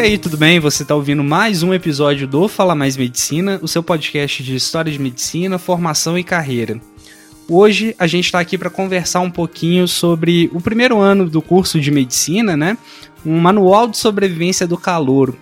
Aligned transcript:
E 0.00 0.02
aí, 0.02 0.16
tudo 0.16 0.38
bem? 0.38 0.58
Você 0.58 0.82
está 0.82 0.94
ouvindo 0.94 1.22
mais 1.22 1.62
um 1.62 1.74
episódio 1.74 2.26
do 2.26 2.48
Fala 2.48 2.74
Mais 2.74 2.96
Medicina, 2.96 3.60
o 3.60 3.68
seu 3.68 3.82
podcast 3.82 4.42
de 4.42 4.56
história 4.56 4.90
de 4.90 4.98
medicina, 4.98 5.58
formação 5.58 6.16
e 6.16 6.24
carreira. 6.24 6.80
Hoje 7.46 7.94
a 7.98 8.06
gente 8.06 8.24
está 8.24 8.40
aqui 8.40 8.56
para 8.56 8.70
conversar 8.70 9.20
um 9.20 9.30
pouquinho 9.30 9.86
sobre 9.86 10.50
o 10.54 10.60
primeiro 10.60 10.98
ano 10.98 11.28
do 11.28 11.42
curso 11.42 11.78
de 11.78 11.90
medicina, 11.90 12.56
né? 12.56 12.78
Um 13.26 13.38
manual 13.38 13.86
de 13.86 13.98
sobrevivência 13.98 14.66
do 14.66 14.78
calouro. 14.78 15.36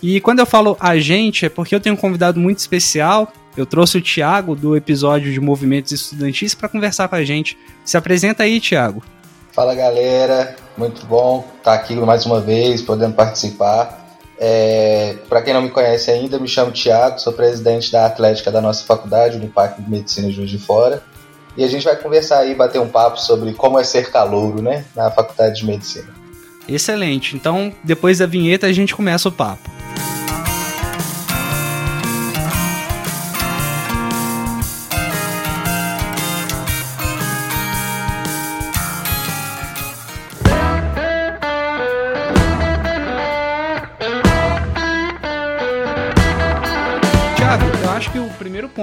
E 0.00 0.20
quando 0.20 0.38
eu 0.38 0.46
falo 0.46 0.76
a 0.78 0.96
gente, 0.96 1.46
é 1.46 1.48
porque 1.48 1.74
eu 1.74 1.80
tenho 1.80 1.96
um 1.96 1.98
convidado 1.98 2.38
muito 2.38 2.60
especial. 2.60 3.32
Eu 3.56 3.66
trouxe 3.66 3.98
o 3.98 4.00
Tiago 4.00 4.54
do 4.54 4.76
episódio 4.76 5.32
de 5.32 5.40
Movimentos 5.40 5.90
Estudantis 5.90 6.54
para 6.54 6.68
conversar 6.68 7.08
com 7.08 7.16
a 7.16 7.24
gente. 7.24 7.58
Se 7.84 7.96
apresenta 7.96 8.44
aí, 8.44 8.60
Tiago. 8.60 9.02
Fala 9.50 9.74
galera, 9.74 10.54
muito 10.78 11.04
bom 11.04 11.44
estar 11.58 11.74
aqui 11.74 11.96
mais 11.96 12.24
uma 12.24 12.40
vez, 12.40 12.80
podendo 12.80 13.14
participar. 13.14 14.03
É, 14.38 15.16
Para 15.28 15.42
quem 15.42 15.54
não 15.54 15.62
me 15.62 15.70
conhece 15.70 16.10
ainda, 16.10 16.38
me 16.38 16.48
chamo 16.48 16.72
Tiago, 16.72 17.18
sou 17.18 17.32
presidente 17.32 17.90
da 17.92 18.06
Atlética 18.06 18.50
da 18.50 18.60
nossa 18.60 18.84
faculdade, 18.84 19.36
Unipac 19.36 19.80
de 19.80 19.88
Medicina 19.88 20.28
de 20.28 20.34
Juiz 20.34 20.50
de 20.50 20.58
Fora. 20.58 21.02
E 21.56 21.62
a 21.62 21.68
gente 21.68 21.84
vai 21.84 21.94
conversar 21.96 22.40
aí, 22.40 22.54
bater 22.54 22.80
um 22.80 22.88
papo 22.88 23.20
sobre 23.20 23.52
como 23.52 23.78
é 23.78 23.84
ser 23.84 24.10
calouro, 24.10 24.60
né, 24.60 24.84
na 24.94 25.10
faculdade 25.10 25.60
de 25.60 25.66
Medicina. 25.66 26.08
Excelente, 26.68 27.36
então 27.36 27.72
depois 27.84 28.18
da 28.18 28.26
vinheta 28.26 28.66
a 28.66 28.72
gente 28.72 28.94
começa 28.94 29.28
o 29.28 29.32
papo. 29.32 29.70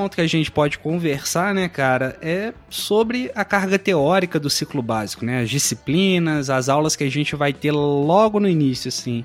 Ponto 0.01 0.15
que 0.15 0.21
a 0.21 0.27
gente 0.27 0.51
pode 0.51 0.79
conversar, 0.79 1.53
né, 1.53 1.69
cara, 1.69 2.17
é 2.23 2.53
sobre 2.69 3.31
a 3.35 3.45
carga 3.45 3.77
teórica 3.77 4.39
do 4.39 4.49
ciclo 4.49 4.81
básico, 4.81 5.23
né? 5.23 5.41
As 5.43 5.49
disciplinas, 5.49 6.49
as 6.49 6.69
aulas 6.69 6.95
que 6.95 7.03
a 7.03 7.11
gente 7.11 7.35
vai 7.35 7.53
ter 7.53 7.71
logo 7.71 8.39
no 8.39 8.49
início, 8.49 8.89
assim. 8.89 9.23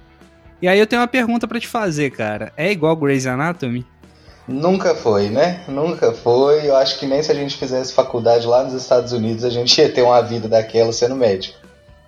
E 0.61 0.69
aí 0.69 0.79
eu 0.79 0.87
tenho 0.87 1.01
uma 1.01 1.09
pergunta 1.09 1.49
para 1.49 1.59
te 1.59 1.67
fazer, 1.67 2.11
cara. 2.11 2.53
É 2.59 2.71
igual 2.71 2.95
Grey's 2.95 3.27
Anatomy? 3.27 3.87
Nunca 4.47 4.95
foi, 4.95 5.31
né? 5.31 5.65
Nunca 5.67 6.13
foi. 6.13 6.69
Eu 6.69 6.77
acho 6.77 6.99
que 6.99 7.07
nem 7.07 7.23
se 7.23 7.33
a 7.33 7.35
gente 7.35 7.57
fizesse 7.57 7.95
faculdade 7.95 8.47
lá 8.47 8.63
nos 8.63 8.75
Estados 8.75 9.13
Unidos 9.13 9.45
a 9.45 9.51
gente 9.51 9.81
ia 9.81 9.91
ter 9.91 10.03
uma 10.03 10.21
vida 10.21 10.47
daquela 10.47 10.93
sendo 10.93 11.17
médico. 11.17 11.59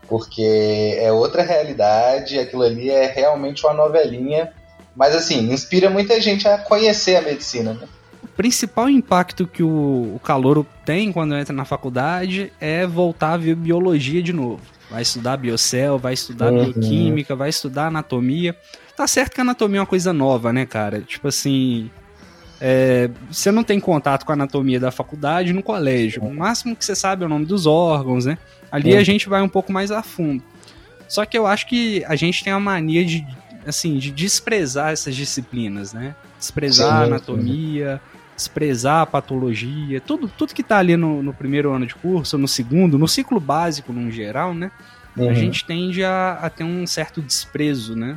Porque 0.07 0.95
é 1.01 1.11
outra 1.11 1.43
realidade, 1.43 2.39
aquilo 2.39 2.63
ali 2.63 2.91
é 2.91 3.07
realmente 3.07 3.65
uma 3.65 3.73
novelinha. 3.73 4.53
Mas 4.95 5.15
assim, 5.15 5.51
inspira 5.51 5.89
muita 5.89 6.21
gente 6.21 6.47
a 6.47 6.59
conhecer 6.59 7.17
a 7.17 7.23
medicina, 7.23 7.73
né? 7.73 7.89
Principal 8.39 8.89
impacto 8.89 9.49
que 9.49 9.65
o, 9.65 10.15
o 10.15 10.21
calouro 10.23 10.65
tem 10.85 11.11
quando 11.11 11.35
entra 11.35 11.53
na 11.53 11.65
faculdade 11.65 12.53
é 12.61 12.87
voltar 12.87 13.33
a 13.33 13.37
ver 13.37 13.57
biologia 13.57 14.23
de 14.23 14.33
novo. 14.33 14.61
Vai 14.89 15.03
estudar 15.03 15.37
biocel, 15.37 15.99
vai 15.99 16.15
estudar 16.15 16.53
uhum. 16.53 16.71
bioquímica, 16.71 17.35
vai 17.35 17.49
estudar 17.49 17.89
anatomia. 17.89 18.57
Tá 18.97 19.09
certo 19.09 19.35
que 19.35 19.41
a 19.41 19.43
anatomia 19.43 19.79
é 19.79 19.81
uma 19.81 19.87
coisa 19.87 20.13
nova, 20.13 20.53
né, 20.53 20.65
cara? 20.65 21.01
Tipo 21.01 21.27
assim. 21.27 21.91
É, 22.61 23.11
você 23.29 23.51
não 23.51 23.65
tem 23.65 23.81
contato 23.81 24.25
com 24.25 24.31
a 24.31 24.35
anatomia 24.35 24.79
da 24.79 24.93
faculdade 24.93 25.53
no 25.53 25.63
colégio. 25.63 26.23
O 26.23 26.33
máximo 26.33 26.77
que 26.77 26.85
você 26.85 26.95
sabe 26.95 27.25
é 27.25 27.27
o 27.27 27.29
nome 27.29 27.45
dos 27.45 27.67
órgãos, 27.67 28.25
né? 28.25 28.39
Ali 28.71 28.93
uhum. 28.93 29.01
a 29.01 29.03
gente 29.03 29.29
vai 29.29 29.43
um 29.43 29.49
pouco 29.49 29.73
mais 29.73 29.91
a 29.91 30.01
fundo. 30.03 30.45
Só 31.09 31.25
que 31.25 31.37
eu 31.37 31.45
acho 31.45 31.67
que 31.67 32.05
a 32.05 32.15
gente 32.15 32.45
tem 32.45 32.53
a 32.53 32.61
mania 32.61 33.05
de, 33.05 33.27
assim, 33.67 33.99
de 33.99 34.13
desprezar 34.13 34.93
essas 34.93 35.17
disciplinas, 35.17 35.93
né? 35.93 36.15
Desprezar 36.39 36.87
sim, 36.87 36.95
a 36.95 37.03
anatomia, 37.03 38.01
desprezar 38.39 39.03
a 39.03 39.07
patologia, 39.07 40.01
tudo, 40.01 40.29
tudo 40.29 40.55
que 40.55 40.63
está 40.63 40.79
ali 40.79 40.97
no, 40.97 41.23
no, 41.25 41.35
primeiro 41.35 41.73
ano 41.73 41.85
de 41.85 41.95
curso, 41.97 42.39
no 42.39 42.47
segundo, 42.47 42.97
no 42.97 43.09
ciclo 43.09 43.41
básico 43.41 43.93
no 43.93 44.11
geral, 44.13 44.55
né? 44.55 44.71
Uhum. 45.17 45.29
A 45.29 45.35
gente 45.35 45.65
tende 45.65 46.05
a, 46.05 46.39
a, 46.41 46.49
ter 46.49 46.63
um 46.63 46.87
certo 46.87 47.21
desprezo, 47.21 47.97
né? 47.97 48.17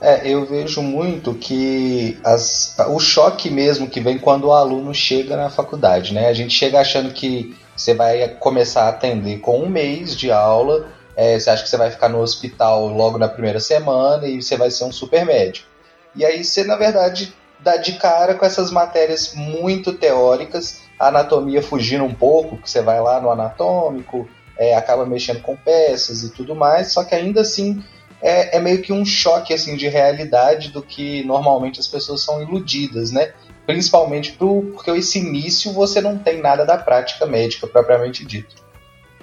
É, 0.00 0.26
eu 0.26 0.46
vejo 0.46 0.80
muito 0.80 1.34
que 1.34 2.18
as, 2.24 2.74
o 2.88 2.98
choque 2.98 3.50
mesmo 3.50 3.90
que 3.90 4.00
vem 4.00 4.16
quando 4.18 4.44
o 4.46 4.52
aluno 4.52 4.94
chega 4.94 5.36
na 5.36 5.50
faculdade, 5.50 6.14
né? 6.14 6.28
A 6.28 6.32
gente 6.32 6.54
chega 6.54 6.80
achando 6.80 7.12
que 7.12 7.54
você 7.76 7.92
vai 7.92 8.26
começar 8.40 8.84
a 8.84 8.88
atender 8.88 9.38
com 9.40 9.60
um 9.60 9.68
mês 9.68 10.16
de 10.16 10.32
aula, 10.32 10.88
é, 11.14 11.38
você 11.38 11.50
acha 11.50 11.62
que 11.62 11.68
você 11.68 11.76
vai 11.76 11.90
ficar 11.90 12.08
no 12.08 12.20
hospital 12.20 12.88
logo 12.88 13.18
na 13.18 13.28
primeira 13.28 13.60
semana 13.60 14.26
e 14.26 14.40
você 14.40 14.56
vai 14.56 14.70
ser 14.70 14.84
um 14.84 14.92
super 14.92 15.26
médico. 15.26 15.68
E 16.16 16.24
aí 16.24 16.42
você, 16.42 16.64
na 16.64 16.76
verdade, 16.76 17.34
dá 17.60 17.76
de 17.76 17.94
cara 17.94 18.34
com 18.34 18.44
essas 18.44 18.70
matérias 18.70 19.34
muito 19.34 19.92
teóricas, 19.92 20.82
a 20.98 21.08
anatomia 21.08 21.62
fugindo 21.62 22.04
um 22.04 22.14
pouco, 22.14 22.56
que 22.56 22.70
você 22.70 22.82
vai 22.82 23.00
lá 23.00 23.20
no 23.20 23.30
anatômico, 23.30 24.28
é, 24.56 24.74
acaba 24.74 25.06
mexendo 25.06 25.40
com 25.40 25.56
peças 25.56 26.22
e 26.22 26.30
tudo 26.30 26.54
mais, 26.54 26.92
só 26.92 27.04
que 27.04 27.14
ainda 27.14 27.40
assim 27.40 27.82
é, 28.20 28.56
é, 28.56 28.60
meio 28.60 28.82
que 28.82 28.92
um 28.92 29.04
choque 29.04 29.54
assim 29.54 29.76
de 29.76 29.88
realidade 29.88 30.70
do 30.70 30.82
que 30.82 31.22
normalmente 31.24 31.78
as 31.78 31.86
pessoas 31.86 32.22
são 32.22 32.42
iludidas, 32.42 33.12
né? 33.12 33.32
Principalmente 33.64 34.32
pro, 34.32 34.62
porque 34.74 34.90
esse 34.90 35.18
início 35.18 35.72
você 35.72 36.00
não 36.00 36.18
tem 36.18 36.40
nada 36.40 36.64
da 36.64 36.76
prática 36.76 37.26
médica 37.26 37.66
propriamente 37.66 38.24
dito. 38.24 38.56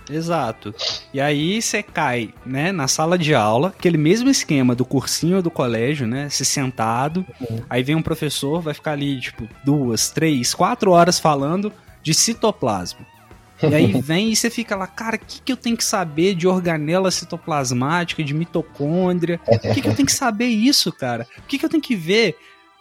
Exato. 0.10 0.74
E 1.14 1.20
aí 1.20 1.62
você 1.62 1.82
cai, 1.82 2.34
né, 2.46 2.72
na 2.72 2.88
sala 2.88 3.18
de 3.18 3.34
aula, 3.34 3.70
aquele 3.70 3.98
mesmo 3.98 4.30
esquema 4.30 4.76
do 4.76 4.86
cursinho 4.86 5.42
do 5.42 5.52
colégio, 5.52 6.08
né, 6.08 6.30
se 6.30 6.46
sentado, 6.46 7.26
uhum. 7.42 7.62
aí 7.70 7.84
vem 7.84 7.96
um 7.96 8.02
professor, 8.02 8.62
vai 8.62 8.74
ficar 8.74 8.92
ali, 8.92 9.20
tipo, 9.20 9.48
duas, 9.64 10.10
três, 10.10 10.54
quatro 10.54 10.92
horas 10.92 11.20
falando 11.20 11.72
de 12.04 12.14
citoplasma. 12.14 13.06
E 13.64 13.74
aí 13.74 13.94
vem 14.02 14.32
e 14.32 14.36
você 14.36 14.50
fica 14.50 14.76
lá, 14.76 14.88
cara, 14.88 15.16
o 15.16 15.20
que, 15.20 15.42
que 15.42 15.52
eu 15.52 15.58
tenho 15.58 15.78
que 15.78 15.84
saber 15.84 16.36
de 16.36 16.48
organela 16.48 17.10
citoplasmática, 17.10 18.24
de 18.24 18.34
mitocôndria? 18.34 19.40
O 19.48 19.58
que, 19.74 19.82
que 19.82 19.88
eu 19.88 19.96
tenho 19.96 20.06
que 20.06 20.14
saber 20.14 20.48
isso, 20.48 20.92
cara? 20.92 21.28
O 21.38 21.44
que, 21.44 21.58
que 21.58 21.66
eu 21.66 21.70
tenho 21.70 21.82
que 21.82 21.96
ver 21.96 22.38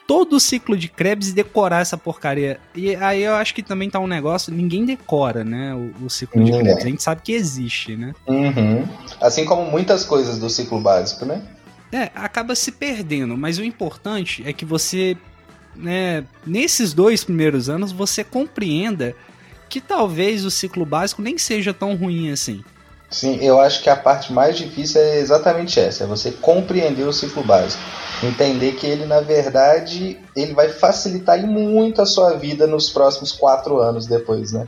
todo 0.06 0.36
o 0.36 0.40
ciclo 0.40 0.76
de 0.76 0.88
Krebs 0.88 1.28
e 1.28 1.32
decorar 1.32 1.80
essa 1.80 1.96
porcaria. 1.96 2.60
E 2.74 2.94
aí 2.96 3.22
eu 3.22 3.34
acho 3.34 3.54
que 3.54 3.62
também 3.62 3.88
tá 3.88 3.98
um 3.98 4.06
negócio, 4.06 4.52
ninguém 4.52 4.84
decora, 4.84 5.44
né, 5.44 5.74
o, 5.74 6.04
o 6.04 6.10
ciclo 6.10 6.44
de 6.44 6.52
Krebs. 6.52 6.84
A 6.84 6.88
gente 6.88 7.02
sabe 7.02 7.22
que 7.22 7.32
existe, 7.32 7.96
né? 7.96 8.14
Uhum. 8.26 8.86
Assim 9.20 9.44
como 9.44 9.70
muitas 9.70 10.04
coisas 10.04 10.38
do 10.38 10.50
ciclo 10.50 10.80
básico, 10.80 11.24
né? 11.24 11.42
É, 11.92 12.10
acaba 12.14 12.54
se 12.54 12.72
perdendo, 12.72 13.36
mas 13.36 13.58
o 13.58 13.64
importante 13.64 14.42
é 14.46 14.52
que 14.52 14.64
você, 14.64 15.16
né, 15.76 16.24
nesses 16.46 16.92
dois 16.92 17.22
primeiros 17.22 17.68
anos, 17.68 17.92
você 17.92 18.24
compreenda 18.24 19.14
que 19.68 19.80
talvez 19.80 20.44
o 20.44 20.50
ciclo 20.50 20.84
básico 20.84 21.22
nem 21.22 21.38
seja 21.38 21.72
tão 21.72 21.94
ruim 21.94 22.30
assim. 22.30 22.62
Sim, 23.14 23.38
eu 23.40 23.60
acho 23.60 23.80
que 23.80 23.88
a 23.88 23.94
parte 23.94 24.32
mais 24.32 24.58
difícil 24.58 25.00
é 25.00 25.20
exatamente 25.20 25.78
essa, 25.78 26.02
é 26.02 26.06
você 26.06 26.32
compreender 26.32 27.04
o 27.04 27.12
ciclo 27.12 27.44
básico. 27.44 27.80
Entender 28.20 28.72
que 28.72 28.88
ele, 28.88 29.06
na 29.06 29.20
verdade, 29.20 30.18
ele 30.34 30.52
vai 30.52 30.68
facilitar 30.68 31.40
muito 31.46 32.02
a 32.02 32.06
sua 32.06 32.36
vida 32.36 32.66
nos 32.66 32.90
próximos 32.90 33.30
quatro 33.30 33.78
anos 33.78 34.04
depois, 34.04 34.50
né? 34.50 34.66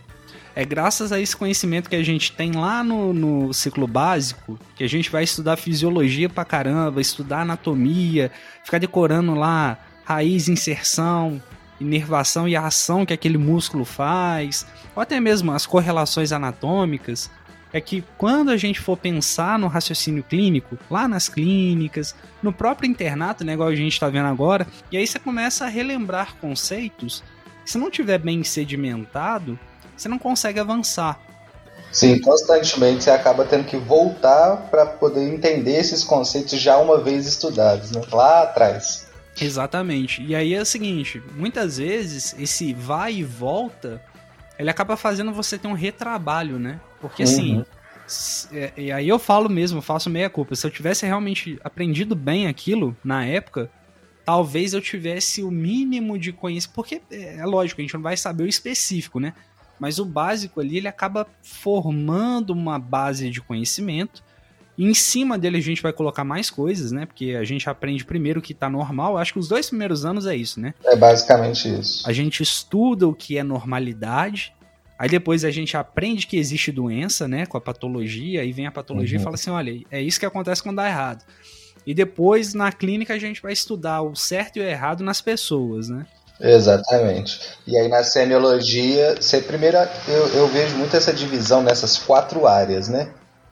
É 0.54 0.64
graças 0.64 1.10
a 1.10 1.18
esse 1.18 1.36
conhecimento 1.36 1.90
que 1.90 1.96
a 1.96 2.04
gente 2.04 2.30
tem 2.30 2.52
lá 2.52 2.84
no, 2.84 3.12
no 3.12 3.52
ciclo 3.52 3.88
básico, 3.88 4.56
que 4.76 4.84
a 4.84 4.88
gente 4.88 5.10
vai 5.10 5.24
estudar 5.24 5.56
fisiologia 5.56 6.28
pra 6.28 6.44
caramba, 6.44 7.00
estudar 7.00 7.40
anatomia, 7.40 8.30
ficar 8.62 8.78
decorando 8.78 9.34
lá 9.34 9.76
raiz, 10.04 10.46
inserção, 10.46 11.42
inervação 11.80 12.46
e 12.46 12.54
a 12.54 12.64
ação 12.64 13.04
que 13.04 13.12
aquele 13.12 13.38
músculo 13.38 13.84
faz, 13.84 14.64
ou 14.94 15.02
até 15.02 15.18
mesmo 15.18 15.50
as 15.50 15.66
correlações 15.66 16.30
anatômicas 16.30 17.28
é 17.72 17.80
que 17.80 18.04
quando 18.16 18.50
a 18.50 18.56
gente 18.56 18.80
for 18.80 18.96
pensar 18.96 19.58
no 19.58 19.66
raciocínio 19.66 20.22
clínico, 20.22 20.78
lá 20.90 21.06
nas 21.08 21.28
clínicas, 21.28 22.14
no 22.42 22.52
próprio 22.52 22.88
internato, 22.88 23.44
né, 23.44 23.52
igual 23.52 23.68
a 23.68 23.74
gente 23.74 23.92
está 23.92 24.08
vendo 24.08 24.26
agora, 24.26 24.66
e 24.90 24.96
aí 24.96 25.06
você 25.06 25.18
começa 25.18 25.64
a 25.64 25.68
relembrar 25.68 26.36
conceitos, 26.36 27.22
se 27.64 27.76
não 27.76 27.90
tiver 27.90 28.18
bem 28.18 28.42
sedimentado, 28.44 29.58
você 29.96 30.08
não 30.08 30.18
consegue 30.18 30.60
avançar. 30.60 31.20
Sim, 31.90 32.20
constantemente 32.20 33.04
você 33.04 33.10
acaba 33.10 33.44
tendo 33.44 33.64
que 33.64 33.76
voltar 33.76 34.68
para 34.70 34.84
poder 34.84 35.26
entender 35.32 35.76
esses 35.76 36.04
conceitos 36.04 36.60
já 36.60 36.76
uma 36.76 37.00
vez 37.00 37.26
estudados, 37.26 37.90
né? 37.90 38.02
lá 38.12 38.42
atrás. 38.42 39.06
Exatamente. 39.40 40.22
E 40.22 40.34
aí 40.34 40.54
é 40.54 40.60
o 40.60 40.66
seguinte, 40.66 41.22
muitas 41.34 41.78
vezes 41.78 42.34
esse 42.38 42.72
vai 42.72 43.14
e 43.14 43.24
volta, 43.24 44.00
ele 44.58 44.70
acaba 44.70 44.96
fazendo 44.96 45.32
você 45.32 45.58
ter 45.58 45.68
um 45.68 45.72
retrabalho, 45.72 46.58
né? 46.58 46.80
Porque 47.00 47.22
assim, 47.22 47.58
uhum. 47.58 47.64
é, 48.52 48.72
e 48.76 48.92
aí 48.92 49.08
eu 49.08 49.18
falo 49.18 49.48
mesmo, 49.48 49.82
faço 49.82 50.08
meia 50.08 50.30
culpa. 50.30 50.54
Se 50.54 50.66
eu 50.66 50.70
tivesse 50.70 51.04
realmente 51.04 51.58
aprendido 51.62 52.14
bem 52.14 52.46
aquilo 52.46 52.96
na 53.04 53.24
época, 53.24 53.70
talvez 54.24 54.72
eu 54.72 54.80
tivesse 54.80 55.42
o 55.42 55.50
mínimo 55.50 56.18
de 56.18 56.32
conhecimento. 56.32 56.74
Porque 56.74 57.02
é, 57.10 57.38
é 57.38 57.44
lógico, 57.44 57.80
a 57.80 57.84
gente 57.84 57.94
não 57.94 58.02
vai 58.02 58.16
saber 58.16 58.44
o 58.44 58.48
específico, 58.48 59.20
né? 59.20 59.34
Mas 59.78 59.98
o 59.98 60.04
básico 60.06 60.60
ali, 60.60 60.78
ele 60.78 60.88
acaba 60.88 61.26
formando 61.42 62.50
uma 62.50 62.78
base 62.78 63.30
de 63.30 63.42
conhecimento 63.42 64.24
E 64.78 64.84
em 64.84 64.94
cima 64.94 65.38
dele 65.38 65.56
a 65.56 65.62
gente 65.62 65.82
vai 65.82 65.92
colocar 65.92 66.24
mais 66.24 66.50
coisas, 66.50 66.92
né? 66.92 67.06
Porque 67.06 67.30
a 67.30 67.44
gente 67.44 67.68
aprende 67.68 68.04
primeiro 68.04 68.40
o 68.40 68.42
que 68.42 68.52
tá 68.52 68.68
normal. 68.68 69.16
Acho 69.16 69.32
que 69.32 69.38
os 69.38 69.48
dois 69.48 69.68
primeiros 69.68 70.04
anos 70.04 70.26
é 70.26 70.36
isso, 70.36 70.60
né? 70.60 70.74
É 70.84 70.94
basicamente 70.94 71.68
isso. 71.68 72.08
A 72.08 72.12
gente 72.12 72.42
estuda 72.42 73.08
o 73.08 73.14
que 73.14 73.38
é 73.38 73.42
normalidade. 73.42 74.54
Aí 74.98 75.08
depois 75.08 75.44
a 75.44 75.50
gente 75.50 75.76
aprende 75.76 76.26
que 76.26 76.36
existe 76.36 76.70
doença, 76.70 77.26
né? 77.26 77.46
Com 77.46 77.56
a 77.56 77.60
patologia. 77.60 78.42
Aí 78.42 78.52
vem 78.52 78.66
a 78.66 78.72
patologia 78.72 79.16
uhum. 79.16 79.22
e 79.22 79.24
fala 79.24 79.34
assim: 79.34 79.50
olha, 79.50 79.82
é 79.90 80.00
isso 80.00 80.20
que 80.20 80.26
acontece 80.26 80.62
quando 80.62 80.76
dá 80.76 80.86
errado. 80.86 81.24
E 81.86 81.94
depois 81.94 82.52
na 82.52 82.70
clínica 82.72 83.14
a 83.14 83.18
gente 83.18 83.40
vai 83.40 83.52
estudar 83.52 84.02
o 84.02 84.14
certo 84.14 84.56
e 84.56 84.60
o 84.60 84.64
errado 84.64 85.02
nas 85.02 85.20
pessoas, 85.20 85.88
né? 85.88 86.04
Exatamente. 86.38 87.40
E 87.66 87.78
aí 87.78 87.88
na 87.88 88.02
semiologia, 88.02 89.16
você 89.18 89.40
primeiro 89.40 89.78
eu, 90.06 90.26
eu 90.34 90.48
vejo 90.48 90.76
muito 90.76 90.94
essa 90.96 91.12
divisão 91.12 91.62
nessas 91.62 91.96
quatro 91.96 92.46
áreas, 92.46 92.88
né? 92.88 93.08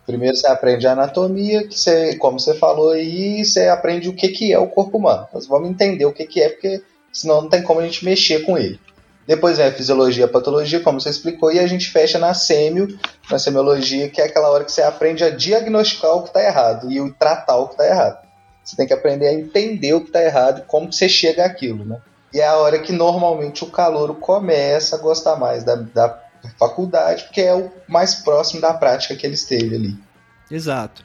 Primeiro 0.06 0.36
você 0.36 0.46
aprende 0.46 0.86
a 0.86 0.92
anatomia, 0.92 1.66
que 1.66 1.78
você, 1.78 2.16
como 2.16 2.38
você 2.38 2.54
falou 2.54 2.90
aí, 2.90 3.44
você 3.44 3.68
aprende 3.68 4.08
o 4.08 4.14
que, 4.14 4.28
que 4.28 4.52
é 4.52 4.58
o 4.58 4.68
corpo 4.68 4.98
humano. 4.98 5.26
Nós 5.32 5.46
vamos 5.46 5.70
entender 5.70 6.04
o 6.04 6.12
que, 6.12 6.26
que 6.26 6.42
é, 6.42 6.50
porque 6.50 6.82
senão 7.12 7.42
não 7.42 7.48
tem 7.48 7.62
como 7.62 7.80
a 7.80 7.84
gente 7.84 8.04
mexer 8.04 8.40
com 8.40 8.58
ele. 8.58 8.78
Depois 9.26 9.56
vem 9.56 9.66
a 9.66 9.72
fisiologia, 9.72 10.26
a 10.26 10.28
patologia, 10.28 10.80
como 10.80 11.00
você 11.00 11.08
explicou, 11.08 11.50
e 11.50 11.58
a 11.58 11.66
gente 11.66 11.90
fecha 11.90 12.18
na 12.18 12.34
sêmio, 12.34 12.98
na 13.30 13.38
semiologia, 13.38 14.10
que 14.10 14.20
é 14.20 14.24
aquela 14.24 14.50
hora 14.50 14.64
que 14.64 14.72
você 14.72 14.82
aprende 14.82 15.24
a 15.24 15.30
diagnosticar 15.30 16.12
o 16.12 16.22
que 16.22 16.28
está 16.28 16.44
errado 16.44 16.92
e 16.92 17.12
tratar 17.12 17.56
o 17.56 17.68
que 17.68 17.74
está 17.74 17.86
errado. 17.86 18.24
Você 18.62 18.76
tem 18.76 18.86
que 18.86 18.92
aprender 18.92 19.28
a 19.28 19.32
entender 19.32 19.94
o 19.94 20.00
que 20.00 20.08
está 20.08 20.22
errado 20.22 20.58
e 20.60 20.62
como 20.62 20.92
você 20.92 21.08
chega 21.08 21.44
àquilo, 21.44 21.84
né? 21.84 21.98
E 22.32 22.40
é 22.40 22.46
a 22.46 22.56
hora 22.56 22.78
que 22.78 22.92
normalmente 22.92 23.62
o 23.62 23.70
calouro 23.70 24.14
começa 24.14 24.96
a 24.96 24.98
gostar 24.98 25.36
mais 25.36 25.64
da, 25.64 25.76
da 25.76 26.08
faculdade, 26.58 27.24
porque 27.24 27.40
é 27.40 27.54
o 27.54 27.70
mais 27.88 28.16
próximo 28.16 28.60
da 28.60 28.74
prática 28.74 29.14
que 29.16 29.26
ele 29.26 29.34
esteve 29.34 29.74
ali. 29.74 29.96
Exato. 30.50 31.04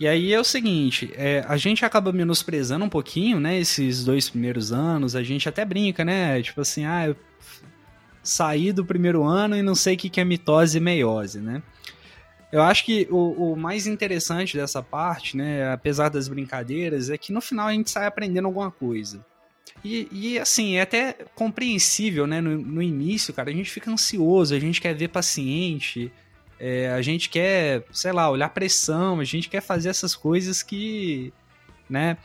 E 0.00 0.06
aí 0.06 0.32
é 0.32 0.38
o 0.38 0.44
seguinte, 0.44 1.12
é, 1.16 1.44
a 1.48 1.56
gente 1.56 1.84
acaba 1.84 2.12
menosprezando 2.12 2.84
um 2.84 2.88
pouquinho, 2.88 3.40
né, 3.40 3.58
esses 3.58 4.04
dois 4.04 4.30
primeiros 4.30 4.72
anos, 4.72 5.16
a 5.16 5.24
gente 5.24 5.48
até 5.48 5.64
brinca, 5.64 6.04
né, 6.04 6.40
tipo 6.40 6.60
assim, 6.60 6.84
ah, 6.84 7.08
eu 7.08 7.16
saí 8.22 8.72
do 8.72 8.84
primeiro 8.84 9.24
ano 9.24 9.56
e 9.56 9.62
não 9.62 9.74
sei 9.74 9.96
o 9.96 9.98
que 9.98 10.20
é 10.20 10.24
mitose 10.24 10.78
e 10.78 10.80
meiose, 10.80 11.40
né. 11.40 11.62
Eu 12.52 12.62
acho 12.62 12.84
que 12.84 13.08
o, 13.10 13.52
o, 13.52 13.56
mais 13.56 13.86
interessante 13.86 14.56
dessa 14.56 14.82
parte, 14.82 15.36
né, 15.36 15.70
apesar 15.70 16.08
das 16.08 16.28
brincadeiras, 16.28 17.10
é 17.10 17.18
que 17.18 17.32
no 17.32 17.40
final 17.40 17.66
a 17.66 17.72
gente 17.72 17.90
sai 17.90 18.06
aprendendo 18.06 18.46
alguma 18.46 18.70
coisa. 18.70 19.24
E, 19.84 20.08
e, 20.10 20.38
assim, 20.38 20.76
é 20.76 20.82
até 20.82 21.16
compreensível, 21.34 22.26
né? 22.26 22.40
No, 22.40 22.58
no, 22.58 22.82
início, 22.82 23.32
cara, 23.32 23.50
a 23.50 23.52
gente 23.52 23.70
fica 23.70 23.90
ansioso, 23.90 24.54
a 24.54 24.58
gente 24.58 24.80
quer 24.80 24.94
ver 24.94 25.08
paciente, 25.08 26.12
é, 26.58 26.90
a 26.90 27.00
gente 27.00 27.28
quer, 27.28 27.84
sei 27.92 28.12
lá, 28.12 28.28
olhar 28.30 28.48
pressão, 28.48 29.20
a 29.20 29.24
gente 29.24 29.48
quer 29.48 29.60
fazer 29.60 29.88
essas 29.88 30.14
coisas 30.14 30.62
que, 30.62 31.32
né? 31.88 32.16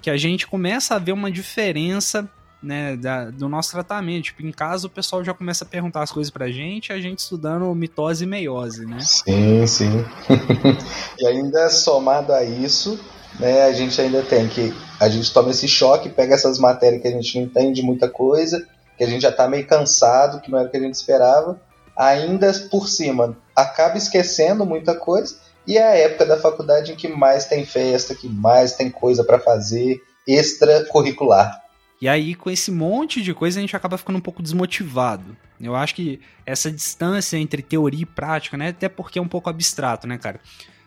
Que 0.00 0.10
a 0.10 0.16
gente 0.16 0.46
começa 0.46 0.94
a 0.94 0.98
ver 0.98 1.12
uma 1.12 1.30
diferença, 1.30 2.28
né? 2.62 2.96
Da, 2.96 3.30
do 3.30 3.48
nosso 3.48 3.72
tratamento. 3.72 4.24
Tipo, 4.24 4.42
em 4.42 4.52
casa 4.52 4.86
o 4.86 4.90
pessoal 4.90 5.22
já 5.22 5.34
começa 5.34 5.64
a 5.64 5.68
perguntar 5.68 6.02
as 6.02 6.10
coisas 6.10 6.30
pra 6.30 6.50
gente, 6.50 6.92
a 6.92 7.00
gente 7.00 7.18
estudando 7.18 7.74
mitose 7.74 8.24
e 8.24 8.26
meiose, 8.26 8.86
né? 8.86 8.98
Sim, 9.00 9.66
sim. 9.66 10.04
e 11.18 11.26
ainda 11.26 11.68
somado 11.68 12.32
a 12.32 12.42
isso, 12.42 12.98
né, 13.42 13.64
a 13.64 13.72
gente 13.72 14.00
ainda 14.00 14.22
tem 14.22 14.48
que. 14.48 14.72
A 15.00 15.08
gente 15.08 15.32
toma 15.32 15.50
esse 15.50 15.66
choque, 15.66 16.08
pega 16.08 16.34
essas 16.34 16.58
matérias 16.58 17.02
que 17.02 17.08
a 17.08 17.10
gente 17.10 17.36
não 17.36 17.46
entende 17.46 17.82
muita 17.82 18.08
coisa, 18.08 18.64
que 18.96 19.02
a 19.02 19.06
gente 19.06 19.22
já 19.22 19.30
está 19.30 19.48
meio 19.48 19.66
cansado, 19.66 20.40
que 20.40 20.50
não 20.50 20.60
era 20.60 20.68
o 20.68 20.70
que 20.70 20.76
a 20.76 20.80
gente 20.80 20.94
esperava, 20.94 21.60
ainda 21.96 22.52
por 22.70 22.88
cima 22.88 23.36
acaba 23.54 23.98
esquecendo 23.98 24.64
muita 24.64 24.94
coisa, 24.94 25.36
e 25.66 25.76
é 25.76 25.82
a 25.82 25.96
época 25.96 26.24
da 26.24 26.38
faculdade 26.38 26.92
em 26.92 26.96
que 26.96 27.08
mais 27.08 27.46
tem 27.46 27.66
festa, 27.66 28.14
que 28.14 28.28
mais 28.28 28.74
tem 28.74 28.88
coisa 28.88 29.24
para 29.24 29.40
fazer 29.40 30.00
extracurricular. 30.26 31.60
E 32.00 32.08
aí, 32.08 32.34
com 32.34 32.50
esse 32.50 32.70
monte 32.70 33.22
de 33.22 33.32
coisa, 33.32 33.58
a 33.58 33.60
gente 33.60 33.76
acaba 33.76 33.98
ficando 33.98 34.18
um 34.18 34.22
pouco 34.22 34.42
desmotivado. 34.42 35.36
Eu 35.60 35.76
acho 35.76 35.94
que 35.94 36.20
essa 36.44 36.70
distância 36.70 37.36
entre 37.36 37.62
teoria 37.62 38.02
e 38.02 38.06
prática, 38.06 38.56
né? 38.56 38.68
Até 38.68 38.88
porque 38.88 39.20
é 39.20 39.22
um 39.22 39.28
pouco 39.28 39.48
abstrato, 39.48 40.06
né, 40.06 40.18
cara? 40.18 40.40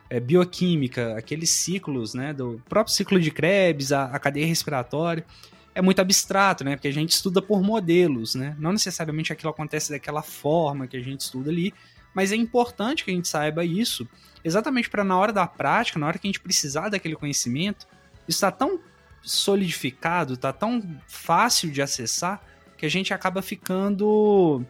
É, 0.10 0.20
bioquímica, 0.20 1.18
aqueles 1.18 1.50
ciclos, 1.50 2.14
né, 2.14 2.34
do 2.34 2.62
próprio 2.70 2.94
ciclo 2.94 3.20
de 3.20 3.32
Krebs, 3.32 3.92
a, 3.92 4.06
a, 4.06 4.20
cadeia 4.20 4.46
respiratória, 4.46 5.26
é 5.74 5.82
muito 5.82 6.00
abstrato, 6.00 6.64
né, 6.64 6.76
porque 6.76 6.88
a 6.88 6.94
gente 6.94 7.12
estuda 7.12 7.42
por 7.42 7.62
modelos, 7.62 8.36
né, 8.36 8.56
não 8.60 8.72
necessariamente 8.72 9.34
aquilo 9.34 9.50
acontece 9.50 9.92
daquela 9.92 10.22
forma 10.22 10.88
que 10.88 10.96
a 10.96 11.02
gente 11.02 11.22
estuda 11.22 11.50
ali, 11.50 11.74
mas 12.14 12.32
é 12.32 12.36
importante 12.36 13.04
que 13.04 13.12
a 13.12 13.14
gente 13.14 13.28
saiba 13.28 13.66
isso, 13.66 14.08
exatamente 14.44 14.90
para 14.90 15.04
na 15.04 15.18
hora 15.18 15.34
da 15.34 15.46
prática, 15.48 16.00
na 16.00 16.08
hora 16.08 16.18
que 16.18 16.28
a 16.28 16.30
gente 16.30 16.40
precisar 16.40 16.90
daquele 16.90 17.16
conhecimento, 17.16 17.88
isso 18.28 18.38
está 18.38 18.52
tão 18.52 18.80
solidificado, 19.22 20.36
está 20.36 20.54
tão 20.54 20.82
fácil 21.08 21.72
de 21.72 21.82
acessar, 21.82 22.42
que 22.78 22.86
a 22.86 22.90
gente 22.90 23.14
acaba 23.14 23.42
ficando 23.42 24.64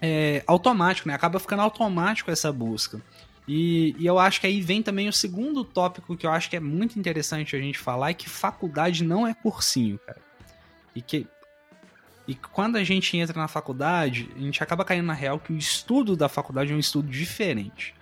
é, 0.00 0.42
automático, 0.46 1.08
né, 1.08 1.14
acaba 1.14 1.40
ficando 1.40 1.62
automático 1.62 2.30
essa 2.30 2.52
busca. 2.52 3.00
E, 3.48 3.96
e, 3.98 4.06
eu 4.06 4.18
acho 4.18 4.40
que 4.42 4.46
aí 4.46 4.60
vem 4.60 4.82
também 4.82 5.08
o 5.08 5.12
segundo 5.12 5.64
tópico 5.64 6.14
que 6.14 6.26
eu 6.26 6.30
acho 6.30 6.50
que 6.50 6.56
é 6.56 6.60
muito 6.60 6.98
interessante 6.98 7.56
a 7.56 7.58
gente 7.58 7.78
falar, 7.78 8.10
é 8.10 8.14
que 8.14 8.28
faculdade 8.28 9.02
não 9.02 9.26
é 9.26 9.32
cursinho, 9.32 9.98
cara. 9.98 10.20
E 10.94 11.00
que 11.00 11.26
e 12.28 12.34
quando 12.34 12.76
a 12.76 12.84
gente 12.84 13.16
entra 13.16 13.40
na 13.40 13.48
faculdade, 13.48 14.28
a 14.36 14.38
gente 14.38 14.62
acaba 14.62 14.84
caindo 14.84 15.06
na 15.06 15.14
real 15.14 15.38
que 15.38 15.50
o 15.50 15.56
estudo 15.56 16.14
da 16.14 16.28
faculdade 16.28 16.70
é 16.70 16.76
um 16.76 16.78
estudo 16.78 17.08
diferente. 17.08 17.94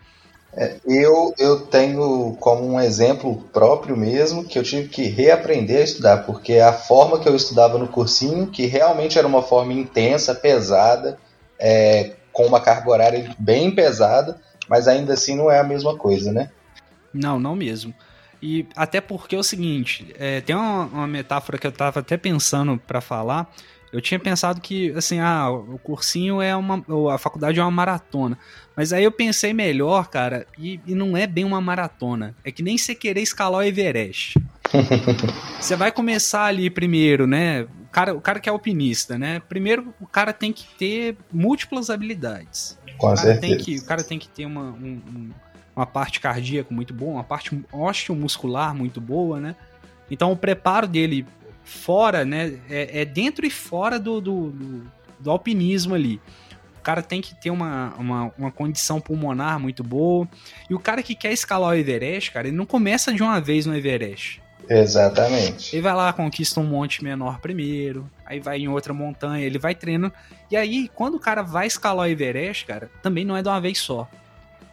É, 0.52 0.80
eu, 0.84 1.32
eu 1.38 1.60
tenho 1.60 2.36
como 2.40 2.66
um 2.66 2.80
exemplo 2.80 3.44
próprio 3.52 3.96
mesmo 3.96 4.44
que 4.44 4.58
eu 4.58 4.64
tive 4.64 4.88
que 4.88 5.04
reaprender 5.04 5.78
a 5.78 5.84
estudar, 5.84 6.26
porque 6.26 6.54
a 6.54 6.72
forma 6.72 7.20
que 7.20 7.28
eu 7.28 7.36
estudava 7.36 7.78
no 7.78 7.86
cursinho, 7.86 8.48
que 8.48 8.66
realmente 8.66 9.16
era 9.16 9.28
uma 9.28 9.42
forma 9.42 9.72
intensa, 9.72 10.34
pesada, 10.34 11.18
é, 11.56 12.14
com 12.32 12.46
uma 12.46 12.60
carga 12.60 12.90
horária 12.90 13.34
bem 13.38 13.70
pesada, 13.70 14.40
mas 14.68 14.88
ainda 14.88 15.14
assim 15.14 15.36
não 15.36 15.50
é 15.50 15.58
a 15.58 15.64
mesma 15.64 15.96
coisa, 15.96 16.32
né? 16.32 16.50
Não, 17.12 17.38
não 17.38 17.56
mesmo. 17.56 17.94
E 18.42 18.66
até 18.76 19.00
porque 19.00 19.34
é 19.34 19.38
o 19.38 19.42
seguinte, 19.42 20.14
é, 20.18 20.40
tem 20.40 20.54
uma, 20.54 20.84
uma, 20.86 21.06
metáfora 21.06 21.58
que 21.58 21.66
eu 21.66 21.72
tava 21.72 22.00
até 22.00 22.16
pensando 22.16 22.78
para 22.86 23.00
falar. 23.00 23.50
Eu 23.92 24.00
tinha 24.00 24.18
pensado 24.20 24.60
que, 24.60 24.92
assim, 24.92 25.20
ah, 25.20 25.48
o 25.48 25.78
cursinho 25.78 26.42
é 26.42 26.54
uma. 26.54 26.84
A 27.14 27.18
faculdade 27.18 27.58
é 27.58 27.62
uma 27.62 27.70
maratona. 27.70 28.36
Mas 28.76 28.92
aí 28.92 29.04
eu 29.04 29.12
pensei 29.12 29.54
melhor, 29.54 30.08
cara, 30.08 30.46
e, 30.58 30.78
e 30.86 30.94
não 30.94 31.16
é 31.16 31.26
bem 31.26 31.44
uma 31.44 31.60
maratona. 31.60 32.34
É 32.44 32.50
que 32.50 32.62
nem 32.62 32.76
você 32.76 32.94
querer 32.94 33.22
escalar 33.22 33.60
o 33.60 33.62
Everest. 33.62 34.38
você 35.58 35.76
vai 35.76 35.90
começar 35.90 36.44
ali 36.44 36.68
primeiro, 36.68 37.26
né? 37.26 37.62
O 37.62 37.88
cara, 37.90 38.14
o 38.14 38.20
cara 38.20 38.38
que 38.38 38.48
é 38.48 38.52
alpinista, 38.52 39.16
né? 39.16 39.40
Primeiro, 39.48 39.94
o 39.98 40.06
cara 40.06 40.32
tem 40.32 40.52
que 40.52 40.66
ter 40.76 41.16
múltiplas 41.32 41.88
habilidades. 41.88 42.76
Com 42.96 43.12
o 43.12 43.16
certeza. 43.16 43.40
Tem 43.40 43.58
que, 43.58 43.76
o 43.76 43.84
cara 43.84 44.02
tem 44.02 44.18
que 44.18 44.28
ter 44.28 44.46
uma, 44.46 44.70
um, 44.70 45.30
uma 45.74 45.86
parte 45.86 46.20
cardíaca 46.20 46.74
muito 46.74 46.94
boa, 46.94 47.12
uma 47.12 47.24
parte 47.24 47.62
osteomuscular 47.70 48.74
muito 48.74 49.00
boa, 49.00 49.38
né? 49.38 49.56
Então 50.10 50.32
o 50.32 50.36
preparo 50.36 50.86
dele 50.86 51.26
fora, 51.64 52.24
né? 52.24 52.58
É, 52.70 53.02
é 53.02 53.04
dentro 53.04 53.44
e 53.44 53.50
fora 53.50 53.98
do, 53.98 54.20
do, 54.20 54.50
do, 54.50 54.92
do, 55.20 55.30
alpinismo 55.30 55.94
ali. 55.94 56.20
O 56.78 56.82
cara 56.82 57.02
tem 57.02 57.20
que 57.20 57.34
ter 57.34 57.50
uma, 57.50 57.92
uma, 57.98 58.32
uma 58.38 58.50
condição 58.52 59.00
pulmonar 59.00 59.58
muito 59.58 59.82
boa. 59.82 60.26
E 60.70 60.74
o 60.74 60.78
cara 60.78 61.02
que 61.02 61.14
quer 61.14 61.32
escalar 61.32 61.70
o 61.70 61.74
Everest, 61.74 62.30
cara, 62.30 62.46
ele 62.46 62.56
não 62.56 62.64
começa 62.64 63.12
de 63.12 63.22
uma 63.22 63.40
vez 63.40 63.66
no 63.66 63.76
Everest. 63.76 64.40
Exatamente. 64.68 65.74
Ele 65.74 65.82
vai 65.82 65.94
lá, 65.94 66.12
conquista 66.12 66.60
um 66.60 66.64
monte 66.64 67.02
menor 67.02 67.40
primeiro, 67.40 68.08
aí 68.26 68.40
vai 68.40 68.58
em 68.58 68.68
outra 68.68 68.92
montanha, 68.92 69.46
ele 69.46 69.58
vai 69.58 69.74
treinando. 69.74 70.12
E 70.50 70.56
aí, 70.56 70.90
quando 70.94 71.14
o 71.14 71.20
cara 71.20 71.42
vai 71.42 71.66
escalar 71.66 72.06
o 72.06 72.10
Everest, 72.10 72.66
cara, 72.66 72.90
também 73.02 73.24
não 73.24 73.36
é 73.36 73.42
de 73.42 73.48
uma 73.48 73.60
vez 73.60 73.78
só. 73.78 74.08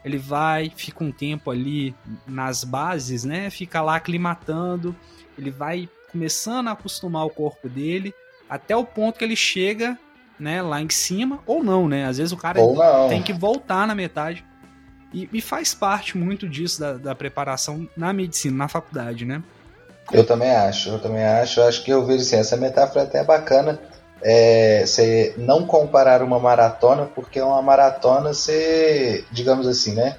Ele 0.03 0.17
vai, 0.17 0.69
fica 0.75 1.03
um 1.03 1.11
tempo 1.11 1.49
ali 1.49 1.95
nas 2.27 2.63
bases, 2.63 3.23
né? 3.23 3.49
Fica 3.49 3.81
lá 3.81 3.95
aclimatando, 3.95 4.95
ele 5.37 5.49
vai 5.49 5.87
começando 6.11 6.67
a 6.67 6.71
acostumar 6.71 7.25
o 7.25 7.29
corpo 7.29 7.69
dele 7.69 8.13
até 8.49 8.75
o 8.75 8.85
ponto 8.85 9.17
que 9.17 9.25
ele 9.25 9.35
chega, 9.35 9.97
né, 10.39 10.61
lá 10.61 10.81
em 10.81 10.89
cima, 10.89 11.39
ou 11.45 11.63
não, 11.63 11.87
né? 11.87 12.05
Às 12.05 12.17
vezes 12.17 12.31
o 12.31 12.37
cara 12.37 12.59
tem 13.09 13.21
que 13.23 13.33
voltar 13.33 13.87
na 13.87 13.95
metade. 13.95 14.45
E, 15.13 15.29
e 15.31 15.41
faz 15.41 15.73
parte 15.73 16.17
muito 16.17 16.49
disso 16.49 16.79
da, 16.79 16.93
da 16.93 17.15
preparação 17.15 17.87
na 17.95 18.11
medicina, 18.11 18.57
na 18.57 18.67
faculdade, 18.67 19.25
né? 19.25 19.41
Eu 20.13 20.23
também 20.23 20.51
acho, 20.51 20.89
eu 20.89 20.99
também 20.99 21.23
acho. 21.23 21.59
Eu 21.59 21.67
acho 21.67 21.83
que 21.83 21.91
eu 21.91 22.05
vejo 22.05 22.21
assim, 22.21 22.35
essa 22.35 22.55
metáfora 22.55 23.01
é 23.01 23.03
até 23.03 23.23
bacana. 23.23 23.79
É, 24.21 24.85
você 24.85 25.33
não 25.37 25.65
comparar 25.65 26.21
uma 26.21 26.39
maratona, 26.39 27.05
porque 27.05 27.41
uma 27.41 27.61
maratona 27.61 28.33
você, 28.33 29.25
digamos 29.31 29.67
assim, 29.67 29.93
né? 29.95 30.15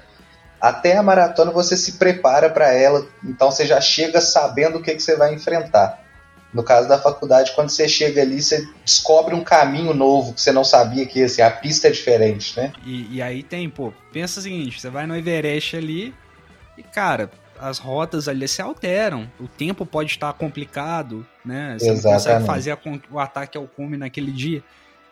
Até 0.61 0.97
a 0.97 1.03
maratona 1.03 1.51
você 1.51 1.75
se 1.75 1.93
prepara 1.93 2.49
para 2.49 2.71
ela, 2.71 3.05
então 3.23 3.49
você 3.49 3.65
já 3.65 3.79
chega 3.81 4.21
sabendo 4.21 4.77
o 4.77 4.81
que, 4.81 4.93
que 4.93 5.01
você 5.01 5.15
vai 5.15 5.33
enfrentar. 5.33 6.03
No 6.53 6.63
caso 6.63 6.87
da 6.87 6.97
faculdade, 6.97 7.51
quando 7.53 7.69
você 7.69 7.87
chega 7.87 8.21
ali, 8.21 8.41
você 8.41 8.65
descobre 8.85 9.35
um 9.35 9.43
caminho 9.43 9.93
novo 9.93 10.33
que 10.33 10.41
você 10.41 10.51
não 10.51 10.63
sabia 10.63 11.05
que 11.05 11.23
assim, 11.23 11.41
a 11.41 11.51
pista 11.51 11.87
é 11.87 11.91
diferente, 11.91 12.57
né? 12.57 12.71
E, 12.85 13.15
e 13.15 13.21
aí 13.21 13.43
tem, 13.43 13.69
pô, 13.69 13.91
pensa 14.13 14.39
o 14.39 14.43
seguinte: 14.43 14.79
você 14.79 14.89
vai 14.89 15.05
no 15.07 15.15
Everest 15.15 15.75
ali 15.75 16.13
e, 16.77 16.83
cara, 16.83 17.29
as 17.59 17.77
rotas 17.77 18.27
ali 18.27 18.47
se 18.47 18.61
alteram. 18.61 19.29
O 19.39 19.47
tempo 19.47 19.85
pode 19.85 20.11
estar 20.11 20.31
complicado, 20.33 21.25
né? 21.43 21.77
Você 21.77 21.89
Exatamente. 21.89 22.03
não 22.03 22.11
consegue 22.13 22.45
fazer 22.45 22.71
a, 22.71 22.79
o 23.11 23.19
ataque 23.19 23.57
ao 23.57 23.67
cume 23.67 23.97
naquele 23.97 24.31
dia. 24.31 24.63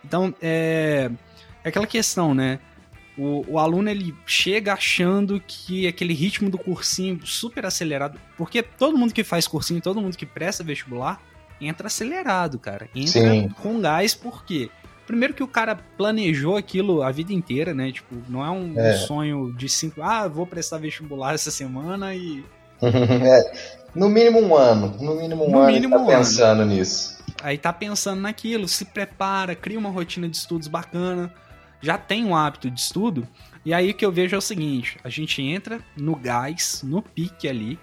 Então, 0.04 0.34
é, 0.42 1.10
é 1.64 1.70
aquela 1.70 1.88
questão, 1.88 2.34
né? 2.34 2.60
O, 3.18 3.46
o, 3.48 3.60
aluno 3.60 3.90
ele 3.90 4.16
chega 4.26 4.74
achando 4.74 5.42
que 5.46 5.88
aquele 5.88 6.14
ritmo 6.14 6.50
do 6.50 6.58
cursinho 6.58 7.20
super 7.26 7.64
acelerado, 7.64 8.20
porque 8.36 8.64
todo 8.64 8.98
mundo 8.98 9.14
que 9.14 9.24
faz 9.24 9.48
cursinho, 9.48 9.80
todo 9.80 10.02
mundo 10.02 10.18
que 10.18 10.26
presta 10.26 10.64
vestibular, 10.64 11.22
entra 11.62 11.88
acelerado, 11.88 12.58
cara. 12.58 12.90
Entra 12.96 13.22
Sim. 13.22 13.50
com 13.62 13.80
gás, 13.80 14.16
por 14.16 14.44
quê? 14.44 14.70
Primeiro 15.06 15.34
que 15.34 15.44
o 15.44 15.48
cara 15.48 15.76
planejou 15.98 16.56
aquilo 16.56 17.04
a 17.04 17.12
vida 17.12 17.34
inteira, 17.34 17.74
né? 17.74 17.92
Tipo, 17.92 18.16
não 18.30 18.46
é 18.46 18.50
um 18.50 18.74
é. 18.80 18.94
sonho 18.98 19.54
de 19.54 19.68
cinco. 19.68 20.02
Ah, 20.02 20.28
vou 20.28 20.48
prestar 20.48 20.78
vestibular 20.78 21.34
essa 21.34 21.52
semana 21.52 22.16
e. 22.16 22.44
é. 22.82 23.54
No 23.94 24.10
mínimo 24.10 24.40
um 24.40 24.56
ano. 24.56 24.96
No 25.00 25.16
mínimo 25.16 25.46
um 25.46 25.52
no 25.52 25.60
ano 25.60 25.72
mínimo 25.72 25.96
tá 25.96 26.02
um 26.02 26.08
pensando 26.08 26.62
ano. 26.62 26.74
nisso. 26.74 27.22
Aí 27.42 27.58
tá 27.58 27.74
pensando 27.74 28.22
naquilo, 28.22 28.68
se 28.68 28.86
prepara, 28.86 29.56
cria 29.56 29.78
uma 29.78 29.90
rotina 29.90 30.28
de 30.28 30.38
estudos 30.38 30.68
bacana 30.68 31.34
já 31.84 31.98
tem 31.98 32.24
um 32.24 32.34
hábito 32.34 32.72
de 32.72 32.80
estudo, 32.80 33.28
e 33.66 33.74
aí 33.74 33.92
o 33.92 33.94
que 33.94 34.06
eu 34.06 34.12
vejo 34.12 34.34
é 34.34 34.38
o 34.38 34.42
seguinte: 34.42 34.98
a 35.04 35.10
gente 35.10 35.42
entra 35.42 35.82
no 35.98 36.16
gás, 36.16 36.82
no 36.82 37.02
pique 37.02 37.48
ali, 37.48 37.78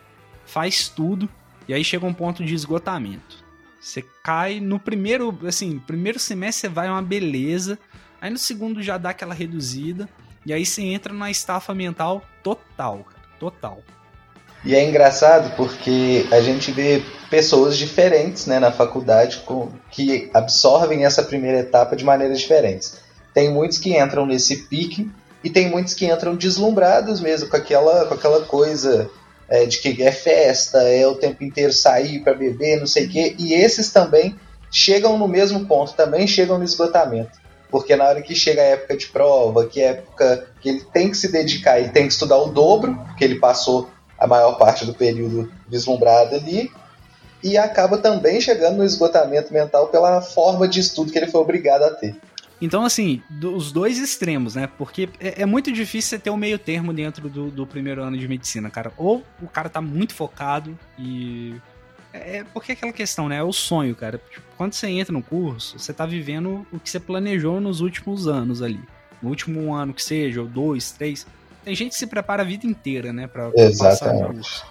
faz 0.46 0.88
tudo, 0.88 1.28
e 1.68 1.74
aí 1.74 1.84
chega 1.84 2.06
um 2.06 2.14
ponto 2.14 2.42
de 2.42 2.54
esgotamento. 2.54 3.44
Você 3.80 4.04
cai 4.22 4.60
no 4.60 4.78
primeiro, 4.78 5.36
assim, 5.46 5.78
primeiro 5.78 6.18
semestre 6.18 6.68
você 6.68 6.68
vai 6.68 6.88
uma 6.88 7.00
beleza, 7.00 7.78
aí 8.20 8.30
no 8.30 8.38
segundo 8.38 8.82
já 8.82 8.98
dá 8.98 9.10
aquela 9.10 9.32
reduzida, 9.32 10.08
e 10.44 10.52
aí 10.52 10.66
você 10.66 10.82
entra 10.82 11.12
numa 11.12 11.30
estafa 11.30 11.74
mental 11.74 12.22
total, 12.42 13.06
total. 13.38 13.82
E 14.62 14.74
é 14.74 14.86
engraçado 14.86 15.56
porque 15.56 16.26
a 16.30 16.40
gente 16.42 16.70
vê 16.70 17.02
pessoas 17.30 17.78
diferentes 17.78 18.46
né, 18.46 18.58
na 18.58 18.70
faculdade 18.70 19.38
com, 19.46 19.70
que 19.90 20.30
absorvem 20.34 21.06
essa 21.06 21.22
primeira 21.22 21.60
etapa 21.60 21.96
de 21.96 22.04
maneiras 22.04 22.38
diferentes. 22.38 23.00
Tem 23.32 23.50
muitos 23.50 23.78
que 23.78 23.96
entram 23.98 24.26
nesse 24.26 24.64
pique 24.64 25.10
e 25.42 25.48
tem 25.48 25.70
muitos 25.70 25.94
que 25.94 26.04
entram 26.04 26.36
deslumbrados 26.36 27.20
mesmo 27.20 27.48
com 27.48 27.56
aquela, 27.56 28.04
com 28.04 28.12
aquela 28.12 28.44
coisa 28.44 29.10
é, 29.50 29.66
de 29.66 29.78
que 29.78 30.00
é 30.02 30.12
festa, 30.12 30.78
é 30.78 31.04
o 31.06 31.16
tempo 31.16 31.42
inteiro 31.42 31.72
sair 31.72 32.20
para 32.20 32.34
beber, 32.34 32.78
não 32.78 32.86
sei 32.86 33.06
o 33.06 33.10
quê. 33.10 33.34
E 33.36 33.52
esses 33.52 33.92
também 33.92 34.38
chegam 34.70 35.18
no 35.18 35.26
mesmo 35.26 35.66
ponto, 35.66 35.92
também 35.92 36.26
chegam 36.26 36.56
no 36.56 36.64
esgotamento. 36.64 37.40
Porque 37.68 37.96
na 37.96 38.08
hora 38.08 38.22
que 38.22 38.34
chega 38.34 38.62
a 38.62 38.66
época 38.66 38.96
de 38.96 39.06
prova, 39.08 39.66
que 39.66 39.80
é 39.80 39.86
época 39.86 40.46
que 40.60 40.68
ele 40.68 40.80
tem 40.92 41.10
que 41.10 41.16
se 41.16 41.30
dedicar, 41.30 41.78
ele 41.78 41.90
tem 41.90 42.06
que 42.06 42.12
estudar 42.12 42.38
o 42.38 42.46
dobro, 42.46 42.94
porque 43.06 43.24
ele 43.24 43.40
passou 43.40 43.90
a 44.16 44.26
maior 44.26 44.52
parte 44.52 44.84
do 44.84 44.94
período 44.94 45.50
deslumbrado 45.68 46.36
ali, 46.36 46.70
e 47.42 47.56
acaba 47.56 47.96
também 47.98 48.40
chegando 48.40 48.76
no 48.76 48.84
esgotamento 48.84 49.52
mental 49.52 49.88
pela 49.88 50.20
forma 50.20 50.68
de 50.68 50.80
estudo 50.80 51.10
que 51.10 51.18
ele 51.18 51.30
foi 51.30 51.40
obrigado 51.40 51.84
a 51.84 51.90
ter. 51.90 52.14
Então, 52.60 52.84
assim, 52.84 53.22
dos 53.30 53.72
dois 53.72 53.98
extremos, 53.98 54.54
né? 54.54 54.68
Porque 54.76 55.08
é, 55.18 55.42
é 55.42 55.46
muito 55.46 55.72
difícil 55.72 56.10
você 56.10 56.18
ter 56.18 56.30
um 56.30 56.36
meio 56.36 56.58
termo 56.58 56.92
dentro 56.92 57.28
do, 57.28 57.50
do, 57.50 57.66
primeiro 57.66 58.02
ano 58.02 58.18
de 58.18 58.28
medicina, 58.28 58.68
cara. 58.68 58.92
Ou 58.98 59.24
o 59.40 59.48
cara 59.48 59.68
tá 59.68 59.80
muito 59.80 60.14
focado 60.14 60.78
e. 60.98 61.54
É, 62.12 62.38
é 62.38 62.44
porque 62.52 62.72
é 62.72 62.74
aquela 62.74 62.92
questão, 62.92 63.28
né? 63.28 63.36
É 63.36 63.42
o 63.42 63.52
sonho, 63.52 63.94
cara. 63.94 64.20
Tipo, 64.30 64.44
quando 64.58 64.74
você 64.74 64.88
entra 64.88 65.12
no 65.12 65.22
curso, 65.22 65.78
você 65.78 65.92
tá 65.92 66.04
vivendo 66.04 66.66
o 66.70 66.78
que 66.78 66.90
você 66.90 67.00
planejou 67.00 67.60
nos 67.60 67.80
últimos 67.80 68.28
anos 68.28 68.60
ali. 68.60 68.80
No 69.22 69.30
último 69.30 69.74
ano 69.74 69.94
que 69.94 70.02
seja, 70.02 70.42
ou 70.42 70.46
dois, 70.46 70.92
três. 70.92 71.26
Tem 71.64 71.74
gente 71.74 71.92
que 71.92 71.98
se 71.98 72.06
prepara 72.06 72.42
a 72.42 72.46
vida 72.46 72.66
inteira, 72.66 73.12
né? 73.12 73.26
Pra, 73.26 73.50
pra 73.50 73.70
passar 73.78 74.12
no 74.12 74.34
curso. 74.34 74.66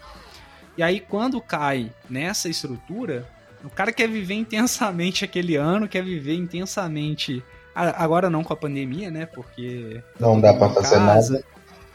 E 0.78 0.84
aí, 0.84 1.00
quando 1.00 1.42
cai 1.42 1.92
nessa 2.10 2.48
estrutura, 2.48 3.28
o 3.64 3.70
cara 3.70 3.92
quer 3.92 4.08
viver 4.08 4.36
intensamente 4.36 5.26
aquele 5.26 5.56
ano, 5.56 5.88
quer 5.88 6.04
viver 6.04 6.36
intensamente 6.36 7.44
Agora 7.76 8.30
não 8.30 8.44
com 8.44 8.54
a 8.54 8.58
pandemia, 8.58 9.10
né? 9.10 9.26
Porque. 9.26 10.02
Não 10.20 10.40
dá 10.40 10.54
para 10.54 10.70
fazer 10.70 11.00
nada. 11.00 11.44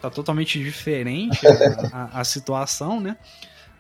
Tá 0.01 0.11
totalmente 0.11 0.59
diferente 0.63 1.41
a, 1.93 2.21
a, 2.21 2.25
situação, 2.25 3.01
né? 3.01 3.17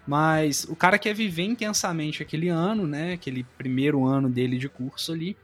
Mas 0.06 0.64
o 0.64 0.74
cara 0.74 0.98
quer 0.98 1.14
viver 1.14 1.44
intensamente 1.44 2.22
aquele 2.22 2.48
ano, 2.48 2.86
né? 2.86 3.14
Aquele 3.14 3.44
primeiro 3.56 4.04
ano 4.04 4.28
dele 4.28 4.58
de 4.58 4.68
curso 4.68 5.12
ali. 5.12 5.36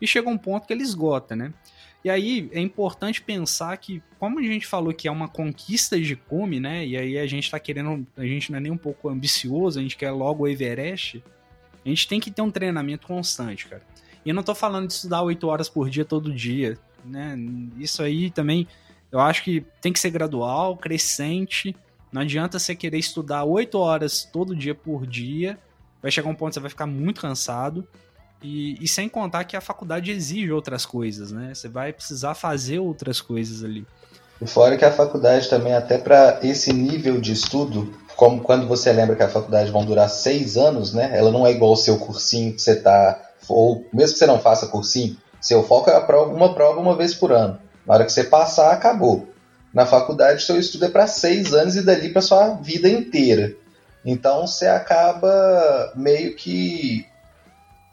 E 0.00 0.06
chega 0.06 0.28
um 0.28 0.38
ponto 0.38 0.66
que 0.66 0.72
ele 0.72 0.82
esgota, 0.82 1.34
né? 1.34 1.52
E 2.04 2.10
aí 2.10 2.48
é 2.52 2.60
importante 2.60 3.20
pensar 3.20 3.76
que, 3.76 4.02
como 4.18 4.38
a 4.38 4.42
gente 4.42 4.66
falou 4.66 4.94
que 4.94 5.08
é 5.08 5.10
uma 5.10 5.28
conquista 5.28 6.00
de 6.00 6.14
cume, 6.14 6.60
né? 6.60 6.86
E 6.86 6.96
aí 6.96 7.18
a 7.18 7.26
gente 7.26 7.50
tá 7.50 7.58
querendo. 7.58 8.06
A 8.16 8.24
gente 8.24 8.50
não 8.50 8.58
é 8.58 8.60
nem 8.60 8.72
um 8.72 8.78
pouco 8.78 9.08
ambicioso, 9.08 9.78
a 9.78 9.82
gente 9.82 9.96
quer 9.96 10.10
logo 10.12 10.44
o 10.44 10.48
Everest. 10.48 11.22
A 11.84 11.88
gente 11.88 12.06
tem 12.06 12.20
que 12.20 12.30
ter 12.30 12.42
um 12.42 12.50
treinamento 12.50 13.06
constante, 13.06 13.66
cara. 13.66 13.82
E 14.28 14.30
eu 14.30 14.34
não 14.34 14.42
tô 14.42 14.54
falando 14.54 14.86
de 14.86 14.92
estudar 14.92 15.22
8 15.22 15.48
horas 15.48 15.70
por 15.70 15.88
dia 15.88 16.04
todo 16.04 16.30
dia, 16.30 16.76
né? 17.02 17.34
Isso 17.78 18.02
aí 18.02 18.30
também 18.30 18.68
eu 19.10 19.20
acho 19.20 19.42
que 19.42 19.64
tem 19.80 19.90
que 19.90 19.98
ser 19.98 20.10
gradual, 20.10 20.76
crescente. 20.76 21.74
Não 22.12 22.20
adianta 22.20 22.58
você 22.58 22.74
querer 22.76 22.98
estudar 22.98 23.44
8 23.44 23.78
horas 23.78 24.28
todo 24.30 24.54
dia 24.54 24.74
por 24.74 25.06
dia. 25.06 25.58
Vai 26.02 26.10
chegar 26.10 26.28
um 26.28 26.34
ponto 26.34 26.50
que 26.50 26.54
você 26.56 26.60
vai 26.60 26.68
ficar 26.68 26.84
muito 26.84 27.22
cansado. 27.22 27.88
E, 28.42 28.76
e, 28.84 28.86
sem 28.86 29.08
contar 29.08 29.44
que 29.44 29.56
a 29.56 29.62
faculdade 29.62 30.10
exige 30.10 30.52
outras 30.52 30.84
coisas, 30.84 31.32
né? 31.32 31.54
Você 31.54 31.66
vai 31.66 31.90
precisar 31.90 32.34
fazer 32.34 32.80
outras 32.80 33.22
coisas 33.22 33.64
ali. 33.64 33.86
E 34.42 34.46
fora 34.46 34.76
que 34.76 34.84
a 34.84 34.92
faculdade 34.92 35.48
também, 35.48 35.72
até 35.72 35.96
para 35.96 36.40
esse 36.42 36.70
nível 36.70 37.18
de 37.18 37.32
estudo, 37.32 37.94
como 38.14 38.42
quando 38.42 38.68
você 38.68 38.92
lembra 38.92 39.16
que 39.16 39.22
a 39.22 39.28
faculdade 39.28 39.70
vão 39.70 39.86
durar 39.86 40.10
seis 40.10 40.58
anos, 40.58 40.92
né? 40.92 41.16
Ela 41.16 41.32
não 41.32 41.46
é 41.46 41.50
igual 41.50 41.72
o 41.72 41.76
seu 41.76 41.96
cursinho 41.98 42.52
que 42.52 42.60
você 42.60 42.72
está 42.72 43.27
ou 43.48 43.84
mesmo 43.92 44.12
que 44.12 44.18
você 44.18 44.26
não 44.26 44.38
faça 44.38 44.66
cursinho, 44.66 45.16
seu 45.40 45.62
foco 45.62 45.90
é 45.90 46.00
prova, 46.00 46.32
uma 46.32 46.54
prova 46.54 46.80
uma 46.80 46.96
vez 46.96 47.14
por 47.14 47.32
ano. 47.32 47.58
Na 47.86 47.94
hora 47.94 48.04
que 48.04 48.12
você 48.12 48.24
passar, 48.24 48.72
acabou. 48.72 49.28
Na 49.72 49.86
faculdade, 49.86 50.42
seu 50.42 50.58
estudo 50.58 50.86
é 50.86 50.88
para 50.88 51.06
seis 51.06 51.52
anos 51.52 51.76
e 51.76 51.82
dali 51.82 52.10
para 52.10 52.22
sua 52.22 52.54
vida 52.54 52.88
inteira. 52.88 53.54
Então 54.04 54.46
você 54.46 54.66
acaba 54.66 55.92
meio 55.94 56.34
que 56.34 57.06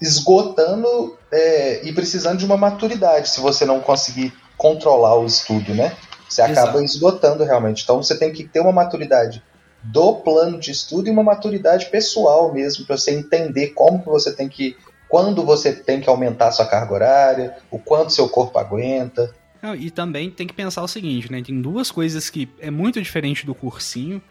esgotando 0.01 1.17
é, 1.31 1.85
e 1.87 1.93
precisando 1.93 2.39
de 2.39 2.45
uma 2.45 2.57
maturidade 2.57 3.29
se 3.29 3.39
você 3.39 3.65
não 3.65 3.79
conseguir 3.79 4.33
controlar 4.57 5.15
o 5.15 5.25
estudo, 5.25 5.73
né? 5.73 5.95
Você 6.27 6.41
acaba 6.41 6.69
Exato. 6.69 6.83
esgotando 6.83 7.43
realmente. 7.43 7.83
Então 7.83 8.01
você 8.01 8.17
tem 8.17 8.31
que 8.31 8.43
ter 8.43 8.59
uma 8.59 8.71
maturidade 8.71 9.43
do 9.83 10.15
plano 10.15 10.59
de 10.59 10.71
estudo 10.71 11.07
e 11.07 11.11
uma 11.11 11.23
maturidade 11.23 11.87
pessoal 11.87 12.51
mesmo 12.51 12.85
para 12.85 12.97
você 12.97 13.11
entender 13.11 13.67
como 13.69 13.99
que 13.99 14.09
você 14.09 14.33
tem 14.33 14.49
que 14.49 14.75
quando 15.15 15.45
você 15.45 15.73
tem 15.73 16.01
que 16.01 16.09
aumentar 16.09 16.51
sua 16.51 16.65
carga 16.65 16.93
horária, 16.93 17.57
o 17.71 17.79
quanto 17.79 18.11
seu 18.11 18.27
corpo 18.27 18.59
aguenta. 18.59 19.33
E 19.77 19.89
também 19.89 20.29
tem 20.29 20.45
que 20.45 20.53
pensar 20.53 20.83
o 20.83 20.89
seguinte, 20.89 21.31
né? 21.31 21.41
Tem 21.41 21.61
duas 21.61 21.89
coisas 21.89 22.29
que 22.29 22.49
é 22.59 22.69
muito 22.69 23.01
diferente 23.01 23.45
do 23.45 23.55
cursinho, 23.55 24.21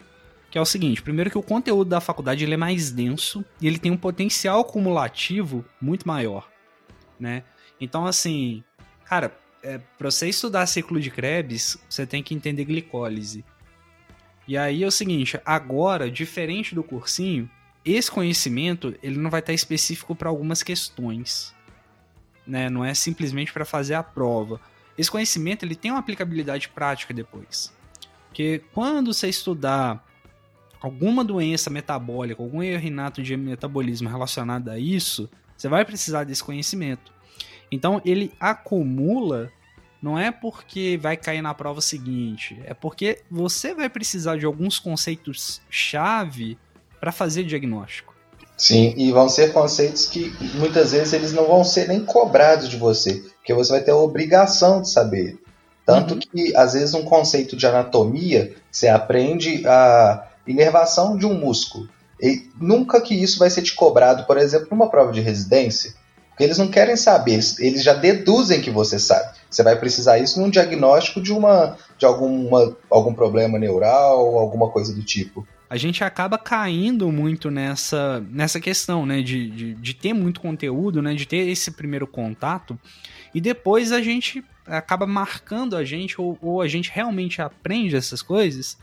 que 0.51 0.59
é 0.59 0.61
o 0.61 0.65
seguinte, 0.65 1.01
primeiro 1.01 1.31
que 1.31 1.39
o 1.39 1.41
conteúdo 1.41 1.89
da 1.89 1.99
faculdade 1.99 2.43
ele 2.43 2.53
é 2.53 2.57
mais 2.57 2.91
denso 2.91 3.43
e 3.59 3.65
ele 3.65 3.79
tem 3.79 3.91
um 3.91 3.97
potencial 3.97 4.63
cumulativo 4.63 5.65
muito 5.81 6.07
maior, 6.07 6.47
né? 7.19 7.41
Então, 7.81 8.05
assim, 8.05 8.63
cara, 9.05 9.35
é, 9.63 9.79
para 9.97 10.11
você 10.11 10.29
estudar 10.29 10.67
ciclo 10.67 10.99
de 10.99 11.09
Krebs, 11.09 11.79
você 11.89 12.05
tem 12.05 12.21
que 12.21 12.35
entender 12.35 12.63
glicólise. 12.63 13.43
E 14.47 14.55
aí 14.55 14.83
é 14.83 14.87
o 14.87 14.91
seguinte, 14.91 15.41
agora, 15.43 16.11
diferente 16.11 16.75
do 16.75 16.83
cursinho, 16.83 17.49
esse 17.93 18.09
conhecimento 18.09 18.95
ele 19.03 19.17
não 19.17 19.29
vai 19.29 19.39
estar 19.39 19.53
específico 19.53 20.15
para 20.15 20.29
algumas 20.29 20.63
questões, 20.63 21.53
né? 22.45 22.69
Não 22.69 22.83
é 22.83 22.93
simplesmente 22.93 23.53
para 23.53 23.65
fazer 23.65 23.93
a 23.93 24.03
prova. 24.03 24.59
Esse 24.97 25.11
conhecimento 25.11 25.63
ele 25.63 25.75
tem 25.75 25.91
uma 25.91 25.99
aplicabilidade 25.99 26.69
prática 26.69 27.13
depois, 27.13 27.71
porque 28.27 28.63
quando 28.73 29.13
você 29.13 29.27
estudar 29.27 30.03
alguma 30.81 31.23
doença 31.23 31.69
metabólica, 31.69 32.41
algum 32.41 32.61
erro 32.63 32.89
de 33.21 33.37
metabolismo 33.37 34.09
relacionado 34.09 34.69
a 34.69 34.79
isso, 34.79 35.29
você 35.55 35.67
vai 35.67 35.85
precisar 35.85 36.23
desse 36.23 36.43
conhecimento. 36.43 37.13
Então 37.71 38.01
ele 38.05 38.33
acumula 38.39 39.51
não 40.01 40.19
é 40.19 40.31
porque 40.31 40.99
vai 41.01 41.17
cair 41.17 41.41
na 41.41 41.53
prova 41.53 41.81
seguinte, 41.81 42.61
é 42.65 42.75
porque 42.75 43.23
você 43.29 43.73
vai 43.73 43.89
precisar 43.89 44.37
de 44.37 44.45
alguns 44.45 44.77
conceitos 44.77 45.61
chave 45.67 46.59
para 46.99 47.11
fazer 47.11 47.43
diagnóstico. 47.43 48.13
Sim, 48.57 48.93
e 48.95 49.11
vão 49.11 49.27
ser 49.27 49.51
conceitos 49.51 50.07
que 50.07 50.33
muitas 50.55 50.93
vezes 50.93 51.13
eles 51.13 51.33
não 51.33 51.45
vão 51.45 51.63
ser 51.63 51.87
nem 51.87 52.05
cobrados 52.05 52.69
de 52.69 52.77
você, 52.77 53.15
porque 53.37 53.53
você 53.53 53.71
vai 53.71 53.81
ter 53.81 53.91
a 53.91 53.97
obrigação 53.97 54.81
de 54.81 54.89
saber. 54.89 55.37
Tanto 55.85 56.13
uhum. 56.15 56.19
que, 56.19 56.55
às 56.55 56.73
vezes, 56.73 56.93
um 56.93 57.03
conceito 57.03 57.55
de 57.55 57.67
anatomia, 57.67 58.55
você 58.71 58.87
aprende 58.87 59.63
a 59.67 60.27
inervação 60.47 61.17
de 61.17 61.25
um 61.25 61.33
músculo. 61.33 61.87
E 62.19 62.49
nunca 62.59 63.01
que 63.01 63.13
isso 63.13 63.37
vai 63.37 63.49
ser 63.49 63.61
te 63.61 63.75
cobrado, 63.75 64.25
por 64.25 64.37
exemplo, 64.37 64.67
numa 64.71 64.89
prova 64.89 65.11
de 65.11 65.21
residência, 65.21 65.93
porque 66.29 66.43
eles 66.43 66.57
não 66.57 66.67
querem 66.67 66.95
saber, 66.95 67.39
eles, 67.59 67.83
já 67.83 67.93
deduzem 67.93 68.61
que 68.61 68.71
você 68.71 68.97
sabe. 68.97 69.37
Você 69.49 69.63
vai 69.63 69.77
precisar 69.77 70.17
isso 70.17 70.39
num 70.39 70.49
diagnóstico 70.49 71.21
de 71.21 71.31
uma 71.31 71.77
de 71.97 72.05
alguma, 72.05 72.75
algum 72.89 73.13
problema 73.13 73.57
neural, 73.57 74.37
alguma 74.37 74.69
coisa 74.69 74.93
do 74.93 75.01
tipo. 75.01 75.47
A 75.69 75.77
gente 75.77 76.03
acaba 76.03 76.37
caindo 76.37 77.11
muito 77.11 77.49
nessa, 77.49 78.19
nessa 78.29 78.59
questão, 78.59 79.05
né? 79.05 79.21
De, 79.21 79.49
de, 79.49 79.73
de, 79.73 79.93
ter 79.93 80.13
muito 80.13 80.39
conteúdo, 80.39 81.01
né? 81.01 81.13
De 81.13 81.27
ter 81.27 81.47
esse 81.47 81.71
primeiro 81.71 82.05
contato. 82.05 82.79
E 83.33 83.41
depois 83.41 83.91
a 83.91 84.01
gente 84.01 84.43
acaba 84.65 85.05
marcando 85.07 85.75
a 85.75 85.83
gente, 85.83 86.19
ou, 86.19 86.37
ou 86.41 86.61
a 86.61 86.67
gente 86.67 86.91
realmente 86.93 87.41
aprende 87.41 87.95
essas 87.95 88.21
coisas. 88.21 88.77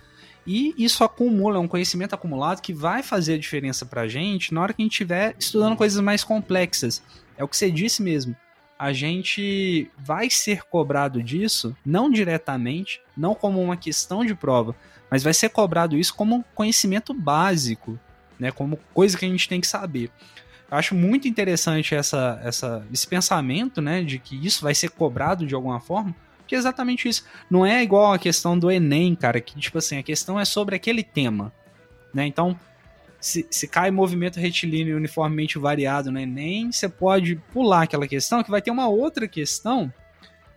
E 0.46 0.74
isso 0.76 1.04
acumula, 1.04 1.56
é 1.56 1.60
um 1.60 1.68
conhecimento 1.68 2.14
acumulado 2.14 2.60
que 2.60 2.72
vai 2.72 3.02
fazer 3.02 3.34
a 3.34 3.38
diferença 3.38 3.86
pra 3.86 4.08
gente 4.08 4.52
na 4.52 4.60
hora 4.60 4.72
que 4.72 4.82
a 4.82 4.84
gente 4.84 4.92
estiver 4.92 5.36
estudando 5.38 5.76
coisas 5.76 6.00
mais 6.02 6.24
complexas. 6.24 7.00
É 7.36 7.44
o 7.44 7.48
que 7.48 7.56
você 7.56 7.70
disse 7.70 8.02
mesmo. 8.02 8.36
A 8.76 8.92
gente 8.92 9.88
vai 9.96 10.28
ser 10.28 10.64
cobrado 10.64 11.22
disso, 11.22 11.76
não 11.86 12.10
diretamente, 12.10 13.00
não 13.16 13.32
como 13.32 13.62
uma 13.62 13.76
questão 13.76 14.24
de 14.24 14.34
prova, 14.34 14.74
mas 15.12 15.22
vai 15.22 15.34
ser 15.34 15.50
cobrado 15.50 15.98
isso 15.98 16.14
como 16.14 16.42
conhecimento 16.54 17.12
básico, 17.12 18.00
né? 18.40 18.50
Como 18.50 18.78
coisa 18.94 19.18
que 19.18 19.26
a 19.26 19.28
gente 19.28 19.46
tem 19.46 19.60
que 19.60 19.66
saber. 19.66 20.10
Eu 20.70 20.78
acho 20.78 20.94
muito 20.94 21.28
interessante 21.28 21.94
essa, 21.94 22.40
essa, 22.42 22.86
esse 22.90 23.06
pensamento, 23.06 23.82
né, 23.82 24.02
de 24.02 24.18
que 24.18 24.34
isso 24.42 24.62
vai 24.62 24.74
ser 24.74 24.88
cobrado 24.88 25.46
de 25.46 25.54
alguma 25.54 25.78
forma, 25.80 26.16
porque 26.38 26.54
é 26.54 26.58
exatamente 26.58 27.06
isso. 27.10 27.26
Não 27.50 27.66
é 27.66 27.82
igual 27.82 28.14
a 28.14 28.18
questão 28.18 28.58
do 28.58 28.70
Enem, 28.70 29.14
cara, 29.14 29.38
que 29.38 29.60
tipo 29.60 29.76
assim, 29.76 29.98
a 29.98 30.02
questão 30.02 30.40
é 30.40 30.46
sobre 30.46 30.76
aquele 30.76 31.02
tema, 31.02 31.52
né? 32.14 32.26
Então, 32.26 32.58
se, 33.20 33.46
se 33.50 33.68
cai 33.68 33.90
movimento 33.90 34.40
retilíneo 34.40 34.96
uniformemente 34.96 35.58
variado 35.58 36.10
no 36.10 36.18
Enem, 36.18 36.72
você 36.72 36.88
pode 36.88 37.36
pular 37.52 37.82
aquela 37.82 38.08
questão, 38.08 38.42
que 38.42 38.50
vai 38.50 38.62
ter 38.62 38.70
uma 38.70 38.88
outra 38.88 39.28
questão 39.28 39.92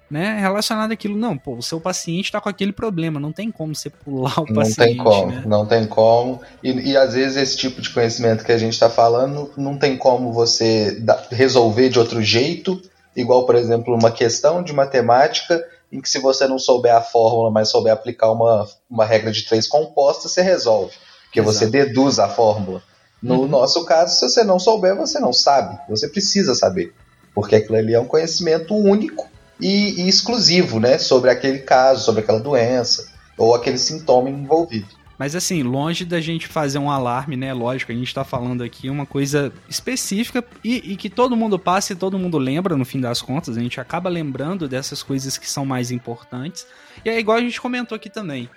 né, 0.09 0.39
relacionado 0.39 0.91
àquilo. 0.91 1.17
Não, 1.17 1.38
pô, 1.38 1.55
o 1.55 1.63
seu 1.63 1.79
paciente 1.79 2.25
está 2.25 2.39
com 2.39 2.50
aquele 2.50 2.71
problema, 2.71 3.19
não 3.19 3.31
tem 3.31 3.51
como 3.51 3.75
você 3.75 3.89
pular 3.89 4.39
o 4.39 4.45
não 4.45 4.55
paciente. 4.55 4.77
Não 4.77 4.85
tem 4.85 4.97
como, 4.97 5.31
né? 5.31 5.43
não 5.45 5.65
tem 5.65 5.88
como. 5.88 6.41
E, 6.63 6.91
e 6.91 6.97
às 6.97 7.13
vezes 7.13 7.38
esse 7.38 7.57
tipo 7.57 7.81
de 7.81 7.89
conhecimento 7.89 8.43
que 8.43 8.51
a 8.51 8.57
gente 8.57 8.74
está 8.74 8.89
falando, 8.89 9.51
não 9.57 9.77
tem 9.77 9.97
como 9.97 10.31
você 10.31 11.01
resolver 11.31 11.89
de 11.89 12.00
outro 12.00 12.21
jeito, 12.21 12.81
igual, 13.15 13.45
por 13.45 13.55
exemplo, 13.55 13.95
uma 13.95 14.12
questão 14.12 14.62
de 14.62 14.74
matemática 14.74 15.63
em 15.91 16.01
que 16.01 16.09
se 16.09 16.19
você 16.19 16.47
não 16.47 16.59
souber 16.59 16.93
a 16.93 17.01
fórmula, 17.01 17.50
mas 17.50 17.69
souber 17.69 17.93
aplicar 17.93 18.31
uma, 18.31 18.67
uma 18.89 19.05
regra 19.05 19.31
de 19.31 19.45
três 19.45 19.67
compostas, 19.67 20.31
você 20.31 20.41
resolve. 20.41 20.93
Porque 21.25 21.39
Exato. 21.39 21.57
você 21.57 21.67
deduz 21.67 22.19
a 22.19 22.27
fórmula. 22.27 22.81
No 23.21 23.41
uhum. 23.41 23.47
nosso 23.47 23.85
caso, 23.85 24.15
se 24.15 24.29
você 24.29 24.43
não 24.43 24.59
souber, 24.59 24.95
você 24.95 25.19
não 25.19 25.33
sabe. 25.33 25.79
Você 25.89 26.07
precisa 26.07 26.53
saber. 26.53 26.93
Porque 27.33 27.55
aquilo 27.55 27.77
ali 27.77 27.93
é 27.93 28.00
um 28.00 28.05
conhecimento 28.05 28.75
único 28.75 29.29
e, 29.59 30.01
e 30.01 30.09
exclusivo, 30.09 30.79
né? 30.79 30.97
Sobre 30.97 31.29
aquele 31.29 31.59
caso, 31.59 32.03
sobre 32.03 32.21
aquela 32.21 32.39
doença 32.39 33.07
ou 33.38 33.53
aquele 33.53 33.77
sintoma 33.77 34.29
envolvido. 34.29 34.88
Mas 35.17 35.33
assim, 35.33 35.63
longe 35.63 36.03
da 36.03 36.19
gente 36.19 36.47
fazer 36.47 36.77
um 36.77 36.91
alarme, 36.91 37.38
né? 37.38 37.53
Lógico, 37.53 37.91
a 37.91 37.95
gente 37.95 38.13
tá 38.13 38.24
falando 38.24 38.63
aqui 38.63 38.89
uma 38.89 39.05
coisa 39.05 39.51
específica 39.69 40.43
e, 40.63 40.93
e, 40.93 40.97
que 40.97 41.09
todo 41.09 41.38
mundo 41.38 41.57
passa 41.57 41.93
e 41.93 41.95
todo 41.95 42.19
mundo 42.19 42.38
lembra 42.38 42.75
no 42.75 42.83
fim 42.83 43.00
das 43.00 43.21
contas. 43.21 43.57
A 43.57 43.62
gente 43.62 43.79
acaba 43.79 44.09
lembrando 44.09 44.67
dessas 44.67 45.01
coisas 45.01 45.38
que 45.38 45.50
são 45.50 45.65
mais 45.65 45.89
importantes. 45.89 46.67
E 47.03 47.09
é 47.09 47.17
igual 47.17 47.38
a 47.38 47.41
gente 47.41 47.62
comentou 47.62 47.95
aqui 47.95 48.09
também. 48.09 48.50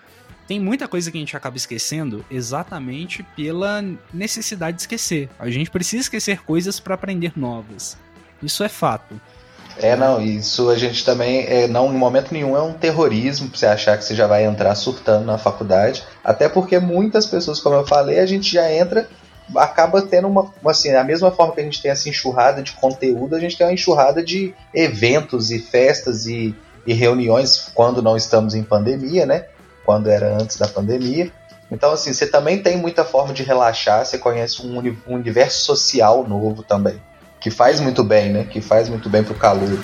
Tem 0.49 0.59
muita 0.59 0.89
coisa 0.89 1.11
que 1.11 1.19
a 1.19 1.21
gente 1.21 1.37
acaba 1.37 1.57
esquecendo 1.57 2.25
exatamente 2.31 3.23
pela 3.37 3.85
necessidade 4.13 4.79
de 4.79 4.83
esquecer. 4.83 5.29
A 5.39 5.51
gente 5.51 5.71
precisa 5.71 6.03
esquecer 6.03 6.43
coisas 6.43 6.81
para 6.81 6.95
aprender 6.95 7.33
novas. 7.37 7.99
Isso 8.43 8.65
é 8.65 8.69
fato. 8.69 9.21
É, 9.77 9.95
não, 9.95 10.21
isso 10.21 10.71
a 10.71 10.77
gente 10.77 11.05
também, 11.05 11.45
é, 11.47 11.69
não, 11.69 11.93
em 11.93 11.97
momento 11.97 12.33
nenhum 12.33 12.57
é 12.57 12.63
um 12.63 12.73
terrorismo 12.73 13.49
pra 13.49 13.59
você 13.59 13.67
achar 13.67 13.97
que 13.97 14.05
você 14.05 14.15
já 14.15 14.27
vai 14.27 14.45
entrar 14.45 14.75
surtando 14.75 15.25
na 15.25 15.39
faculdade. 15.39 16.03
Até 16.25 16.49
porque 16.49 16.79
muitas 16.79 17.27
pessoas, 17.27 17.61
como 17.61 17.77
eu 17.77 17.87
falei, 17.87 18.19
a 18.19 18.27
gente 18.27 18.53
já 18.53 18.73
entra, 18.73 19.09
acaba 19.55 20.03
tendo 20.03 20.27
uma, 20.27 20.53
assim, 20.67 20.93
a 20.95 21.05
mesma 21.05 21.31
forma 21.31 21.55
que 21.55 21.61
a 21.61 21.65
gente 21.65 21.81
tem 21.81 21.91
essa 21.91 22.09
enxurrada 22.09 22.63
de 22.63 22.73
conteúdo, 22.73 23.37
a 23.37 23.41
gente 23.41 23.57
tem 23.57 23.67
uma 23.67 23.73
enxurrada 23.73 24.23
de 24.23 24.53
eventos 24.75 25.51
e 25.53 25.61
festas 25.61 26.27
e, 26.27 26.55
e 26.85 26.93
reuniões 26.93 27.71
quando 27.73 28.03
não 28.03 28.17
estamos 28.17 28.55
em 28.55 28.65
pandemia, 28.65 29.27
né? 29.27 29.47
Quando 29.85 30.09
era 30.09 30.37
antes 30.37 30.57
da 30.57 30.67
pandemia. 30.67 31.31
Então, 31.71 31.93
assim, 31.93 32.13
você 32.13 32.27
também 32.27 32.63
tem 32.63 32.77
muita 32.77 33.05
forma 33.05 33.33
de 33.33 33.43
relaxar, 33.43 34.05
você 34.05 34.19
conhece 34.19 34.61
um, 34.67 34.79
um 35.07 35.15
universo 35.15 35.65
social 35.65 36.27
novo 36.27 36.63
também 36.63 37.01
que 37.41 37.51
faz 37.51 37.81
muito 37.81 38.03
bem, 38.03 38.31
né? 38.31 38.45
Que 38.45 38.61
faz 38.61 38.89
muito 38.89 39.09
bem 39.09 39.23
pro 39.23 39.35
calor. 39.35 39.79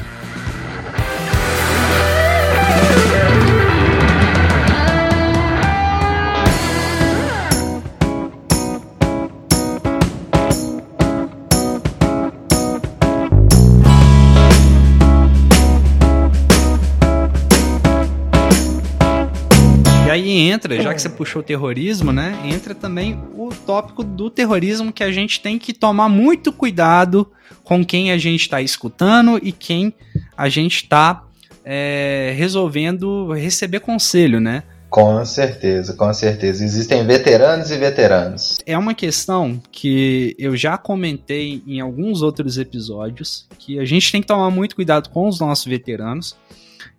aí 20.14 20.49
entra, 20.49 20.81
já 20.81 20.95
que 20.95 21.03
você 21.03 21.09
puxou 21.09 21.40
o 21.40 21.45
terrorismo, 21.45 22.12
né? 22.12 22.38
Entra 22.45 22.75
também 22.75 23.21
o 23.35 23.51
tópico 23.51 24.03
do 24.03 24.31
terrorismo 24.31 24.93
que 24.93 25.03
a 25.03 25.12
gente 25.12 25.40
tem 25.40 25.59
que 25.59 25.73
tomar 25.73 26.09
muito 26.09 26.53
cuidado 26.53 27.31
com 27.64 27.85
quem 27.85 28.12
a 28.12 28.18
gente 28.18 28.42
está 28.42 28.62
escutando 28.62 29.40
e 29.42 29.50
quem 29.50 29.92
a 30.37 30.48
gente 30.48 30.77
está 30.77 31.24
é, 31.64 32.33
resolvendo 32.37 33.33
receber 33.33 33.81
conselho, 33.81 34.38
né? 34.38 34.62
Com 34.90 35.24
certeza, 35.24 35.94
com 35.94 36.14
certeza. 36.14 36.64
Existem 36.64 37.05
veteranos 37.05 37.70
e 37.72 37.77
veteranos. 37.77 38.59
É 38.64 38.79
uma 38.79 38.94
questão 38.94 39.61
que 39.72 40.37
eu 40.38 40.57
já 40.57 40.79
comentei 40.79 41.64
em 41.66 41.81
alguns 41.81 42.22
outros 42.22 42.59
episódios, 42.59 43.48
que 43.59 43.81
a 43.81 43.85
gente 43.85 44.12
tem 44.12 44.20
que 44.20 44.29
tomar 44.29 44.50
muito 44.50 44.77
cuidado 44.77 45.09
com 45.09 45.27
os 45.27 45.40
nossos 45.40 45.64
veteranos. 45.64 46.37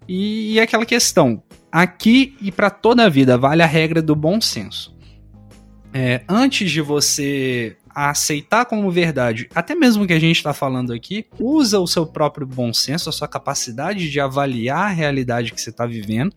E, 0.07 0.53
e 0.53 0.59
aquela 0.59 0.85
questão, 0.85 1.41
aqui 1.71 2.35
e 2.41 2.51
para 2.51 2.69
toda 2.69 3.05
a 3.05 3.09
vida 3.09 3.37
vale 3.37 3.63
a 3.63 3.67
regra 3.67 4.01
do 4.01 4.15
bom 4.15 4.41
senso. 4.41 4.94
É, 5.97 6.25
antes 6.27 6.69
de 6.69 6.81
você 6.81 7.77
aceitar 7.89 8.65
como 8.65 8.91
verdade, 8.91 9.47
até 9.55 9.73
mesmo 9.73 10.05
que 10.05 10.11
a 10.11 10.19
gente 10.19 10.35
está 10.35 10.53
falando 10.53 10.91
aqui, 10.91 11.25
usa 11.39 11.79
o 11.79 11.87
seu 11.87 12.05
próprio 12.05 12.45
bom 12.45 12.73
senso, 12.73 13.07
a 13.07 13.13
sua 13.13 13.29
capacidade 13.29 14.11
de 14.11 14.19
avaliar 14.19 14.87
a 14.87 14.93
realidade 14.93 15.53
que 15.53 15.61
você 15.61 15.69
está 15.69 15.85
vivendo 15.85 16.35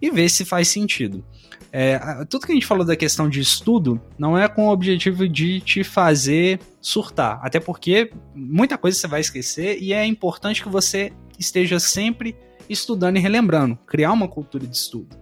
e 0.00 0.10
ver 0.10 0.30
se 0.30 0.42
faz 0.42 0.68
sentido. 0.68 1.22
É, 1.70 1.98
tudo 2.30 2.46
que 2.46 2.52
a 2.52 2.54
gente 2.54 2.64
falou 2.64 2.82
da 2.82 2.96
questão 2.96 3.28
de 3.28 3.40
estudo 3.40 4.00
não 4.18 4.38
é 4.38 4.48
com 4.48 4.68
o 4.68 4.72
objetivo 4.72 5.28
de 5.28 5.60
te 5.60 5.84
fazer 5.84 6.58
surtar, 6.80 7.40
até 7.42 7.60
porque 7.60 8.10
muita 8.34 8.78
coisa 8.78 8.98
você 8.98 9.06
vai 9.06 9.20
esquecer 9.20 9.76
e 9.82 9.92
é 9.92 10.06
importante 10.06 10.62
que 10.62 10.68
você 10.70 11.12
esteja 11.38 11.78
sempre 11.78 12.34
estudando 12.70 13.18
e 13.18 13.20
relembrando, 13.20 13.76
criar 13.86 14.12
uma 14.12 14.28
cultura 14.28 14.66
de 14.66 14.74
estudo. 14.74 15.14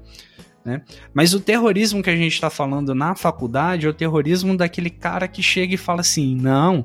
Né? 0.64 0.82
Mas 1.12 1.34
o 1.34 1.40
terrorismo 1.40 2.02
que 2.02 2.10
a 2.10 2.16
gente 2.16 2.32
está 2.32 2.48
falando 2.48 2.94
na 2.94 3.14
faculdade 3.14 3.86
é 3.86 3.88
o 3.88 3.94
terrorismo 3.94 4.56
daquele 4.56 4.90
cara 4.90 5.26
que 5.26 5.42
chega 5.42 5.74
e 5.74 5.78
fala 5.78 6.00
assim: 6.00 6.36
não, 6.36 6.84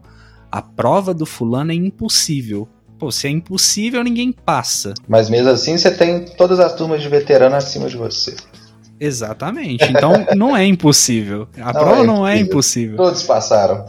a 0.52 0.62
prova 0.62 1.14
do 1.14 1.26
fulano 1.26 1.72
é 1.72 1.76
impossível. 1.76 2.68
Pô, 2.98 3.12
se 3.12 3.28
é 3.28 3.30
impossível, 3.30 4.04
ninguém 4.04 4.32
passa. 4.32 4.96
Mas 5.08 5.30
mesmo 5.30 5.50
assim, 5.50 5.78
você 5.78 5.92
tem 5.92 6.26
todas 6.26 6.60
as 6.60 6.74
turmas 6.74 7.02
de 7.02 7.08
veterano 7.08 7.56
acima 7.56 7.88
de 7.88 7.96
você. 7.96 8.36
Exatamente. 9.00 9.84
Então 9.86 10.26
não 10.36 10.58
é 10.58 10.66
impossível. 10.66 11.48
A 11.58 11.72
não 11.72 11.74
prova 11.74 12.02
é 12.02 12.08
não 12.08 12.28
é 12.28 12.40
impossível. 12.40 12.98
Todos 12.98 13.22
passaram. 13.22 13.86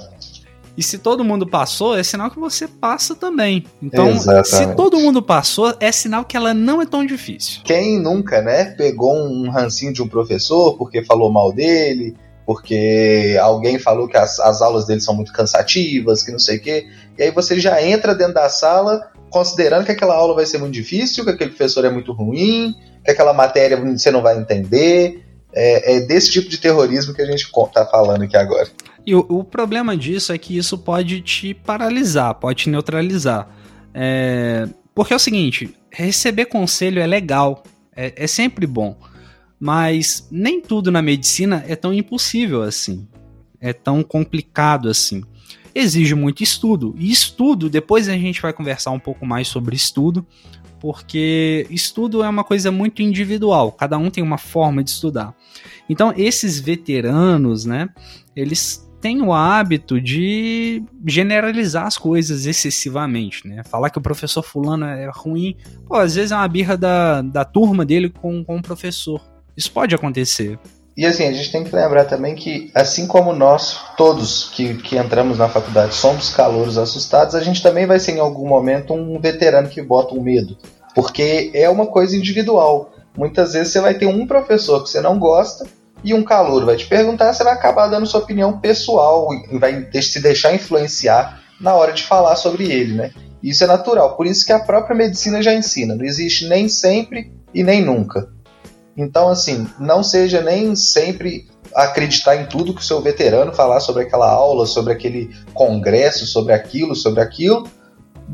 E 0.78 0.82
se 0.84 0.96
todo 0.96 1.24
mundo 1.24 1.44
passou, 1.44 1.98
é 1.98 2.04
sinal 2.04 2.30
que 2.30 2.38
você 2.38 2.68
passa 2.68 3.12
também. 3.16 3.64
Então, 3.82 4.10
Exatamente. 4.10 4.48
se 4.48 4.76
todo 4.76 5.00
mundo 5.00 5.20
passou, 5.20 5.74
é 5.80 5.90
sinal 5.90 6.24
que 6.24 6.36
ela 6.36 6.54
não 6.54 6.80
é 6.80 6.86
tão 6.86 7.04
difícil. 7.04 7.62
Quem 7.64 8.00
nunca, 8.00 8.40
né, 8.40 8.66
pegou 8.76 9.12
um 9.16 9.50
rancinho 9.50 9.92
de 9.92 10.00
um 10.00 10.06
professor 10.06 10.78
porque 10.78 11.02
falou 11.02 11.32
mal 11.32 11.52
dele, 11.52 12.16
porque 12.46 13.36
alguém 13.42 13.76
falou 13.76 14.06
que 14.06 14.16
as, 14.16 14.38
as 14.38 14.62
aulas 14.62 14.86
dele 14.86 15.00
são 15.00 15.16
muito 15.16 15.32
cansativas, 15.32 16.22
que 16.22 16.30
não 16.30 16.38
sei 16.38 16.58
o 16.58 16.60
quê. 16.60 16.86
E 17.18 17.24
aí 17.24 17.32
você 17.32 17.58
já 17.58 17.82
entra 17.82 18.14
dentro 18.14 18.34
da 18.34 18.48
sala 18.48 19.10
considerando 19.30 19.84
que 19.84 19.90
aquela 19.90 20.14
aula 20.14 20.32
vai 20.32 20.46
ser 20.46 20.58
muito 20.58 20.74
difícil, 20.74 21.24
que 21.24 21.30
aquele 21.30 21.50
professor 21.50 21.84
é 21.86 21.90
muito 21.90 22.12
ruim, 22.12 22.72
que 23.04 23.10
aquela 23.10 23.32
matéria 23.32 23.76
você 23.76 24.12
não 24.12 24.22
vai 24.22 24.38
entender. 24.38 25.24
É, 25.52 25.96
é 25.96 26.00
desse 26.02 26.30
tipo 26.30 26.48
de 26.48 26.58
terrorismo 26.58 27.12
que 27.12 27.22
a 27.22 27.26
gente 27.26 27.50
está 27.50 27.84
falando 27.84 28.22
aqui 28.22 28.36
agora. 28.36 28.68
E 29.08 29.14
o, 29.14 29.24
o, 29.26 29.42
problema 29.42 29.96
disso 29.96 30.34
é 30.34 30.36
que 30.36 30.54
isso 30.54 30.76
pode 30.76 31.22
te 31.22 31.54
paralisar, 31.54 32.34
pode 32.34 32.64
te 32.64 32.68
neutralizar. 32.68 33.48
É, 33.94 34.68
porque 34.94 35.14
é 35.14 35.16
o 35.16 35.18
seguinte: 35.18 35.74
receber 35.90 36.44
conselho 36.44 37.00
é 37.00 37.06
legal, 37.06 37.62
é, 37.96 38.12
é 38.14 38.26
sempre 38.26 38.66
bom, 38.66 38.98
mas 39.58 40.28
nem 40.30 40.60
tudo 40.60 40.90
na 40.90 41.00
medicina 41.00 41.64
é 41.66 41.74
tão 41.74 41.90
impossível 41.90 42.60
assim, 42.60 43.08
é 43.58 43.72
tão 43.72 44.02
complicado 44.02 44.90
assim. 44.90 45.24
Exige 45.74 46.14
muito 46.14 46.42
estudo, 46.42 46.94
e 46.98 47.10
estudo, 47.10 47.70
depois 47.70 48.10
a 48.10 48.12
gente 48.12 48.42
vai 48.42 48.52
conversar 48.52 48.90
um 48.90 49.00
pouco 49.00 49.24
mais 49.24 49.48
sobre 49.48 49.74
estudo, 49.74 50.26
porque 50.78 51.66
estudo 51.70 52.22
é 52.22 52.28
uma 52.28 52.44
coisa 52.44 52.70
muito 52.70 53.00
individual, 53.00 53.72
cada 53.72 53.96
um 53.96 54.10
tem 54.10 54.22
uma 54.22 54.36
forma 54.36 54.84
de 54.84 54.90
estudar. 54.90 55.34
Então, 55.88 56.12
esses 56.14 56.60
veteranos, 56.60 57.64
né, 57.64 57.88
eles 58.36 58.86
têm 59.00 59.22
o 59.22 59.32
hábito 59.32 60.00
de 60.00 60.82
generalizar 61.06 61.86
as 61.86 61.96
coisas 61.96 62.46
excessivamente, 62.46 63.46
né? 63.46 63.62
Falar 63.64 63.90
que 63.90 63.98
o 63.98 64.02
professor 64.02 64.42
fulano 64.42 64.84
é 64.84 65.10
ruim, 65.12 65.56
pô, 65.86 65.96
às 65.96 66.14
vezes 66.14 66.32
é 66.32 66.36
uma 66.36 66.48
birra 66.48 66.76
da, 66.76 67.22
da 67.22 67.44
turma 67.44 67.84
dele 67.84 68.10
com, 68.10 68.44
com 68.44 68.56
o 68.56 68.62
professor. 68.62 69.20
Isso 69.56 69.70
pode 69.72 69.94
acontecer. 69.94 70.58
E 70.96 71.06
assim, 71.06 71.28
a 71.28 71.32
gente 71.32 71.52
tem 71.52 71.62
que 71.62 71.74
lembrar 71.74 72.06
também 72.06 72.34
que, 72.34 72.72
assim 72.74 73.06
como 73.06 73.32
nós, 73.32 73.78
todos 73.96 74.50
que, 74.52 74.74
que 74.74 74.96
entramos 74.96 75.38
na 75.38 75.48
faculdade, 75.48 75.94
somos 75.94 76.30
calouros 76.30 76.76
assustados, 76.76 77.36
a 77.36 77.40
gente 77.40 77.62
também 77.62 77.86
vai 77.86 78.00
ser 78.00 78.16
em 78.16 78.18
algum 78.18 78.48
momento 78.48 78.94
um 78.94 79.20
veterano 79.20 79.68
que 79.68 79.80
bota 79.80 80.14
um 80.14 80.20
medo. 80.20 80.56
Porque 80.96 81.52
é 81.54 81.70
uma 81.70 81.86
coisa 81.86 82.16
individual. 82.16 82.92
Muitas 83.16 83.52
vezes 83.52 83.72
você 83.72 83.80
vai 83.80 83.94
ter 83.94 84.06
um 84.06 84.26
professor 84.26 84.82
que 84.82 84.90
você 84.90 85.00
não 85.00 85.20
gosta 85.20 85.68
e 86.02 86.14
um 86.14 86.22
calouro 86.22 86.66
vai 86.66 86.76
te 86.76 86.86
perguntar, 86.86 87.32
você 87.32 87.42
vai 87.42 87.52
acabar 87.52 87.88
dando 87.88 88.06
sua 88.06 88.20
opinião 88.20 88.58
pessoal 88.58 89.28
e 89.50 89.58
vai 89.58 89.88
se 90.00 90.20
deixar 90.20 90.54
influenciar 90.54 91.40
na 91.60 91.74
hora 91.74 91.92
de 91.92 92.04
falar 92.04 92.36
sobre 92.36 92.70
ele, 92.70 92.94
né? 92.94 93.10
Isso 93.42 93.64
é 93.64 93.66
natural. 93.66 94.16
Por 94.16 94.26
isso 94.26 94.44
que 94.44 94.52
a 94.52 94.60
própria 94.60 94.96
medicina 94.96 95.42
já 95.42 95.52
ensina. 95.54 95.94
Não 95.94 96.04
existe 96.04 96.46
nem 96.46 96.68
sempre 96.68 97.32
e 97.54 97.62
nem 97.62 97.82
nunca. 97.82 98.28
Então, 98.96 99.28
assim, 99.28 99.68
não 99.78 100.02
seja 100.02 100.40
nem 100.40 100.74
sempre 100.74 101.48
acreditar 101.74 102.36
em 102.36 102.46
tudo 102.46 102.74
que 102.74 102.80
o 102.80 102.84
seu 102.84 103.00
veterano 103.00 103.54
falar 103.54 103.78
sobre 103.80 104.02
aquela 104.02 104.28
aula, 104.28 104.66
sobre 104.66 104.92
aquele 104.92 105.30
congresso, 105.54 106.26
sobre 106.26 106.52
aquilo, 106.52 106.96
sobre 106.96 107.20
aquilo. 107.20 107.68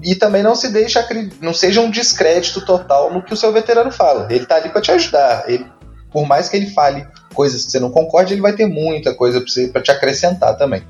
E 0.03 0.15
também 0.15 0.43
não 0.43 0.57
se 0.57 0.71
deixe 0.71 0.99
não 1.41 1.53
seja 1.53 1.81
um 1.81 1.91
descrédito 1.91 2.65
total 2.65 3.13
no 3.13 3.23
que 3.23 3.35
o 3.35 3.37
seu 3.37 3.53
veterano 3.53 3.93
fala. 3.93 4.27
Ele 4.31 4.45
está 4.45 4.57
ali 4.57 4.71
para 4.71 4.81
te 4.81 4.91
ajudar. 4.91 5.45
Ele, 5.47 5.67
por 6.15 6.25
mais 6.29 6.49
que 6.49 6.57
ele 6.57 6.71
fale 6.71 7.05
coisas 7.35 7.65
que 7.65 7.73
você 7.73 7.81
não 7.81 7.91
concorde, 7.91 8.33
ele 8.33 8.41
vai 8.41 8.53
ter 8.53 8.67
muita 8.67 9.13
coisa 9.13 9.45
para 9.73 9.83
te 9.83 9.91
acrescentar 9.91 10.57
também. 10.57 10.83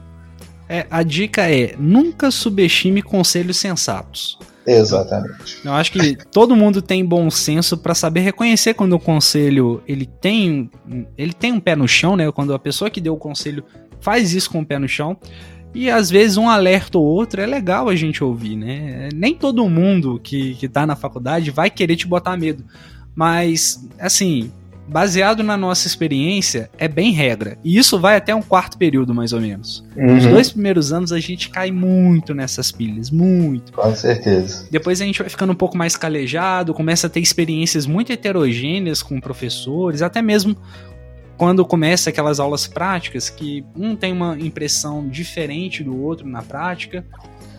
É, 0.68 0.86
a 0.90 1.02
dica 1.02 1.50
é: 1.50 1.74
nunca 1.78 2.30
subestime 2.30 3.00
conselhos 3.00 3.56
sensatos. 3.56 4.38
Exatamente. 4.66 5.60
Eu 5.64 5.72
acho 5.72 5.92
que 5.92 6.16
todo 6.30 6.54
mundo 6.54 6.80
tem 6.80 7.04
bom 7.04 7.30
senso 7.30 7.76
para 7.76 7.94
saber 7.94 8.20
reconhecer 8.20 8.74
quando 8.74 8.94
o 8.94 9.00
conselho 9.00 9.82
ele 9.86 10.06
tem, 10.06 10.70
ele 11.18 11.32
tem 11.32 11.52
um 11.52 11.60
pé 11.60 11.74
no 11.74 11.88
chão, 11.88 12.16
né? 12.16 12.30
Quando 12.30 12.52
a 12.54 12.58
pessoa 12.58 12.90
que 12.90 13.00
deu 13.00 13.14
o 13.14 13.18
conselho 13.18 13.64
faz 14.00 14.34
isso 14.34 14.50
com 14.50 14.60
o 14.60 14.66
pé 14.66 14.78
no 14.78 14.88
chão. 14.88 15.16
E 15.74 15.90
às 15.90 16.08
vezes 16.08 16.36
um 16.36 16.48
alerta 16.48 16.98
ou 16.98 17.04
outro 17.04 17.40
é 17.40 17.46
legal 17.46 17.88
a 17.88 17.96
gente 17.96 18.22
ouvir, 18.22 18.56
né? 18.56 19.08
Nem 19.12 19.34
todo 19.34 19.68
mundo 19.68 20.20
que, 20.22 20.54
que 20.54 20.68
tá 20.68 20.86
na 20.86 20.96
faculdade 20.96 21.50
vai 21.50 21.68
querer 21.68 21.96
te 21.96 22.06
botar 22.06 22.36
medo. 22.36 22.64
Mas, 23.14 23.86
assim, 23.98 24.50
baseado 24.86 25.42
na 25.42 25.56
nossa 25.56 25.86
experiência, 25.86 26.70
é 26.78 26.86
bem 26.86 27.12
regra. 27.12 27.56
E 27.64 27.76
isso 27.76 27.98
vai 27.98 28.16
até 28.16 28.34
um 28.34 28.42
quarto 28.42 28.76
período, 28.76 29.14
mais 29.14 29.32
ou 29.32 29.40
menos. 29.40 29.84
Uhum. 29.96 30.14
Nos 30.14 30.26
dois 30.26 30.50
primeiros 30.50 30.92
anos 30.92 31.12
a 31.12 31.20
gente 31.20 31.48
cai 31.48 31.70
muito 31.70 32.34
nessas 32.34 32.70
pilhas, 32.70 33.10
muito. 33.10 33.72
Com 33.72 33.94
certeza. 33.94 34.66
Depois 34.70 35.00
a 35.00 35.04
gente 35.04 35.20
vai 35.20 35.28
ficando 35.28 35.52
um 35.52 35.56
pouco 35.56 35.76
mais 35.76 35.96
calejado, 35.96 36.74
começa 36.74 37.06
a 37.06 37.10
ter 37.10 37.20
experiências 37.20 37.86
muito 37.86 38.12
heterogêneas 38.12 39.02
com 39.02 39.20
professores, 39.20 40.02
até 40.02 40.20
mesmo 40.20 40.56
quando 41.36 41.64
começa 41.64 42.10
aquelas 42.10 42.38
aulas 42.38 42.66
práticas 42.66 43.28
que 43.28 43.64
um 43.76 43.96
tem 43.96 44.12
uma 44.12 44.38
impressão 44.38 45.08
diferente 45.08 45.82
do 45.82 46.00
outro 46.00 46.28
na 46.28 46.42
prática. 46.42 47.04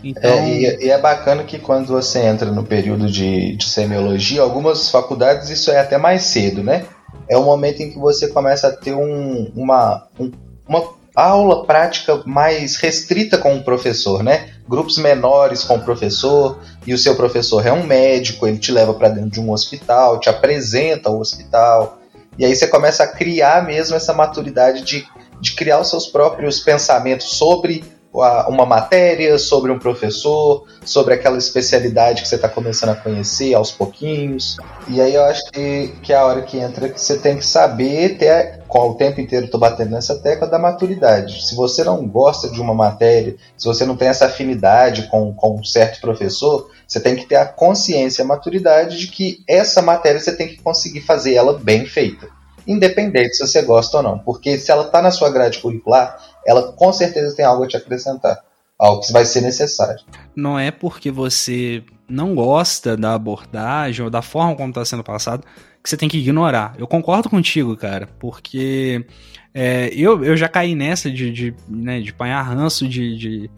Então... 0.03 0.31
É, 0.31 0.49
e, 0.49 0.85
e, 0.85 0.89
é 0.89 0.97
bacana 0.99 1.43
que 1.43 1.57
quando 1.57 1.87
você 1.87 2.19
entra 2.19 2.51
no 2.51 2.63
período 2.63 3.09
de, 3.09 3.55
de 3.55 3.65
semiologia, 3.65 4.41
algumas 4.41 4.89
faculdades 4.89 5.49
isso 5.49 5.71
é 5.71 5.79
até 5.79 5.97
mais 5.97 6.21
cedo, 6.21 6.63
né? 6.63 6.85
É 7.27 7.37
o 7.37 7.43
momento 7.43 7.81
em 7.81 7.91
que 7.91 7.97
você 7.97 8.27
começa 8.27 8.67
a 8.67 8.71
ter 8.71 8.93
um, 8.93 9.51
uma, 9.55 10.07
um, 10.19 10.31
uma 10.67 10.83
aula 11.15 11.65
prática 11.65 12.21
mais 12.25 12.75
restrita 12.75 13.37
com 13.37 13.55
o 13.55 13.63
professor, 13.63 14.23
né? 14.23 14.49
Grupos 14.67 14.97
menores 14.97 15.63
com 15.63 15.75
o 15.75 15.81
professor, 15.81 16.59
e 16.85 16.93
o 16.93 16.97
seu 16.97 17.15
professor 17.15 17.65
é 17.65 17.71
um 17.71 17.85
médico, 17.85 18.45
ele 18.45 18.57
te 18.57 18.71
leva 18.71 18.93
para 18.93 19.09
dentro 19.09 19.29
de 19.29 19.39
um 19.39 19.51
hospital, 19.51 20.19
te 20.19 20.29
apresenta 20.29 21.09
o 21.09 21.19
hospital, 21.19 21.99
e 22.37 22.45
aí 22.45 22.55
você 22.55 22.67
começa 22.67 23.03
a 23.03 23.07
criar 23.07 23.65
mesmo 23.65 23.95
essa 23.95 24.13
maturidade 24.13 24.81
de, 24.81 25.07
de 25.39 25.53
criar 25.53 25.79
os 25.79 25.89
seus 25.89 26.05
próprios 26.05 26.59
pensamentos 26.59 27.37
sobre 27.37 27.83
uma 28.15 28.65
matéria, 28.65 29.37
sobre 29.37 29.71
um 29.71 29.79
professor, 29.79 30.63
sobre 30.83 31.13
aquela 31.13 31.37
especialidade 31.37 32.21
que 32.21 32.27
você 32.27 32.35
está 32.35 32.47
começando 32.47 32.89
a 32.89 32.95
conhecer 32.95 33.53
aos 33.53 33.71
pouquinhos. 33.71 34.57
E 34.87 35.01
aí 35.01 35.15
eu 35.15 35.23
acho 35.23 35.41
que, 35.51 35.93
que 36.01 36.13
é 36.13 36.15
a 36.15 36.25
hora 36.25 36.41
que 36.41 36.57
entra 36.57 36.89
que 36.89 36.99
você 36.99 37.17
tem 37.17 37.37
que 37.37 37.45
saber 37.45 38.17
ter, 38.17 38.59
com 38.67 38.89
o 38.89 38.95
tempo 38.95 39.19
inteiro 39.19 39.45
estou 39.45 39.59
batendo 39.59 39.91
nessa 39.91 40.15
tecla 40.15 40.47
da 40.47 40.57
maturidade. 40.57 41.45
Se 41.45 41.55
você 41.55 41.83
não 41.83 42.07
gosta 42.07 42.49
de 42.49 42.61
uma 42.61 42.73
matéria, 42.73 43.35
se 43.57 43.65
você 43.65 43.85
não 43.85 43.97
tem 43.97 44.07
essa 44.07 44.25
afinidade 44.25 45.07
com, 45.07 45.33
com 45.33 45.59
um 45.59 45.63
certo 45.63 45.99
professor, 45.99 46.69
você 46.87 46.99
tem 46.99 47.15
que 47.15 47.25
ter 47.25 47.35
a 47.35 47.45
consciência, 47.45 48.23
a 48.23 48.27
maturidade 48.27 48.97
de 48.97 49.07
que 49.07 49.43
essa 49.47 49.81
matéria 49.81 50.19
você 50.19 50.35
tem 50.35 50.47
que 50.47 50.61
conseguir 50.61 51.01
fazer 51.01 51.33
ela 51.33 51.57
bem 51.57 51.85
feita 51.85 52.27
independente 52.67 53.35
se 53.35 53.47
você 53.47 53.61
gosta 53.61 53.97
ou 53.97 54.03
não. 54.03 54.19
Porque 54.19 54.57
se 54.57 54.71
ela 54.71 54.85
está 54.85 55.01
na 55.01 55.11
sua 55.11 55.29
grade 55.29 55.59
curricular, 55.59 56.17
ela 56.45 56.73
com 56.73 56.93
certeza 56.93 57.35
tem 57.35 57.45
algo 57.45 57.63
a 57.63 57.67
te 57.67 57.77
acrescentar. 57.77 58.43
Algo 58.77 59.01
que 59.01 59.13
vai 59.13 59.23
ser 59.23 59.41
necessário. 59.41 60.03
Não 60.35 60.59
é 60.59 60.69
porque 60.69 61.09
você 61.09 61.81
não 62.09 62.35
gosta 62.35 62.97
da 62.97 63.13
abordagem 63.13 64.03
ou 64.03 64.11
da 64.11 64.21
forma 64.21 64.55
como 64.55 64.69
está 64.69 64.83
sendo 64.83 65.03
passado 65.03 65.45
que 65.85 65.89
você 65.89 65.95
tem 65.95 66.09
que 66.09 66.17
ignorar. 66.17 66.75
Eu 66.77 66.87
concordo 66.87 67.29
contigo, 67.29 67.77
cara, 67.77 68.09
porque 68.19 69.05
é, 69.53 69.89
eu, 69.93 70.23
eu 70.23 70.35
já 70.35 70.49
caí 70.49 70.73
nessa 70.73 71.11
de, 71.11 71.31
de, 71.31 71.55
né, 71.69 72.01
de 72.01 72.09
apanhar 72.09 72.41
ranço 72.41 72.87
de, 72.87 73.15
de, 73.15 73.49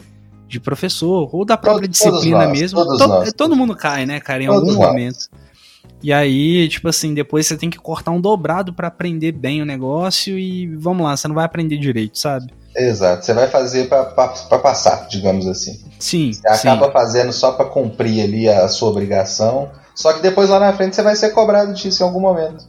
de, 0.46 0.60
professor 0.60 1.34
ou 1.34 1.44
da 1.44 1.56
própria 1.56 1.88
todos, 1.88 1.98
disciplina 1.98 2.44
todos 2.44 2.50
nós, 2.50 2.60
mesmo. 2.60 2.84
Todo, 2.84 3.32
todo, 3.32 3.56
mundo 3.56 3.74
cai, 3.74 4.04
né, 4.04 4.20
cara, 4.20 4.42
em 4.42 4.46
todos 4.46 4.68
algum 4.68 4.78
nós. 4.78 4.88
momento. 4.88 5.28
E 6.02 6.12
aí, 6.12 6.68
tipo 6.68 6.88
assim, 6.88 7.14
depois 7.14 7.46
você 7.46 7.56
tem 7.56 7.70
que 7.70 7.78
cortar 7.78 8.10
um 8.10 8.20
dobrado 8.20 8.74
para 8.74 8.88
aprender 8.88 9.32
bem 9.32 9.62
o 9.62 9.66
negócio 9.66 10.38
e 10.38 10.66
vamos 10.76 11.04
lá, 11.04 11.16
você 11.16 11.26
não 11.26 11.34
vai 11.34 11.46
aprender 11.46 11.78
direito, 11.78 12.18
sabe? 12.18 12.52
Exato, 12.76 13.24
você 13.24 13.32
vai 13.32 13.48
fazer 13.48 13.88
para 13.88 14.04
passar, 14.58 15.08
digamos 15.08 15.46
assim. 15.46 15.80
Sim. 15.98 16.32
Você 16.32 16.46
acaba 16.46 16.86
sim. 16.86 16.92
fazendo 16.92 17.32
só 17.32 17.52
para 17.52 17.66
cumprir 17.66 18.22
ali 18.22 18.48
a 18.48 18.68
sua 18.68 18.90
obrigação, 18.90 19.70
só 19.94 20.12
que 20.12 20.22
depois 20.22 20.48
lá 20.48 20.60
na 20.60 20.72
frente 20.72 20.94
você 20.94 21.02
vai 21.02 21.16
ser 21.16 21.30
cobrado 21.30 21.72
disso 21.74 22.02
em 22.02 22.06
algum 22.06 22.20
momento. 22.20 22.64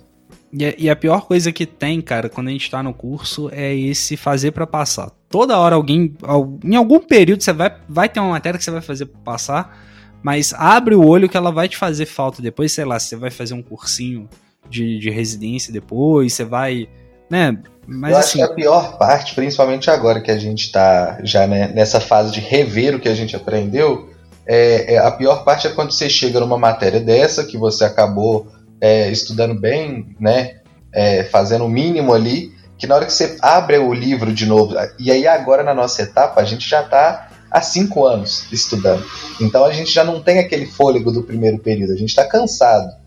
E, 0.52 0.86
e 0.86 0.90
a 0.90 0.96
pior 0.96 1.28
coisa 1.28 1.52
que 1.52 1.66
tem, 1.66 2.02
cara, 2.02 2.28
quando 2.28 2.48
a 2.48 2.52
gente 2.52 2.72
tá 2.72 2.82
no 2.82 2.94
curso 2.94 3.50
é 3.54 3.76
esse 3.76 4.18
fazer 4.18 4.52
para 4.52 4.66
passar. 4.66 5.12
Toda 5.30 5.60
hora 5.60 5.76
alguém, 5.76 6.16
em 6.64 6.76
algum 6.76 7.00
período 7.00 7.44
você 7.44 7.54
vai, 7.54 7.76
vai 7.88 8.10
ter 8.10 8.20
uma 8.20 8.32
matéria 8.32 8.58
que 8.58 8.64
você 8.64 8.72
vai 8.72 8.82
fazer 8.82 9.06
pra 9.06 9.20
passar 9.22 9.90
mas 10.22 10.54
abre 10.54 10.96
o 10.96 11.06
olho 11.06 11.30
que 11.30 11.38
ela 11.38 11.52
vai 11.52 11.68
te 11.68 11.78
fazer 11.78 12.06
falta 12.06 12.42
depois, 12.42 12.72
sei 12.72 12.86
lá, 12.86 13.00
você 13.00 13.16
vai 13.16 13.32
fazer 13.32 13.54
um 13.54 13.62
cursinho 13.62 14.28
de, 14.70 15.00
de 15.00 15.10
residência 15.10 15.72
depois, 15.72 16.34
você 16.34 16.44
vai. 16.44 16.90
Né? 17.30 17.58
Mas, 17.88 18.12
Eu 18.12 18.18
acho 18.18 18.28
assim, 18.28 18.38
que 18.38 18.44
a 18.44 18.54
pior 18.54 18.98
parte, 18.98 19.34
principalmente 19.34 19.90
agora 19.90 20.22
que 20.22 20.30
a 20.30 20.38
gente 20.38 20.66
está 20.66 21.20
já 21.24 21.48
né, 21.48 21.68
nessa 21.70 22.00
fase 22.00 22.32
de 22.32 22.40
rever 22.40 22.96
o 22.96 23.00
que 23.00 23.10
a 23.10 23.16
gente 23.16 23.36
aprendeu, 23.36 24.10
é, 24.46 24.96
é, 24.96 24.98
a 24.98 25.12
pior 25.12 25.44
parte 25.44 25.68
é 25.68 25.72
quando 25.72 25.92
você 25.92 26.10
chega 26.10 26.40
numa 26.40 26.58
matéria 26.58 27.00
dessa, 27.00 27.44
que 27.44 27.58
você 27.58 27.84
acabou 27.84 28.48
é, 28.80 29.10
estudando 29.10 29.60
bem, 29.60 30.16
né, 30.20 30.58
é, 30.94 31.24
fazendo 31.24 31.66
o 31.66 31.70
mínimo 31.70 32.14
ali, 32.14 32.52
que 32.78 32.88
na 32.88 32.96
hora 32.96 33.06
que 33.06 33.14
você 33.14 33.38
abre 33.42 33.78
o 33.78 33.94
livro 33.94 34.34
de 34.34 34.46
novo, 34.46 34.76
e 34.98 35.12
aí 35.12 35.28
agora 35.28 35.64
na 35.64 35.74
nossa 35.74 36.02
etapa 36.02 36.42
a 36.42 36.46
gente 36.46 36.68
já 36.68 36.82
está 36.82 37.30
há 37.52 37.62
cinco 37.62 38.06
anos 38.06 38.46
estudando. 38.52 39.04
Então 39.42 39.66
a 39.66 39.74
gente 39.74 39.92
já 39.92 40.04
não 40.04 40.22
tem 40.22 40.40
aquele 40.40 40.66
fôlego 40.66 41.12
do 41.12 41.24
primeiro 41.24 41.60
período, 41.60 41.94
a 41.94 41.98
gente 41.98 42.10
está 42.10 42.26
cansado. 42.26 42.99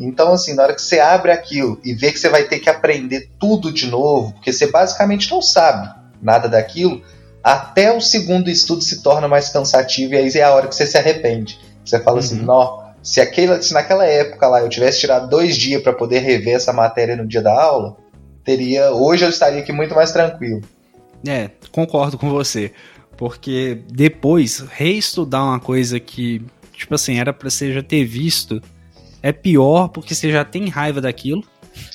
Então, 0.00 0.32
assim, 0.32 0.54
na 0.54 0.62
hora 0.62 0.74
que 0.74 0.80
você 0.80 0.98
abre 0.98 1.30
aquilo 1.30 1.78
e 1.84 1.92
vê 1.92 2.10
que 2.10 2.18
você 2.18 2.30
vai 2.30 2.44
ter 2.44 2.58
que 2.58 2.70
aprender 2.70 3.28
tudo 3.38 3.70
de 3.70 3.86
novo, 3.86 4.32
porque 4.32 4.50
você 4.50 4.66
basicamente 4.66 5.30
não 5.30 5.42
sabe 5.42 5.94
nada 6.22 6.48
daquilo, 6.48 7.02
até 7.44 7.92
o 7.94 8.00
segundo 8.00 8.48
estudo 8.48 8.82
se 8.82 9.02
torna 9.02 9.28
mais 9.28 9.50
cansativo 9.50 10.14
e 10.14 10.16
aí 10.16 10.28
é 10.34 10.42
a 10.42 10.54
hora 10.54 10.68
que 10.68 10.74
você 10.74 10.86
se 10.86 10.96
arrepende. 10.96 11.58
Você 11.84 12.00
fala 12.00 12.18
assim, 12.18 12.36
uhum. 12.36 12.40
assim, 12.40 12.46
não, 12.46 12.90
se, 13.02 13.20
aquela, 13.20 13.60
se 13.60 13.74
naquela 13.74 14.06
época 14.06 14.46
lá 14.46 14.60
eu 14.60 14.68
tivesse 14.68 15.00
tirado 15.00 15.28
dois 15.28 15.56
dias 15.56 15.82
para 15.82 15.92
poder 15.92 16.20
rever 16.20 16.56
essa 16.56 16.72
matéria 16.72 17.14
no 17.14 17.26
dia 17.26 17.42
da 17.42 17.52
aula, 17.52 17.96
teria 18.42 18.92
hoje 18.92 19.24
eu 19.24 19.28
estaria 19.28 19.60
aqui 19.60 19.72
muito 19.72 19.94
mais 19.94 20.12
tranquilo. 20.12 20.62
É, 21.26 21.50
concordo 21.70 22.16
com 22.16 22.30
você. 22.30 22.72
Porque 23.16 23.82
depois, 23.90 24.64
reestudar 24.70 25.44
uma 25.44 25.60
coisa 25.60 26.00
que, 26.00 26.42
tipo 26.72 26.94
assim, 26.94 27.18
era 27.18 27.34
pra 27.34 27.50
você 27.50 27.70
já 27.70 27.82
ter 27.82 28.02
visto, 28.02 28.62
é 29.22 29.32
pior 29.32 29.88
porque 29.88 30.14
você 30.14 30.30
já 30.30 30.44
tem 30.44 30.68
raiva 30.68 31.00
daquilo. 31.00 31.44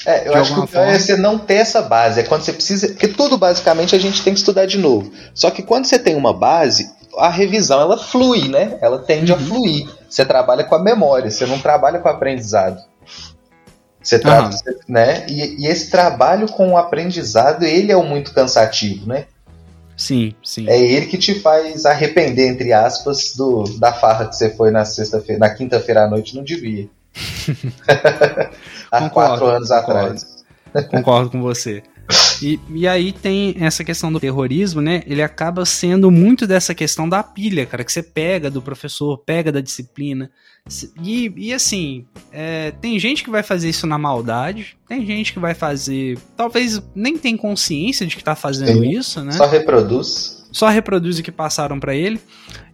É, 0.06 0.28
eu 0.28 0.36
acho 0.36 0.54
que 0.54 0.60
o 0.60 0.68
pior 0.68 0.88
é 0.88 0.98
você 0.98 1.18
não 1.18 1.38
ter 1.38 1.56
essa 1.56 1.82
base. 1.82 2.20
É 2.20 2.24
quando 2.24 2.44
você 2.44 2.54
precisa. 2.54 2.88
Porque 2.88 3.08
tudo 3.08 3.38
basicamente 3.38 3.96
a 3.96 4.00
gente 4.00 4.24
tem 4.24 4.34
que 4.34 4.40
estudar 4.40 4.66
de 4.66 4.78
novo. 4.78 5.12
Só 5.34 5.52
que 5.52 5.62
quando 5.62 5.86
você 5.86 6.00
tem 6.00 6.16
uma 6.16 6.34
base, 6.34 6.90
a 7.18 7.30
revisão 7.30 7.82
ela 7.82 7.98
flui, 7.98 8.48
né? 8.48 8.78
Ela 8.82 9.00
tende 9.00 9.32
uhum. 9.32 9.38
a 9.38 9.42
fluir. 9.42 9.90
Você 10.10 10.26
trabalha 10.26 10.64
com 10.64 10.76
a 10.76 10.82
memória, 10.82 11.30
você 11.30 11.46
não 11.46 11.60
trabalha 11.60 12.00
com 12.00 12.08
o 12.08 12.12
aprendizado. 12.12 12.82
Você 14.02 14.18
uhum. 14.18 14.50
né? 14.88 15.26
E, 15.28 15.64
e, 15.64 15.68
esse 15.68 15.90
trabalho 15.90 16.48
com 16.48 16.74
o 16.74 16.78
aprendizado, 16.78 17.64
ele 17.64 17.92
é 17.92 17.98
o 17.98 18.04
muito 18.04 18.34
cansativo, 18.34 19.08
né? 19.08 19.26
Sim, 19.98 20.36
sim. 20.44 20.70
É 20.70 20.80
ele 20.80 21.08
que 21.08 21.18
te 21.18 21.40
faz 21.40 21.86
arrepender, 21.86 22.48
entre 22.48 22.72
aspas, 22.72 23.34
do, 23.36 23.64
da 23.80 23.94
farra 23.94 24.28
que 24.28 24.36
você 24.36 24.50
foi 24.50 24.70
na 24.70 24.86
sexta-feira, 24.86 25.40
na 25.40 25.50
quinta-feira 25.50 26.04
à 26.04 26.08
noite, 26.08 26.36
não 26.36 26.44
devia. 26.44 26.88
Há 28.92 29.02
concordo, 29.02 29.12
quatro 29.14 29.46
anos 29.48 29.70
concordo. 29.70 29.92
atrás. 29.92 30.36
Concordo 30.92 31.30
com 31.30 31.42
você. 31.42 31.84
E, 32.42 32.60
e 32.70 32.88
aí 32.88 33.12
tem 33.12 33.56
essa 33.60 33.84
questão 33.84 34.12
do 34.12 34.20
terrorismo, 34.20 34.82
né? 34.82 35.02
Ele 35.08 35.22
acaba 35.22 35.66
sendo 35.66 36.12
muito 36.12 36.46
dessa 36.46 36.76
questão 36.76 37.08
da 37.08 37.24
pilha, 37.24 37.66
cara, 37.66 37.84
que 37.84 37.92
você 37.92 38.04
pega 38.04 38.52
do 38.52 38.62
professor, 38.62 39.18
pega 39.20 39.52
da 39.52 39.62
disciplina. 39.62 40.30
E, 41.02 41.32
e 41.38 41.54
assim, 41.54 42.06
é, 42.32 42.72
tem 42.72 43.00
gente 43.00 43.24
que 43.24 43.30
vai 43.30 43.44
fazer 43.44 43.70
isso 43.70 43.88
na 43.88 43.98
maldade, 43.98 44.78
tem 44.88 45.06
gente 45.06 45.32
que 45.32 45.40
vai 45.40 45.54
fazer. 45.54 46.18
Talvez 46.36 46.82
nem 46.94 47.18
tem 47.18 47.38
consciência 47.38 48.06
de 48.06 48.16
que 48.16 48.24
tá 48.24 48.36
fazendo 48.36 48.82
Sim, 48.82 48.90
isso, 48.90 49.24
né? 49.24 49.32
Só 49.32 49.48
reproduz. 49.48 50.35
Só 50.56 50.70
reproduz 50.70 51.20
o 51.20 51.22
que 51.22 51.34
passaram 51.34 51.82
para 51.82 51.94
ele. 51.94 52.18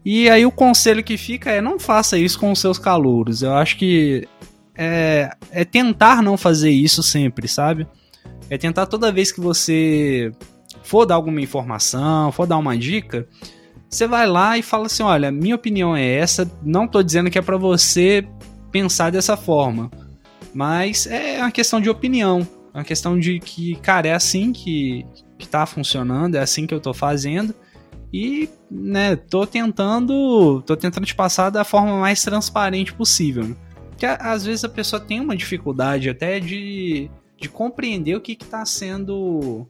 E 0.05 0.29
aí 0.29 0.45
o 0.45 0.51
conselho 0.51 1.03
que 1.03 1.17
fica 1.17 1.49
é 1.49 1.59
não 1.59 1.79
faça 1.79 2.15
isso 2.15 2.39
com 2.39 2.51
os 2.51 2.59
seus 2.59 2.77
calouros. 2.77 3.41
Eu 3.41 3.55
acho 3.55 3.75
que 3.75 4.27
é, 4.77 5.31
é 5.49 5.65
tentar 5.65 6.21
não 6.21 6.37
fazer 6.37 6.69
isso 6.69 7.01
sempre, 7.01 7.47
sabe? 7.47 7.87
É 8.51 8.55
tentar 8.55 8.85
toda 8.85 9.11
vez 9.11 9.31
que 9.31 9.41
você 9.41 10.31
for 10.83 11.07
dar 11.07 11.15
alguma 11.15 11.41
informação, 11.41 12.31
for 12.31 12.45
dar 12.45 12.59
uma 12.59 12.77
dica, 12.77 13.27
você 13.89 14.05
vai 14.05 14.27
lá 14.27 14.59
e 14.59 14.61
fala 14.61 14.85
assim: 14.85 15.01
olha, 15.01 15.31
minha 15.31 15.55
opinião 15.55 15.95
é 15.97 16.05
essa, 16.05 16.47
não 16.61 16.87
tô 16.87 17.01
dizendo 17.01 17.31
que 17.31 17.39
é 17.39 17.41
para 17.41 17.57
você 17.57 18.23
pensar 18.71 19.11
dessa 19.11 19.35
forma, 19.35 19.89
mas 20.53 21.07
é 21.07 21.39
uma 21.39 21.49
questão 21.49 21.81
de 21.81 21.89
opinião, 21.89 22.47
é 22.75 22.77
uma 22.77 22.83
questão 22.83 23.19
de 23.19 23.39
que, 23.39 23.73
cara, 23.77 24.07
é 24.07 24.13
assim 24.13 24.53
que, 24.53 25.03
que 25.39 25.47
tá 25.47 25.65
funcionando, 25.65 26.35
é 26.35 26.41
assim 26.41 26.67
que 26.67 26.75
eu 26.75 26.79
tô 26.79 26.93
fazendo. 26.93 27.55
E, 28.13 28.49
né, 28.69 29.15
tô 29.15 29.47
tentando, 29.47 30.61
tô 30.65 30.75
tentando 30.75 31.05
te 31.05 31.15
passar 31.15 31.49
da 31.49 31.63
forma 31.63 31.97
mais 31.97 32.21
transparente 32.21 32.93
possível. 32.93 33.43
Né? 33.45 33.55
Porque 33.89 34.05
às 34.05 34.45
vezes 34.45 34.63
a 34.63 34.69
pessoa 34.69 34.99
tem 34.99 35.19
uma 35.19 35.35
dificuldade 35.35 36.09
até 36.09 36.39
de 36.39 37.09
de 37.41 37.49
compreender 37.49 38.15
o 38.15 38.21
que 38.21 38.33
está 38.33 38.63
sendo. 38.65 39.67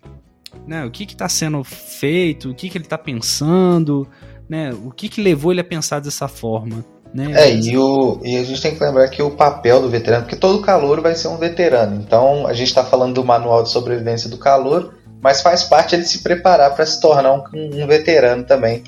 Né, 0.67 0.83
o 0.83 0.91
que 0.91 1.05
está 1.05 1.29
sendo 1.29 1.63
feito, 1.63 2.49
o 2.49 2.53
que, 2.53 2.69
que 2.69 2.77
ele 2.77 2.83
está 2.83 2.97
pensando, 2.97 4.05
né, 4.49 4.73
o 4.73 4.91
que, 4.91 5.07
que 5.07 5.21
levou 5.21 5.53
ele 5.53 5.61
a 5.61 5.63
pensar 5.63 6.01
dessa 6.01 6.27
forma. 6.27 6.83
Né? 7.13 7.31
É, 7.33 7.55
e, 7.55 7.77
o, 7.77 8.19
e 8.21 8.35
a 8.35 8.43
gente 8.43 8.61
tem 8.61 8.75
que 8.75 8.83
lembrar 8.83 9.07
que 9.07 9.23
o 9.23 9.31
papel 9.31 9.81
do 9.81 9.89
veterano, 9.89 10.23
porque 10.23 10.35
todo 10.35 10.61
calor 10.61 10.99
vai 10.99 11.15
ser 11.15 11.29
um 11.29 11.37
veterano. 11.37 12.01
Então 12.01 12.45
a 12.45 12.53
gente 12.53 12.67
está 12.67 12.83
falando 12.83 13.15
do 13.15 13.23
manual 13.23 13.63
de 13.63 13.69
sobrevivência 13.69 14.29
do 14.29 14.37
calor, 14.37 14.93
mas 15.21 15.41
faz 15.41 15.63
parte 15.63 15.95
ele 15.95 16.03
se 16.03 16.19
preparar 16.19 16.73
para 16.75 16.85
se 16.85 16.99
tornar 16.99 17.33
um, 17.33 17.43
um, 17.53 17.87
veterano 17.87 18.43
também. 18.43 18.83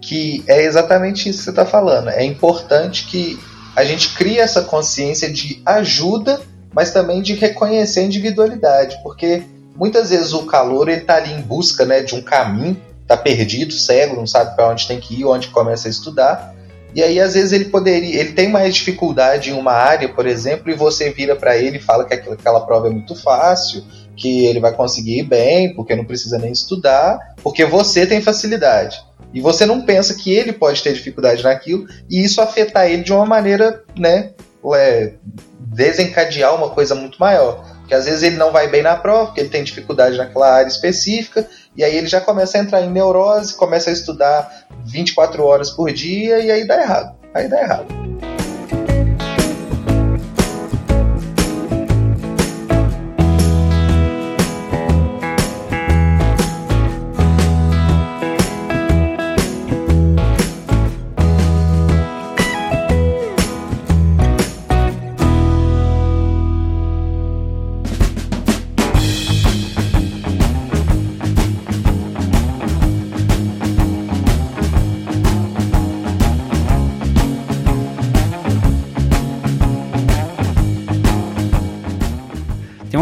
Que 0.00 0.44
é 0.46 0.62
exatamente 0.62 1.28
isso 1.28 1.38
que 1.38 1.44
você 1.44 1.50
está 1.50 1.66
falando. 1.66 2.10
É 2.10 2.24
importante 2.24 3.06
que 3.06 3.38
a 3.74 3.84
gente 3.84 4.14
crie 4.14 4.38
essa 4.38 4.62
consciência 4.62 5.30
de 5.30 5.60
ajuda 5.64 6.40
mas 6.72 6.90
também 6.90 7.22
de 7.22 7.34
reconhecer 7.34 8.00
a 8.00 8.04
individualidade, 8.04 8.98
porque 9.02 9.42
muitas 9.76 10.10
vezes 10.10 10.32
o 10.32 10.44
calor 10.46 10.88
está 10.88 11.16
ali 11.16 11.32
em 11.32 11.40
busca 11.40 11.84
né, 11.84 12.02
de 12.02 12.14
um 12.14 12.22
caminho, 12.22 12.80
está 13.02 13.16
perdido, 13.16 13.72
cego, 13.72 14.16
não 14.16 14.26
sabe 14.26 14.54
para 14.54 14.68
onde 14.68 14.86
tem 14.86 15.00
que 15.00 15.20
ir, 15.20 15.24
onde 15.24 15.48
começa 15.48 15.88
a 15.88 15.90
estudar, 15.90 16.54
e 16.94 17.02
aí 17.02 17.20
às 17.20 17.34
vezes 17.34 17.52
ele 17.52 17.66
poderia, 17.66 18.20
ele 18.20 18.32
tem 18.32 18.48
mais 18.48 18.74
dificuldade 18.74 19.50
em 19.50 19.54
uma 19.54 19.72
área, 19.72 20.08
por 20.08 20.26
exemplo, 20.26 20.70
e 20.70 20.74
você 20.74 21.10
vira 21.10 21.36
para 21.36 21.56
ele 21.56 21.78
e 21.78 21.82
fala 21.82 22.04
que 22.04 22.14
aquela 22.14 22.60
prova 22.60 22.88
é 22.88 22.90
muito 22.90 23.14
fácil, 23.14 23.84
que 24.18 24.46
ele 24.46 24.60
vai 24.60 24.72
conseguir 24.74 25.20
ir 25.20 25.22
bem, 25.22 25.74
porque 25.74 25.94
não 25.94 26.04
precisa 26.04 26.38
nem 26.38 26.52
estudar, 26.52 27.18
porque 27.42 27.64
você 27.64 28.06
tem 28.06 28.20
facilidade. 28.20 29.00
E 29.32 29.40
você 29.40 29.64
não 29.64 29.82
pensa 29.82 30.14
que 30.14 30.32
ele 30.32 30.52
pode 30.52 30.82
ter 30.82 30.92
dificuldade 30.92 31.42
naquilo 31.42 31.86
e 32.10 32.24
isso 32.24 32.40
afetar 32.40 32.90
ele 32.90 33.02
de 33.02 33.12
uma 33.12 33.26
maneira, 33.26 33.82
né, 33.96 34.32
é, 34.74 35.12
desencadear 35.58 36.54
uma 36.54 36.70
coisa 36.70 36.94
muito 36.94 37.18
maior. 37.18 37.64
Porque 37.80 37.94
às 37.94 38.04
vezes 38.04 38.22
ele 38.22 38.36
não 38.36 38.52
vai 38.52 38.68
bem 38.68 38.82
na 38.82 38.96
prova, 38.96 39.26
porque 39.26 39.40
ele 39.40 39.48
tem 39.48 39.64
dificuldade 39.64 40.16
naquela 40.18 40.50
área 40.50 40.68
específica, 40.68 41.48
e 41.74 41.82
aí 41.82 41.96
ele 41.96 42.06
já 42.06 42.20
começa 42.20 42.58
a 42.58 42.60
entrar 42.60 42.82
em 42.82 42.90
neurose, 42.90 43.54
começa 43.54 43.88
a 43.88 43.92
estudar 43.92 44.66
24 44.84 45.42
horas 45.42 45.70
por 45.70 45.90
dia, 45.90 46.38
e 46.40 46.50
aí 46.50 46.66
dá 46.66 46.82
errado. 46.82 47.16
Aí 47.32 47.48
dá 47.48 47.62
errado. 47.62 48.37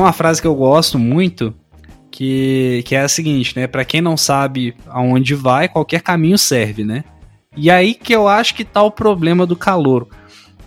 Uma 0.06 0.12
frase 0.12 0.40
que 0.40 0.46
eu 0.46 0.54
gosto 0.54 0.98
muito, 0.98 1.54
que, 2.10 2.82
que 2.86 2.94
é 2.94 3.00
a 3.00 3.08
seguinte, 3.08 3.54
né? 3.56 3.66
Para 3.66 3.84
quem 3.84 4.00
não 4.00 4.16
sabe 4.16 4.74
aonde 4.88 5.34
vai, 5.34 5.68
qualquer 5.68 6.00
caminho 6.00 6.38
serve, 6.38 6.84
né? 6.84 7.04
E 7.56 7.70
aí 7.70 7.94
que 7.94 8.14
eu 8.14 8.28
acho 8.28 8.54
que 8.54 8.64
tá 8.64 8.82
o 8.82 8.90
problema 8.90 9.46
do 9.46 9.56
calor. 9.56 10.08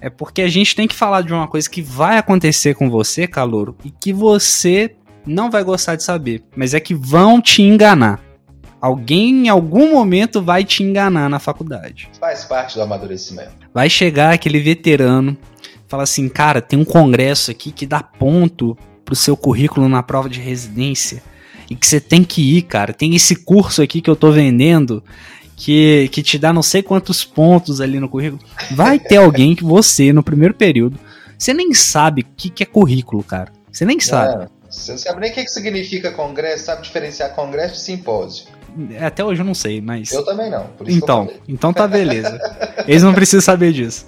É 0.01 0.09
porque 0.09 0.41
a 0.41 0.47
gente 0.47 0.75
tem 0.75 0.87
que 0.87 0.95
falar 0.95 1.21
de 1.21 1.33
uma 1.33 1.47
coisa 1.47 1.69
que 1.69 1.81
vai 1.81 2.17
acontecer 2.17 2.73
com 2.73 2.89
você, 2.89 3.27
calouro, 3.27 3.75
e 3.83 3.91
que 3.91 4.13
você 4.13 4.95
não 5.25 5.49
vai 5.49 5.63
gostar 5.63 5.95
de 5.95 6.03
saber, 6.03 6.43
mas 6.55 6.73
é 6.73 6.79
que 6.79 6.95
vão 6.95 7.41
te 7.41 7.61
enganar. 7.61 8.21
Alguém 8.81 9.45
em 9.45 9.49
algum 9.49 9.91
momento 9.91 10.41
vai 10.41 10.63
te 10.63 10.83
enganar 10.83 11.29
na 11.29 11.37
faculdade. 11.37 12.09
Faz 12.19 12.45
parte 12.45 12.75
do 12.75 12.81
amadurecimento. 12.81 13.51
Vai 13.73 13.89
chegar 13.89 14.33
aquele 14.33 14.59
veterano, 14.59 15.37
fala 15.87 16.03
assim, 16.03 16.29
cara, 16.29 16.61
tem 16.61 16.79
um 16.79 16.85
congresso 16.85 17.51
aqui 17.51 17.71
que 17.71 17.85
dá 17.85 18.01
ponto 18.01 18.77
pro 19.09 19.15
seu 19.15 19.35
currículo 19.35 19.89
na 19.89 20.03
prova 20.03 20.29
de 20.29 20.39
residência 20.39 21.23
e 21.67 21.75
que 21.75 21.87
você 21.87 21.99
tem 21.99 22.23
que 22.23 22.57
ir, 22.57 22.61
cara. 22.61 22.93
Tem 22.93 23.15
esse 23.15 23.35
curso 23.35 23.81
aqui 23.81 24.01
que 24.01 24.09
eu 24.09 24.15
tô 24.15 24.31
vendendo 24.31 25.03
que, 25.55 26.07
que 26.11 26.21
te 26.21 26.37
dá 26.37 26.53
não 26.53 26.61
sei 26.61 26.83
quantos 26.83 27.25
pontos 27.25 27.81
ali 27.81 27.99
no 27.99 28.07
currículo. 28.07 28.39
Vai 28.69 28.99
ter 28.99 29.17
alguém 29.25 29.55
que 29.55 29.63
você, 29.63 30.13
no 30.13 30.21
primeiro 30.21 30.53
período, 30.53 30.99
você 31.35 31.55
nem 31.55 31.73
sabe 31.73 32.21
o 32.21 32.25
que, 32.37 32.51
que 32.51 32.61
é 32.61 32.65
currículo, 32.67 33.23
cara. 33.23 33.51
Você 33.71 33.83
nem 33.83 33.99
sabe. 33.99 34.43
É, 34.43 34.47
você 34.69 34.91
não 34.91 34.99
sabe 34.99 35.21
nem 35.21 35.31
o 35.31 35.33
que, 35.33 35.43
que 35.43 35.49
significa 35.49 36.11
congresso, 36.11 36.65
sabe 36.65 36.83
diferenciar 36.83 37.33
congresso 37.33 37.73
de 37.73 37.81
simpósio. 37.81 38.45
É, 38.91 39.05
até 39.05 39.25
hoje 39.25 39.41
eu 39.41 39.45
não 39.45 39.55
sei, 39.55 39.81
mas. 39.81 40.11
Eu 40.11 40.23
também 40.23 40.51
não. 40.51 40.69
então, 40.85 41.27
então 41.47 41.73
tá 41.73 41.87
beleza. 41.87 42.39
Eles 42.87 43.01
não 43.01 43.13
precisam 43.13 43.41
saber 43.41 43.73
disso. 43.73 44.05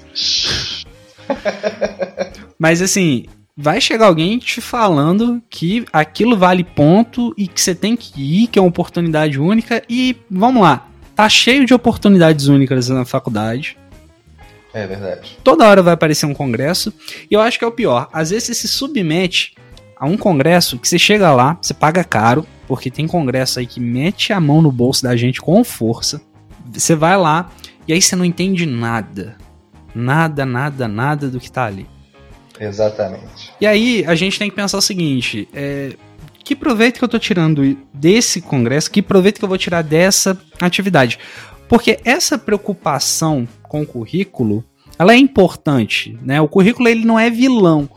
mas 2.59 2.83
assim, 2.83 3.25
vai 3.55 3.79
chegar 3.81 4.07
alguém 4.07 4.37
te 4.37 4.61
falando 4.61 5.41
que 5.49 5.85
aquilo 5.91 6.37
vale 6.37 6.63
ponto 6.63 7.33
e 7.37 7.47
que 7.47 7.61
você 7.61 7.75
tem 7.75 7.95
que 7.95 8.43
ir, 8.43 8.47
que 8.47 8.57
é 8.57 8.61
uma 8.61 8.69
oportunidade 8.69 9.39
única. 9.39 9.81
E 9.89 10.15
vamos 10.29 10.61
lá, 10.61 10.87
tá 11.15 11.27
cheio 11.29 11.65
de 11.65 11.73
oportunidades 11.73 12.47
únicas 12.47 12.89
na 12.89 13.05
faculdade. 13.05 13.77
É 14.73 14.87
verdade. 14.87 15.37
Toda 15.43 15.67
hora 15.67 15.83
vai 15.83 15.93
aparecer 15.93 16.25
um 16.25 16.33
congresso. 16.33 16.93
E 17.29 17.33
eu 17.33 17.41
acho 17.41 17.59
que 17.59 17.65
é 17.65 17.67
o 17.67 17.71
pior. 17.71 18.07
Às 18.13 18.29
vezes 18.29 18.45
você 18.45 18.55
se 18.55 18.67
submete 18.67 19.55
a 19.97 20.05
um 20.05 20.17
congresso 20.17 20.79
que 20.79 20.87
você 20.87 20.97
chega 20.97 21.31
lá, 21.33 21.57
você 21.61 21.73
paga 21.73 22.03
caro, 22.03 22.45
porque 22.67 22.89
tem 22.89 23.05
congresso 23.05 23.59
aí 23.59 23.67
que 23.67 23.79
mete 23.79 24.31
a 24.31 24.39
mão 24.39 24.61
no 24.61 24.71
bolso 24.71 25.03
da 25.03 25.15
gente 25.15 25.41
com 25.41 25.63
força. 25.63 26.21
Você 26.71 26.95
vai 26.95 27.17
lá 27.17 27.51
e 27.87 27.93
aí 27.93 28.01
você 28.01 28.15
não 28.15 28.23
entende 28.23 28.65
nada. 28.65 29.35
Nada, 29.93 30.45
nada, 30.45 30.87
nada 30.87 31.27
do 31.27 31.39
que 31.39 31.51
tá 31.51 31.65
ali. 31.65 31.85
Exatamente. 32.61 33.51
E 33.59 33.65
aí 33.65 34.05
a 34.07 34.13
gente 34.13 34.37
tem 34.37 34.49
que 34.49 34.55
pensar 34.55 34.77
o 34.77 34.81
seguinte: 34.81 35.49
é, 35.53 35.95
que 36.43 36.55
proveito 36.55 36.99
que 36.99 37.03
eu 37.03 37.07
estou 37.07 37.19
tirando 37.19 37.77
desse 37.91 38.39
congresso? 38.39 38.91
Que 38.91 39.01
proveito 39.01 39.39
que 39.39 39.45
eu 39.45 39.49
vou 39.49 39.57
tirar 39.57 39.81
dessa 39.81 40.39
atividade? 40.61 41.17
Porque 41.67 41.99
essa 42.05 42.37
preocupação 42.37 43.47
com 43.63 43.81
o 43.81 43.85
currículo, 43.85 44.63
ela 44.99 45.13
é 45.13 45.17
importante, 45.17 46.17
né? 46.21 46.39
O 46.39 46.47
currículo 46.47 46.87
ele 46.87 47.03
não 47.03 47.17
é 47.17 47.29
vilão, 47.29 47.89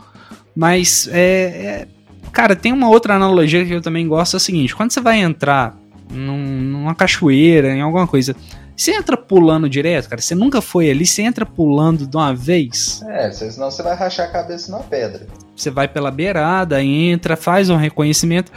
mas 0.55 1.07
é, 1.11 1.17
é 1.21 1.87
cara, 2.31 2.55
tem 2.55 2.73
uma 2.73 2.89
outra 2.89 3.15
analogia 3.15 3.63
que 3.65 3.73
eu 3.73 3.81
também 3.81 4.07
gosto, 4.07 4.35
é 4.35 4.37
o 4.37 4.39
seguinte: 4.39 4.75
quando 4.75 4.91
você 4.91 5.01
vai 5.01 5.19
entrar 5.19 5.77
num, 6.11 6.61
numa 6.61 6.95
cachoeira, 6.95 7.69
em 7.69 7.81
alguma 7.81 8.07
coisa, 8.07 8.35
Você 8.75 8.91
entra 8.91 9.15
pulando 9.15 9.69
direto, 9.69 10.09
cara. 10.09 10.21
Você 10.21 10.35
nunca 10.35 10.61
foi 10.61 10.89
ali, 10.89 11.05
você 11.05 11.21
entra 11.21 11.45
pulando 11.45 12.05
de 12.05 12.17
uma 12.17 12.33
vez. 12.33 13.01
É, 13.07 13.31
senão 13.31 13.71
você 13.71 13.81
vai 13.81 13.95
rachar 13.95 14.27
a 14.27 14.31
cabeça 14.31 14.71
numa 14.71 14.83
pedra. 14.83 15.27
Você 15.55 15.69
vai 15.69 15.87
pela 15.87 16.11
beirada, 16.11 16.83
entra, 16.83 17.37
faz 17.37 17.69
um 17.69 17.77
reconhecimento. 17.77 18.51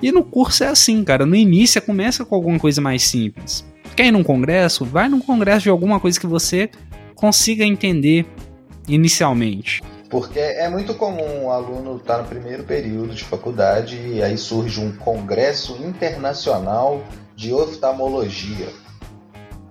E 0.00 0.12
no 0.12 0.22
curso 0.22 0.62
é 0.62 0.68
assim, 0.68 1.02
cara. 1.02 1.26
No 1.26 1.34
início 1.34 1.74
você 1.74 1.80
começa 1.80 2.24
com 2.24 2.34
alguma 2.34 2.58
coisa 2.58 2.80
mais 2.80 3.02
simples. 3.02 3.64
Quer 3.96 4.06
ir 4.06 4.12
num 4.12 4.22
congresso? 4.22 4.84
Vai 4.84 5.08
num 5.08 5.20
congresso 5.20 5.62
de 5.64 5.70
alguma 5.70 5.98
coisa 5.98 6.18
que 6.20 6.26
você 6.26 6.70
consiga 7.14 7.64
entender 7.64 8.26
inicialmente. 8.86 9.82
Porque 10.10 10.38
é 10.38 10.68
muito 10.68 10.94
comum 10.94 11.46
o 11.46 11.50
aluno 11.50 11.96
estar 11.96 12.16
tá 12.16 12.22
no 12.22 12.28
primeiro 12.28 12.62
período 12.62 13.14
de 13.14 13.24
faculdade 13.24 13.96
e 13.96 14.22
aí 14.22 14.38
surge 14.38 14.80
um 14.80 14.92
congresso 14.92 15.76
internacional 15.84 17.02
de 17.34 17.52
oftalmologia. 17.52 18.68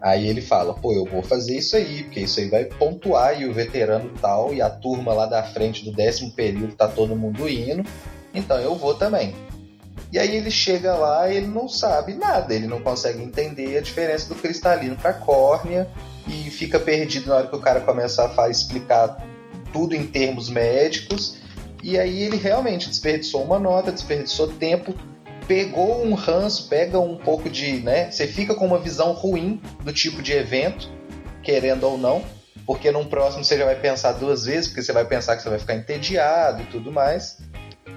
Aí 0.04 0.28
ele 0.28 0.42
fala, 0.42 0.74
pô, 0.74 0.92
eu 0.92 1.06
vou 1.06 1.24
fazer 1.24 1.58
isso 1.58 1.78
aí, 1.78 2.04
porque 2.04 2.20
isso 2.20 2.38
aí 2.42 2.50
vai 2.50 2.66
pontuar 2.66 3.40
e 3.40 3.46
o 3.46 3.54
veterano 3.54 4.12
tal 4.22 4.54
e 4.54 4.62
a 4.62 4.70
turma 4.70 5.14
lá 5.14 5.26
da 5.26 5.42
frente 5.44 5.86
do 5.86 5.94
décimo 5.94 6.34
período 6.34 6.76
tá 6.76 6.90
todo 6.90 7.16
mundo 7.16 7.48
indo, 7.48 7.88
então 8.34 8.60
eu 8.60 8.76
vou 8.76 8.96
também. 8.96 9.34
E 10.12 10.20
aí 10.20 10.36
ele 10.36 10.52
chega 10.52 10.94
lá 10.94 11.32
e 11.32 11.38
ele 11.38 11.48
não 11.48 11.70
sabe 11.70 12.16
nada, 12.16 12.54
ele 12.54 12.68
não 12.68 12.82
consegue 12.82 13.24
entender 13.24 13.78
a 13.78 13.82
diferença 13.82 14.28
do 14.28 14.36
cristalino 14.36 14.98
para 14.98 15.14
córnea 15.14 15.90
e 16.28 16.50
fica 16.52 16.78
perdido 16.82 17.30
na 17.30 17.38
hora 17.38 17.48
que 17.48 17.56
o 17.56 17.62
cara 17.62 17.80
começa 17.80 18.30
a 18.38 18.50
explicar 18.50 19.26
tudo 19.72 19.96
em 19.96 20.06
termos 20.06 20.50
médicos. 20.50 21.38
E 21.82 21.98
aí 21.98 22.24
ele 22.24 22.36
realmente 22.36 22.90
desperdiçou 22.90 23.42
uma 23.42 23.58
nota, 23.58 23.90
desperdiçou 23.90 24.50
tempo, 24.50 24.94
pegou 25.48 26.06
um 26.06 26.14
ranço, 26.14 26.68
pega 26.70 27.00
um 27.00 27.16
pouco 27.16 27.50
de, 27.50 27.74
né? 27.74 28.10
Você 28.12 28.28
fica 28.28 28.56
com 28.56 28.66
uma 28.66 28.80
visão 28.80 29.12
ruim 29.12 29.62
do 29.84 29.92
tipo 29.92 30.22
de 30.22 30.34
evento, 30.34 30.90
querendo 31.42 31.84
ou 31.84 31.98
não, 31.98 32.24
porque 32.66 32.92
num 32.92 33.06
próximo 33.06 33.44
você 33.44 33.58
já 33.58 33.66
vai 33.66 33.76
pensar 33.76 34.14
duas 34.14 34.46
vezes, 34.46 34.68
porque 34.68 34.82
você 34.82 34.94
vai 34.94 35.06
pensar 35.06 35.36
que 35.36 35.44
você 35.44 35.50
vai 35.50 35.60
ficar 35.60 35.76
entediado 35.76 36.62
e 36.62 36.66
tudo 36.66 36.92
mais, 36.92 37.40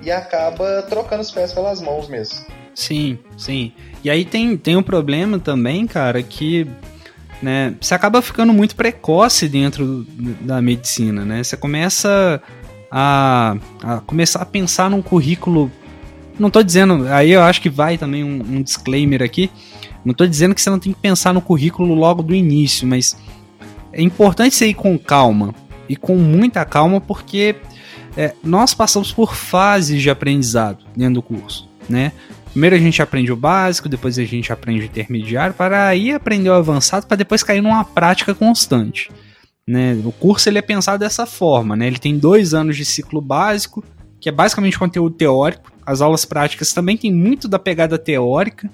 e 0.02 0.10
acaba 0.10 0.82
trocando 0.82 1.22
os 1.22 1.30
pés 1.30 1.52
pelas 1.52 1.80
mãos 1.80 2.08
mesmo. 2.08 2.44
Sim, 2.74 3.18
sim. 3.38 3.72
E 4.04 4.10
aí 4.10 4.24
tem, 4.24 4.56
tem 4.56 4.76
um 4.76 4.82
problema 4.82 5.38
também, 5.38 5.86
cara, 5.86 6.22
que 6.22 6.66
né, 7.40 7.74
você 7.80 7.94
acaba 7.94 8.20
ficando 8.20 8.52
muito 8.52 8.76
precoce 8.76 9.48
dentro 9.48 10.06
da 10.40 10.60
medicina, 10.60 11.24
né? 11.24 11.42
Você 11.42 11.56
começa 11.56 12.40
a, 12.90 13.56
a 13.82 14.00
começar 14.00 14.42
a 14.42 14.46
pensar 14.46 14.90
num 14.90 15.02
currículo 15.02 15.70
não 16.38 16.50
tô 16.50 16.62
dizendo, 16.62 17.06
aí 17.08 17.32
eu 17.32 17.42
acho 17.42 17.60
que 17.60 17.70
vai 17.70 17.96
também 17.96 18.22
um, 18.22 18.40
um 18.40 18.62
disclaimer 18.62 19.22
aqui. 19.22 19.50
Não 20.04 20.14
tô 20.14 20.26
dizendo 20.26 20.54
que 20.54 20.60
você 20.60 20.70
não 20.70 20.78
tem 20.78 20.92
que 20.92 21.00
pensar 21.00 21.32
no 21.32 21.40
currículo 21.40 21.94
logo 21.94 22.22
do 22.22 22.34
início, 22.34 22.86
mas 22.86 23.16
é 23.92 24.02
importante 24.02 24.54
você 24.54 24.68
ir 24.68 24.74
com 24.74 24.98
calma 24.98 25.54
e 25.88 25.96
com 25.96 26.16
muita 26.16 26.64
calma, 26.64 27.00
porque 27.00 27.56
é, 28.16 28.34
nós 28.42 28.74
passamos 28.74 29.12
por 29.12 29.34
fases 29.34 30.00
de 30.00 30.10
aprendizado 30.10 30.84
dentro 30.96 31.14
do 31.14 31.22
curso, 31.22 31.68
né? 31.88 32.12
Primeiro 32.50 32.76
a 32.76 32.78
gente 32.78 33.02
aprende 33.02 33.30
o 33.30 33.36
básico, 33.36 33.86
depois 33.86 34.18
a 34.18 34.24
gente 34.24 34.50
aprende 34.50 34.80
o 34.80 34.84
intermediário, 34.86 35.54
para 35.54 35.88
aí 35.88 36.10
aprender 36.12 36.48
o 36.48 36.54
avançado, 36.54 37.06
para 37.06 37.16
depois 37.16 37.42
cair 37.42 37.60
numa 37.60 37.84
prática 37.84 38.34
constante. 38.34 39.10
Né? 39.68 40.00
O 40.02 40.10
curso 40.10 40.48
ele 40.48 40.56
é 40.56 40.62
pensado 40.62 40.98
dessa 40.98 41.26
forma, 41.26 41.76
né? 41.76 41.86
ele 41.86 41.98
tem 41.98 42.16
dois 42.16 42.54
anos 42.54 42.74
de 42.74 42.84
ciclo 42.84 43.20
básico, 43.20 43.84
que 44.18 44.30
é 44.30 44.32
basicamente 44.32 44.78
conteúdo 44.78 45.14
teórico, 45.14 45.70
as 45.86 46.02
aulas 46.02 46.24
práticas 46.24 46.72
também 46.72 46.96
tem 46.96 47.12
muito 47.12 47.46
da 47.46 47.58
pegada 47.58 47.96
teórica. 47.96 48.68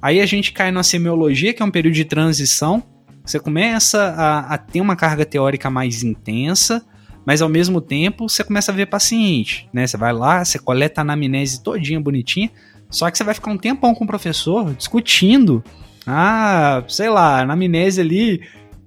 Aí 0.00 0.20
a 0.20 0.26
gente 0.26 0.52
cai 0.52 0.70
na 0.70 0.82
semiologia, 0.82 1.52
que 1.52 1.62
é 1.62 1.64
um 1.64 1.70
período 1.70 1.94
de 1.94 2.06
transição. 2.06 2.82
Você 3.22 3.38
começa 3.38 4.02
a, 4.16 4.54
a 4.54 4.58
ter 4.58 4.80
uma 4.80 4.96
carga 4.96 5.26
teórica 5.26 5.68
mais 5.68 6.02
intensa, 6.02 6.82
mas 7.26 7.42
ao 7.42 7.48
mesmo 7.50 7.82
tempo 7.82 8.26
você 8.26 8.42
começa 8.42 8.72
a 8.72 8.74
ver 8.74 8.86
paciente, 8.86 9.68
né? 9.72 9.86
Você 9.86 9.98
vai 9.98 10.14
lá, 10.14 10.42
você 10.42 10.58
coleta 10.58 11.00
a 11.00 11.02
anamnese 11.02 11.62
todinha 11.62 12.00
bonitinha, 12.00 12.50
só 12.88 13.10
que 13.10 13.18
você 13.18 13.22
vai 13.22 13.34
ficar 13.34 13.50
um 13.50 13.58
tempão 13.58 13.94
com 13.94 14.04
o 14.04 14.06
professor 14.06 14.72
discutindo, 14.74 15.62
ah, 16.06 16.82
sei 16.88 17.10
lá, 17.10 17.42
anamnese 17.42 18.00
ali, 18.00 18.40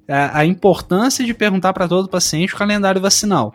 a, 0.10 0.40
a 0.40 0.46
importância 0.46 1.24
de 1.24 1.34
perguntar 1.36 1.72
para 1.72 1.88
todo 1.88 2.10
paciente 2.10 2.56
o 2.56 2.58
calendário 2.58 3.00
vacinal 3.00 3.54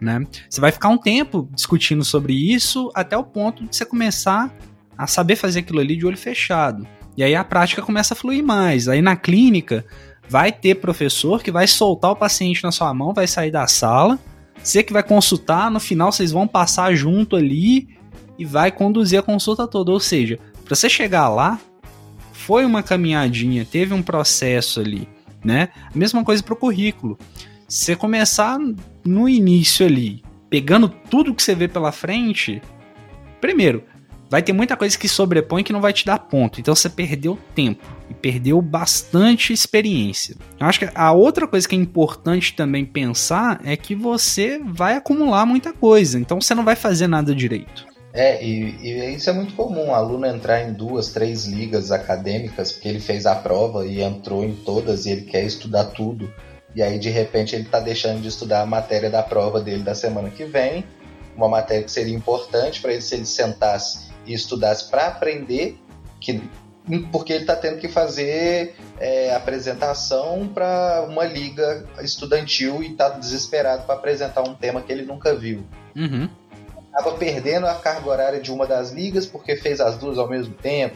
né? 0.00 0.24
Você 0.48 0.60
vai 0.60 0.72
ficar 0.72 0.88
um 0.88 0.98
tempo 0.98 1.48
discutindo 1.52 2.04
sobre 2.04 2.32
isso 2.32 2.90
até 2.94 3.16
o 3.16 3.24
ponto 3.24 3.64
de 3.64 3.76
você 3.76 3.84
começar 3.84 4.54
a 4.96 5.06
saber 5.06 5.36
fazer 5.36 5.60
aquilo 5.60 5.80
ali 5.80 5.96
de 5.96 6.06
olho 6.06 6.16
fechado. 6.16 6.86
E 7.16 7.22
aí 7.22 7.34
a 7.34 7.44
prática 7.44 7.82
começa 7.82 8.14
a 8.14 8.16
fluir 8.16 8.44
mais. 8.44 8.88
Aí 8.88 9.02
na 9.02 9.16
clínica 9.16 9.84
vai 10.28 10.52
ter 10.52 10.76
professor 10.76 11.42
que 11.42 11.50
vai 11.50 11.66
soltar 11.66 12.12
o 12.12 12.16
paciente 12.16 12.62
na 12.62 12.70
sua 12.70 12.92
mão, 12.92 13.14
vai 13.14 13.26
sair 13.26 13.50
da 13.50 13.66
sala, 13.66 14.18
você 14.62 14.82
que 14.82 14.92
vai 14.92 15.02
consultar, 15.02 15.70
no 15.70 15.80
final 15.80 16.12
vocês 16.12 16.32
vão 16.32 16.46
passar 16.46 16.94
junto 16.94 17.36
ali 17.36 17.88
e 18.38 18.44
vai 18.44 18.70
conduzir 18.70 19.18
a 19.18 19.22
consulta 19.22 19.66
toda. 19.66 19.90
Ou 19.90 20.00
seja, 20.00 20.38
para 20.64 20.74
você 20.74 20.88
chegar 20.88 21.28
lá, 21.28 21.58
foi 22.32 22.64
uma 22.64 22.82
caminhadinha, 22.82 23.64
teve 23.64 23.94
um 23.94 24.02
processo 24.02 24.80
ali, 24.80 25.08
né? 25.44 25.68
A 25.92 25.98
mesma 25.98 26.24
coisa 26.24 26.42
para 26.42 26.54
o 26.54 26.56
currículo. 26.56 27.18
Você 27.66 27.94
começar 27.94 28.58
no 29.08 29.28
início 29.28 29.86
ali, 29.86 30.22
pegando 30.50 30.88
tudo 30.88 31.34
que 31.34 31.42
você 31.42 31.54
vê 31.54 31.66
pela 31.66 31.90
frente, 31.90 32.60
primeiro, 33.40 33.82
vai 34.30 34.42
ter 34.42 34.52
muita 34.52 34.76
coisa 34.76 34.98
que 34.98 35.08
sobrepõe 35.08 35.64
que 35.64 35.72
não 35.72 35.80
vai 35.80 35.92
te 35.92 36.04
dar 36.04 36.18
ponto. 36.18 36.60
Então 36.60 36.74
você 36.74 36.88
perdeu 36.88 37.38
tempo 37.54 37.86
e 38.10 38.14
perdeu 38.14 38.60
bastante 38.60 39.52
experiência. 39.52 40.36
Eu 40.60 40.66
acho 40.66 40.78
que 40.78 40.90
a 40.94 41.12
outra 41.12 41.46
coisa 41.46 41.66
que 41.66 41.74
é 41.74 41.78
importante 41.78 42.54
também 42.54 42.84
pensar 42.84 43.60
é 43.64 43.76
que 43.76 43.94
você 43.94 44.60
vai 44.64 44.94
acumular 44.94 45.46
muita 45.46 45.72
coisa. 45.72 46.18
Então 46.18 46.40
você 46.40 46.54
não 46.54 46.64
vai 46.64 46.76
fazer 46.76 47.06
nada 47.06 47.34
direito. 47.34 47.86
É, 48.12 48.42
e, 48.44 48.74
e, 48.82 49.14
isso 49.14 49.28
é 49.28 49.32
muito 49.32 49.54
comum, 49.54 49.88
o 49.88 49.94
aluno 49.94 50.26
entrar 50.26 50.62
em 50.62 50.72
duas, 50.72 51.12
três 51.12 51.44
ligas 51.44 51.92
acadêmicas, 51.92 52.72
porque 52.72 52.88
ele 52.88 53.00
fez 53.00 53.26
a 53.26 53.34
prova 53.34 53.86
e 53.86 54.02
entrou 54.02 54.44
em 54.44 54.54
todas 54.54 55.06
e 55.06 55.10
ele 55.10 55.22
quer 55.22 55.44
estudar 55.44 55.84
tudo. 55.84 56.32
E 56.78 56.82
aí, 56.82 56.96
de 56.96 57.10
repente, 57.10 57.56
ele 57.56 57.64
está 57.64 57.80
deixando 57.80 58.22
de 58.22 58.28
estudar 58.28 58.60
a 58.60 58.64
matéria 58.64 59.10
da 59.10 59.20
prova 59.20 59.60
dele 59.60 59.82
da 59.82 59.96
semana 59.96 60.30
que 60.30 60.44
vem, 60.44 60.84
uma 61.34 61.48
matéria 61.48 61.82
que 61.82 61.90
seria 61.90 62.14
importante 62.14 62.80
para 62.80 62.92
ele 62.92 63.02
se 63.02 63.16
ele 63.16 63.26
sentasse 63.26 64.12
e 64.24 64.32
estudasse 64.32 64.88
para 64.88 65.08
aprender, 65.08 65.76
que, 66.20 66.40
porque 67.10 67.32
ele 67.32 67.42
está 67.42 67.56
tendo 67.56 67.78
que 67.78 67.88
fazer 67.88 68.76
é, 69.00 69.34
apresentação 69.34 70.46
para 70.46 71.04
uma 71.10 71.24
liga 71.24 71.84
estudantil 72.00 72.80
e 72.80 72.92
está 72.92 73.08
desesperado 73.08 73.82
para 73.82 73.96
apresentar 73.96 74.48
um 74.48 74.54
tema 74.54 74.80
que 74.80 74.92
ele 74.92 75.02
nunca 75.02 75.34
viu. 75.34 75.66
Uhum. 75.96 76.30
Acaba 76.92 77.16
perdendo 77.16 77.66
a 77.66 77.74
carga 77.74 78.08
horária 78.08 78.40
de 78.40 78.52
uma 78.52 78.68
das 78.68 78.92
ligas 78.92 79.26
porque 79.26 79.56
fez 79.56 79.80
as 79.80 79.96
duas 79.96 80.16
ao 80.16 80.28
mesmo 80.28 80.54
tempo 80.54 80.94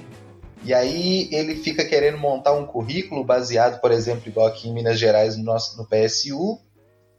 e 0.64 0.72
aí 0.72 1.28
ele 1.32 1.56
fica 1.56 1.84
querendo 1.84 2.18
montar 2.18 2.52
um 2.52 2.64
currículo 2.64 3.24
baseado, 3.24 3.80
por 3.80 3.90
exemplo, 3.90 4.22
igual 4.26 4.46
aqui 4.46 4.68
em 4.68 4.72
Minas 4.72 4.98
Gerais 4.98 5.36
no, 5.36 5.42
nosso, 5.42 5.76
no 5.76 5.84
PSU. 5.84 6.58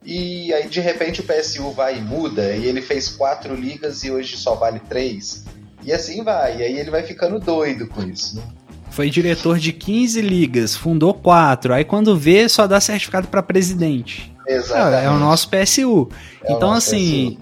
E 0.06 0.54
aí 0.54 0.68
de 0.68 0.80
repente 0.80 1.22
o 1.22 1.24
PSU 1.24 1.72
vai 1.72 1.98
e 1.98 2.02
muda, 2.02 2.56
e 2.56 2.66
ele 2.66 2.82
fez 2.82 3.10
quatro 3.10 3.56
ligas 3.56 4.04
e 4.04 4.12
hoje 4.12 4.36
só 4.38 4.56
vale 4.56 4.80
três. 4.80 5.46
E 5.82 5.92
assim 5.92 6.24
vai, 6.24 6.58
e 6.58 6.64
aí 6.64 6.78
ele 6.78 6.92
vai 6.92 7.04
ficando 7.04 7.40
doido 7.40 7.88
com 7.88 8.04
isso. 8.04 8.38
Né? 8.38 8.44
Foi 8.90 9.10
diretor 9.10 9.58
de 9.58 9.74
15 9.74 10.22
ligas, 10.22 10.76
fundou 10.76 11.14
quatro, 11.14 11.74
aí 11.74 11.84
quando 11.84 12.18
vê 12.18 12.48
só 12.48 12.68
dá 12.68 12.80
certificado 12.80 13.28
para 13.28 13.42
presidente. 13.42 14.32
Exatamente. 14.48 15.06
é 15.06 15.10
o 15.10 15.18
nosso 15.18 15.50
PSU. 15.50 16.10
É 16.44 16.52
então 16.52 16.72
nosso 16.72 16.90
assim, 16.90 17.38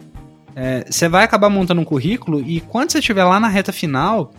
é, 0.55 0.85
você 0.89 1.05
é, 1.05 1.09
vai 1.09 1.23
acabar 1.23 1.49
montando 1.49 1.81
um 1.81 1.85
currículo 1.85 2.41
e 2.41 2.61
quando 2.61 2.91
você 2.91 2.99
estiver 2.99 3.23
lá 3.23 3.39
na 3.39 3.47
reta 3.47 3.71
final, 3.71 4.31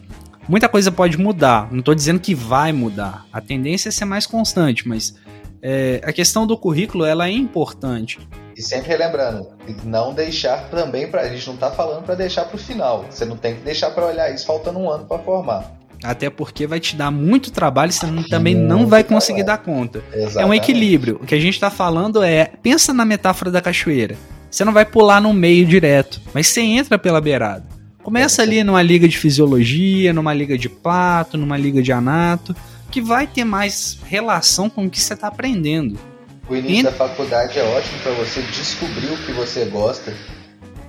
muita 0.48 0.68
coisa 0.68 0.90
pode 0.90 1.18
mudar. 1.18 1.68
Não 1.70 1.80
estou 1.80 1.94
dizendo 1.94 2.20
que 2.20 2.34
vai 2.34 2.72
mudar. 2.72 3.26
A 3.32 3.40
tendência 3.40 3.88
é 3.88 3.92
ser 3.92 4.04
mais 4.04 4.26
constante, 4.26 4.86
mas 4.88 5.14
é, 5.62 6.00
a 6.04 6.12
questão 6.12 6.46
do 6.46 6.56
currículo 6.56 7.04
ela 7.04 7.28
é 7.28 7.32
importante. 7.32 8.18
E 8.56 8.60
sempre 8.60 8.88
relembrando, 8.88 9.48
não 9.84 10.12
deixar 10.12 10.68
também 10.68 11.10
para 11.10 11.22
a 11.22 11.28
gente 11.28 11.46
não 11.46 11.54
está 11.54 11.70
falando 11.70 12.04
para 12.04 12.14
deixar 12.14 12.44
para 12.44 12.56
o 12.56 12.58
final. 12.58 13.06
Você 13.08 13.24
não 13.24 13.36
tem 13.36 13.54
que 13.54 13.62
deixar 13.62 13.90
para 13.90 14.06
olhar 14.06 14.32
isso 14.34 14.44
faltando 14.44 14.78
um 14.78 14.90
ano 14.90 15.06
para 15.06 15.18
formar. 15.18 15.72
Até 16.02 16.28
porque 16.28 16.66
vai 16.66 16.80
te 16.80 16.96
dar 16.96 17.12
muito 17.12 17.52
trabalho 17.52 17.90
e 17.90 17.92
você 17.92 18.06
também 18.28 18.56
não 18.56 18.88
vai 18.88 19.04
conseguir 19.04 19.44
dar 19.44 19.58
conta. 19.58 20.02
Exatamente. 20.12 20.38
É 20.38 20.46
um 20.46 20.52
equilíbrio. 20.52 21.20
O 21.22 21.26
que 21.26 21.34
a 21.34 21.40
gente 21.40 21.54
está 21.54 21.70
falando 21.70 22.22
é, 22.22 22.50
pensa 22.60 22.92
na 22.92 23.04
metáfora 23.04 23.52
da 23.52 23.60
cachoeira. 23.60 24.16
Você 24.50 24.64
não 24.64 24.72
vai 24.72 24.84
pular 24.84 25.20
no 25.20 25.32
meio 25.32 25.64
direto, 25.64 26.20
mas 26.34 26.48
você 26.48 26.60
entra 26.60 26.98
pela 26.98 27.20
beirada. 27.20 27.64
Começa 28.02 28.42
ali 28.42 28.64
numa 28.64 28.82
liga 28.82 29.06
de 29.06 29.16
fisiologia, 29.16 30.12
numa 30.12 30.34
liga 30.34 30.58
de 30.58 30.68
pato, 30.68 31.38
numa 31.38 31.56
liga 31.56 31.80
de 31.80 31.92
anato, 31.92 32.54
que 32.90 33.00
vai 33.00 33.26
ter 33.26 33.44
mais 33.44 33.98
relação 34.04 34.68
com 34.68 34.86
o 34.86 34.90
que 34.90 35.00
você 35.00 35.14
está 35.14 35.28
aprendendo. 35.28 35.98
O 36.48 36.56
início 36.56 36.80
e... 36.80 36.82
da 36.82 36.92
faculdade 36.92 37.58
é 37.58 37.62
ótimo 37.62 37.98
para 38.00 38.12
você 38.12 38.42
descobrir 38.42 39.06
o 39.06 39.16
que 39.24 39.32
você 39.32 39.64
gosta, 39.66 40.12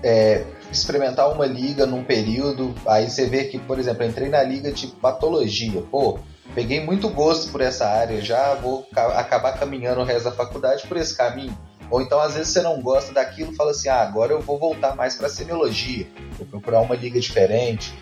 é, 0.01 0.43
experimentar 0.71 1.31
uma 1.31 1.45
liga 1.45 1.85
num 1.85 2.03
período, 2.03 2.73
aí 2.87 3.09
você 3.09 3.27
vê 3.27 3.45
que, 3.45 3.59
por 3.59 3.79
exemplo, 3.79 4.03
entrei 4.03 4.29
na 4.29 4.41
liga 4.41 4.71
de 4.71 4.87
patologia, 4.87 5.81
pô, 5.91 6.19
peguei 6.55 6.83
muito 6.83 7.07
gosto 7.09 7.51
por 7.51 7.61
essa 7.61 7.87
área, 7.87 8.21
já 8.21 8.55
vou 8.55 8.87
acabar 9.15 9.53
caminhando 9.53 10.01
o 10.01 10.03
resto 10.03 10.25
da 10.25 10.31
faculdade 10.31 10.87
por 10.87 10.97
esse 10.97 11.15
caminho. 11.15 11.55
Ou 11.89 12.01
então, 12.01 12.19
às 12.19 12.33
vezes, 12.33 12.53
você 12.53 12.61
não 12.61 12.81
gosta 12.81 13.13
daquilo 13.13 13.53
fala 13.53 13.71
assim: 13.71 13.89
ah, 13.89 14.01
agora 14.01 14.33
eu 14.33 14.41
vou 14.41 14.57
voltar 14.57 14.95
mais 14.95 15.15
para 15.15 15.29
semiologia, 15.29 16.07
vou 16.37 16.47
procurar 16.47 16.81
uma 16.81 16.95
liga 16.95 17.19
diferente. 17.19 17.93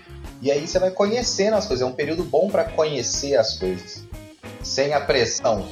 E 0.42 0.52
aí 0.52 0.68
você 0.68 0.80
vai 0.80 0.92
conhecendo 0.92 1.56
as 1.56 1.68
coisas. 1.68 1.86
É 1.86 1.90
um 1.90 1.94
período 1.94 2.24
bom 2.24 2.50
para 2.50 2.64
conhecer 2.64 3.36
as 3.36 3.58
coisas, 3.58 4.04
sem 4.64 4.94
a 4.94 5.00
pressão. 5.00 5.66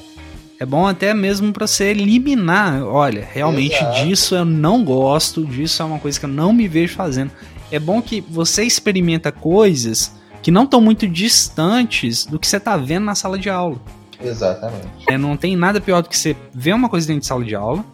É 0.59 0.65
bom 0.65 0.85
até 0.85 1.13
mesmo 1.13 1.53
para 1.53 1.65
você 1.65 1.85
eliminar. 1.85 2.83
Olha, 2.83 3.27
realmente 3.31 3.75
Exato. 3.75 4.03
disso 4.03 4.35
eu 4.35 4.43
não 4.43 4.83
gosto, 4.83 5.45
disso 5.45 5.81
é 5.81 5.85
uma 5.85 5.99
coisa 5.99 6.19
que 6.19 6.25
eu 6.25 6.29
não 6.29 6.51
me 6.51 6.67
vejo 6.67 6.95
fazendo. 6.95 7.31
É 7.71 7.79
bom 7.79 8.01
que 8.01 8.19
você 8.19 8.63
experimenta 8.63 9.31
coisas 9.31 10.11
que 10.41 10.51
não 10.51 10.63
estão 10.63 10.81
muito 10.81 11.07
distantes 11.07 12.25
do 12.25 12.37
que 12.37 12.47
você 12.47 12.57
está 12.57 12.75
vendo 12.75 13.05
na 13.05 13.15
sala 13.15 13.37
de 13.37 13.49
aula. 13.49 13.77
Exatamente. 14.21 14.87
É, 15.07 15.17
não 15.17 15.37
tem 15.37 15.55
nada 15.55 15.79
pior 15.79 16.01
do 16.01 16.09
que 16.09 16.17
você 16.17 16.35
ver 16.53 16.73
uma 16.73 16.89
coisa 16.89 17.07
dentro 17.07 17.21
de 17.21 17.27
sala 17.27 17.43
de 17.43 17.55
aula, 17.55 17.85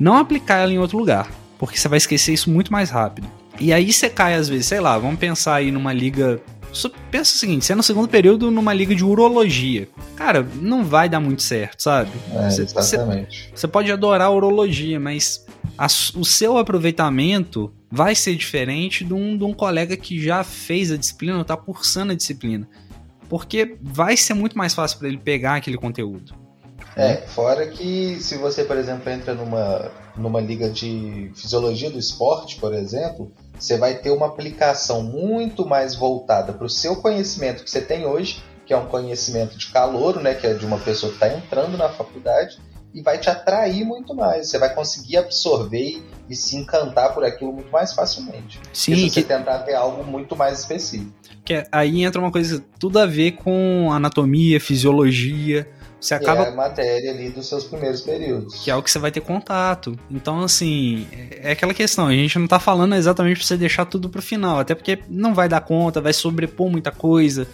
não 0.00 0.16
aplicar 0.16 0.56
ela 0.56 0.72
em 0.72 0.78
outro 0.78 0.98
lugar, 0.98 1.30
porque 1.58 1.78
você 1.78 1.86
vai 1.86 1.98
esquecer 1.98 2.32
isso 2.32 2.50
muito 2.50 2.72
mais 2.72 2.90
rápido. 2.90 3.30
E 3.60 3.72
aí 3.72 3.92
você 3.92 4.08
cai 4.08 4.34
às 4.34 4.48
vezes, 4.48 4.66
sei 4.66 4.80
lá, 4.80 4.98
vamos 4.98 5.20
pensar 5.20 5.56
aí 5.56 5.70
numa 5.70 5.92
liga 5.92 6.40
pensa 7.10 7.34
o 7.34 7.38
seguinte, 7.38 7.64
você 7.64 7.72
é 7.72 7.76
no 7.76 7.82
segundo 7.82 8.08
período 8.08 8.50
numa 8.50 8.72
liga 8.72 8.94
de 8.94 9.04
urologia. 9.04 9.88
Cara, 10.16 10.46
não 10.60 10.84
vai 10.84 11.08
dar 11.08 11.20
muito 11.20 11.42
certo, 11.42 11.82
sabe? 11.82 12.10
É, 12.32 12.46
exatamente. 12.46 13.50
Você, 13.54 13.66
pode 13.66 13.90
adorar 13.90 14.28
a 14.28 14.30
urologia, 14.30 15.00
mas 15.00 15.44
a, 15.76 15.86
o 15.86 16.24
seu 16.24 16.58
aproveitamento 16.58 17.72
vai 17.90 18.14
ser 18.14 18.36
diferente 18.36 19.04
de 19.04 19.12
um, 19.12 19.36
de 19.36 19.44
um 19.44 19.52
colega 19.52 19.96
que 19.96 20.22
já 20.22 20.44
fez 20.44 20.92
a 20.92 20.96
disciplina 20.96 21.34
ou 21.34 21.42
está 21.42 21.56
cursando 21.56 22.12
a 22.12 22.14
disciplina. 22.14 22.68
Porque 23.28 23.76
vai 23.80 24.16
ser 24.16 24.34
muito 24.34 24.56
mais 24.56 24.74
fácil 24.74 24.98
para 24.98 25.08
ele 25.08 25.18
pegar 25.18 25.56
aquele 25.56 25.76
conteúdo. 25.76 26.34
É, 27.00 27.16
fora 27.16 27.66
que 27.66 28.18
se 28.20 28.36
você, 28.36 28.64
por 28.64 28.76
exemplo, 28.76 29.10
entra 29.10 29.34
numa, 29.34 29.90
numa 30.16 30.40
liga 30.40 30.68
de 30.68 31.30
fisiologia 31.34 31.90
do 31.90 31.98
esporte, 31.98 32.56
por 32.56 32.74
exemplo, 32.74 33.32
você 33.58 33.76
vai 33.76 33.94
ter 33.94 34.10
uma 34.10 34.26
aplicação 34.26 35.02
muito 35.02 35.66
mais 35.66 35.94
voltada 35.94 36.52
para 36.52 36.66
o 36.66 36.70
seu 36.70 36.96
conhecimento 36.96 37.64
que 37.64 37.70
você 37.70 37.80
tem 37.80 38.06
hoje, 38.06 38.42
que 38.66 38.72
é 38.72 38.76
um 38.76 38.86
conhecimento 38.86 39.56
de 39.56 39.66
calor, 39.66 40.20
né, 40.20 40.34
que 40.34 40.46
é 40.46 40.54
de 40.54 40.64
uma 40.64 40.78
pessoa 40.78 41.10
que 41.10 41.16
está 41.16 41.36
entrando 41.36 41.76
na 41.76 41.88
faculdade, 41.88 42.58
e 42.92 43.02
vai 43.02 43.18
te 43.18 43.30
atrair 43.30 43.84
muito 43.84 44.14
mais. 44.14 44.48
Você 44.48 44.58
vai 44.58 44.74
conseguir 44.74 45.16
absorver 45.16 46.02
e 46.28 46.34
se 46.34 46.56
encantar 46.56 47.14
por 47.14 47.24
aquilo 47.24 47.52
muito 47.52 47.70
mais 47.70 47.92
facilmente. 47.92 48.60
Sim. 48.72 48.94
se 48.94 49.10
você 49.10 49.22
que... 49.22 49.28
tentar 49.28 49.58
ver 49.58 49.74
algo 49.74 50.04
muito 50.04 50.36
mais 50.36 50.60
específico. 50.60 51.12
Que 51.44 51.64
aí 51.70 52.04
entra 52.04 52.20
uma 52.20 52.30
coisa 52.30 52.62
tudo 52.78 52.98
a 52.98 53.06
ver 53.06 53.32
com 53.32 53.90
anatomia, 53.92 54.60
fisiologia. 54.60 55.68
Você 56.00 56.14
acaba. 56.14 56.44
é 56.44 56.48
a 56.48 56.54
matéria 56.54 57.10
ali 57.10 57.28
dos 57.28 57.46
seus 57.46 57.64
primeiros 57.64 58.00
períodos. 58.00 58.64
Que 58.64 58.70
é 58.70 58.76
o 58.76 58.82
que 58.82 58.90
você 58.90 58.98
vai 58.98 59.10
ter 59.10 59.20
contato. 59.20 59.96
Então, 60.10 60.40
assim, 60.40 61.06
é 61.12 61.52
aquela 61.52 61.74
questão. 61.74 62.06
A 62.06 62.12
gente 62.12 62.38
não 62.38 62.46
tá 62.46 62.58
falando 62.58 62.94
exatamente 62.94 63.38
pra 63.38 63.46
você 63.46 63.56
deixar 63.56 63.84
tudo 63.84 64.08
pro 64.08 64.22
final. 64.22 64.58
Até 64.58 64.74
porque 64.74 64.98
não 65.08 65.34
vai 65.34 65.48
dar 65.48 65.60
conta, 65.60 66.00
vai 66.00 66.12
sobrepor 66.12 66.70
muita 66.70 66.90
coisa. 66.90 67.46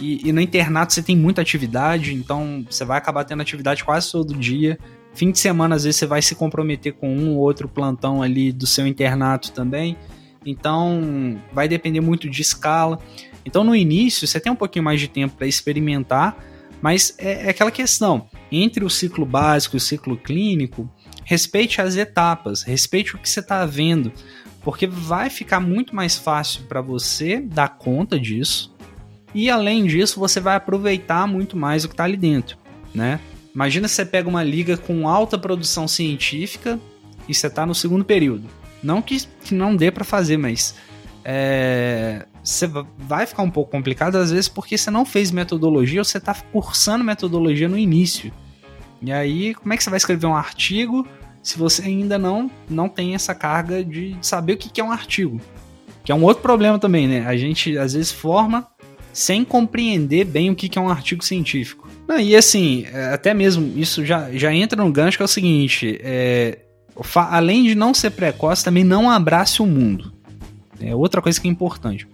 E, 0.00 0.28
e 0.28 0.32
no 0.32 0.40
internato 0.40 0.92
você 0.92 1.02
tem 1.02 1.16
muita 1.16 1.42
atividade, 1.42 2.12
então 2.12 2.64
você 2.68 2.84
vai 2.84 2.98
acabar 2.98 3.24
tendo 3.24 3.40
atividade 3.40 3.84
quase 3.84 4.10
todo 4.10 4.34
dia. 4.34 4.76
Fim 5.14 5.30
de 5.30 5.38
semana, 5.38 5.76
às 5.76 5.84
vezes, 5.84 5.98
você 5.98 6.06
vai 6.06 6.22
se 6.22 6.34
comprometer 6.34 6.94
com 6.94 7.14
um 7.14 7.36
ou 7.36 7.38
outro 7.38 7.68
plantão 7.68 8.22
ali 8.22 8.50
do 8.50 8.66
seu 8.66 8.86
internato 8.86 9.52
também. 9.52 9.96
Então, 10.44 11.38
vai 11.52 11.68
depender 11.68 12.00
muito 12.00 12.28
de 12.28 12.42
escala. 12.42 12.98
Então, 13.44 13.62
no 13.62 13.76
início, 13.76 14.26
você 14.26 14.40
tem 14.40 14.50
um 14.50 14.56
pouquinho 14.56 14.84
mais 14.84 14.98
de 14.98 15.08
tempo 15.08 15.36
para 15.36 15.46
experimentar 15.46 16.36
mas 16.82 17.14
é, 17.16 17.46
é 17.46 17.48
aquela 17.48 17.70
questão: 17.70 18.28
entre 18.50 18.84
o 18.84 18.90
ciclo 18.90 19.24
básico 19.24 19.76
e 19.76 19.78
o 19.78 19.80
ciclo 19.80 20.16
clínico, 20.16 20.90
respeite 21.24 21.80
as 21.80 21.96
etapas, 21.96 22.62
respeite 22.62 23.14
o 23.14 23.18
que 23.18 23.30
você 23.30 23.40
está 23.40 23.64
vendo, 23.64 24.12
porque 24.62 24.86
vai 24.86 25.30
ficar 25.30 25.60
muito 25.60 25.94
mais 25.94 26.16
fácil 26.16 26.64
para 26.64 26.82
você 26.82 27.40
dar 27.40 27.78
conta 27.78 28.18
disso. 28.18 28.74
E 29.34 29.48
além 29.48 29.86
disso, 29.86 30.20
você 30.20 30.40
vai 30.40 30.56
aproveitar 30.56 31.26
muito 31.26 31.56
mais 31.56 31.84
o 31.84 31.88
que 31.88 31.94
está 31.94 32.04
ali 32.04 32.18
dentro, 32.18 32.58
né? 32.94 33.18
Imagina 33.54 33.88
você 33.88 34.04
pega 34.04 34.28
uma 34.28 34.42
liga 34.42 34.76
com 34.76 35.08
alta 35.08 35.38
produção 35.38 35.86
científica 35.86 36.78
e 37.28 37.34
você 37.34 37.46
está 37.46 37.64
no 37.64 37.74
segundo 37.74 38.04
período. 38.04 38.48
Não 38.82 39.00
que, 39.00 39.26
que 39.44 39.54
não 39.54 39.76
dê 39.76 39.90
para 39.90 40.04
fazer, 40.04 40.36
mas 40.36 40.74
é, 41.24 42.26
você 42.42 42.66
vai 42.98 43.26
ficar 43.26 43.42
um 43.42 43.50
pouco 43.50 43.70
complicado 43.70 44.16
às 44.16 44.30
vezes 44.30 44.48
porque 44.48 44.76
você 44.76 44.90
não 44.90 45.04
fez 45.04 45.30
metodologia 45.30 46.00
ou 46.00 46.04
você 46.04 46.18
está 46.18 46.34
cursando 46.34 47.04
metodologia 47.04 47.68
no 47.68 47.78
início. 47.78 48.32
E 49.00 49.12
aí, 49.12 49.54
como 49.54 49.72
é 49.72 49.76
que 49.76 49.84
você 49.84 49.90
vai 49.90 49.96
escrever 49.96 50.26
um 50.26 50.34
artigo 50.34 51.06
se 51.42 51.58
você 51.58 51.82
ainda 51.82 52.18
não, 52.18 52.50
não 52.68 52.88
tem 52.88 53.14
essa 53.14 53.34
carga 53.34 53.84
de 53.84 54.16
saber 54.22 54.52
o 54.54 54.56
que 54.56 54.80
é 54.80 54.84
um 54.84 54.92
artigo? 54.92 55.40
Que 56.04 56.12
é 56.12 56.14
um 56.14 56.22
outro 56.22 56.42
problema 56.42 56.78
também, 56.78 57.06
né? 57.06 57.26
A 57.26 57.36
gente 57.36 57.76
às 57.78 57.94
vezes 57.94 58.10
forma 58.10 58.66
sem 59.12 59.44
compreender 59.44 60.24
bem 60.24 60.50
o 60.50 60.54
que 60.54 60.78
é 60.78 60.80
um 60.80 60.88
artigo 60.88 61.24
científico. 61.24 61.88
e 62.20 62.34
assim, 62.34 62.86
é, 62.92 63.12
até 63.12 63.34
mesmo 63.34 63.72
isso 63.76 64.04
já, 64.04 64.30
já 64.32 64.52
entra 64.52 64.82
no 64.82 64.90
gancho 64.90 65.16
que 65.16 65.22
é 65.22 65.26
o 65.26 65.28
seguinte: 65.28 65.98
é, 66.02 66.58
além 67.14 67.64
de 67.64 67.74
não 67.74 67.92
ser 67.92 68.10
precoce, 68.10 68.64
também 68.64 68.84
não 68.84 69.10
abrace 69.10 69.62
o 69.62 69.66
mundo. 69.66 70.12
É 70.80 70.94
outra 70.94 71.22
coisa 71.22 71.40
que 71.40 71.46
é 71.46 71.50
importante. 71.50 72.06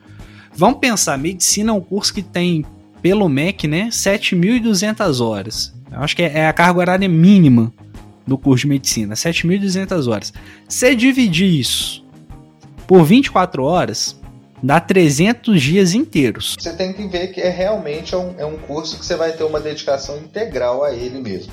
Vamos 0.59 0.80
pensar, 0.80 1.16
medicina 1.16 1.70
é 1.70 1.72
um 1.72 1.80
curso 1.80 2.12
que 2.12 2.20
tem, 2.20 2.66
pelo 3.00 3.28
MEC, 3.28 3.68
né, 3.68 3.90
7.200 3.92 5.24
horas. 5.24 5.72
Eu 5.88 6.00
acho 6.00 6.16
que 6.16 6.22
é, 6.24 6.38
é 6.38 6.48
a 6.48 6.52
carga 6.52 6.80
horária 6.80 7.09
mínima 7.09 7.72
do 8.26 8.36
curso 8.36 8.62
de 8.62 8.70
medicina, 8.70 9.14
7.200 9.14 10.11
horas. 10.11 10.32
Se 10.68 10.96
dividir 10.96 11.46
isso 11.46 12.04
por 12.88 13.04
24 13.04 13.62
horas, 13.62 14.20
dá 14.61 14.80
300 14.80 15.62
dias 15.62 15.94
inteiros. 15.94 16.56
Você 16.59 16.72
tem 16.72 16.92
que 16.92 17.06
ver 17.06 17.28
que 17.28 17.40
é 17.40 17.50
realmente 17.50 18.12
é 18.12 18.18
um, 18.18 18.34
é 18.36 18.44
um 18.44 18.56
curso 18.56 18.98
que 18.98 19.06
você 19.06 19.14
vai 19.14 19.30
ter 19.30 19.44
uma 19.44 19.61
dedicação 19.61 20.18
integral 20.18 20.82
a 20.82 20.92
ele 20.92 21.20
mesmo. 21.20 21.52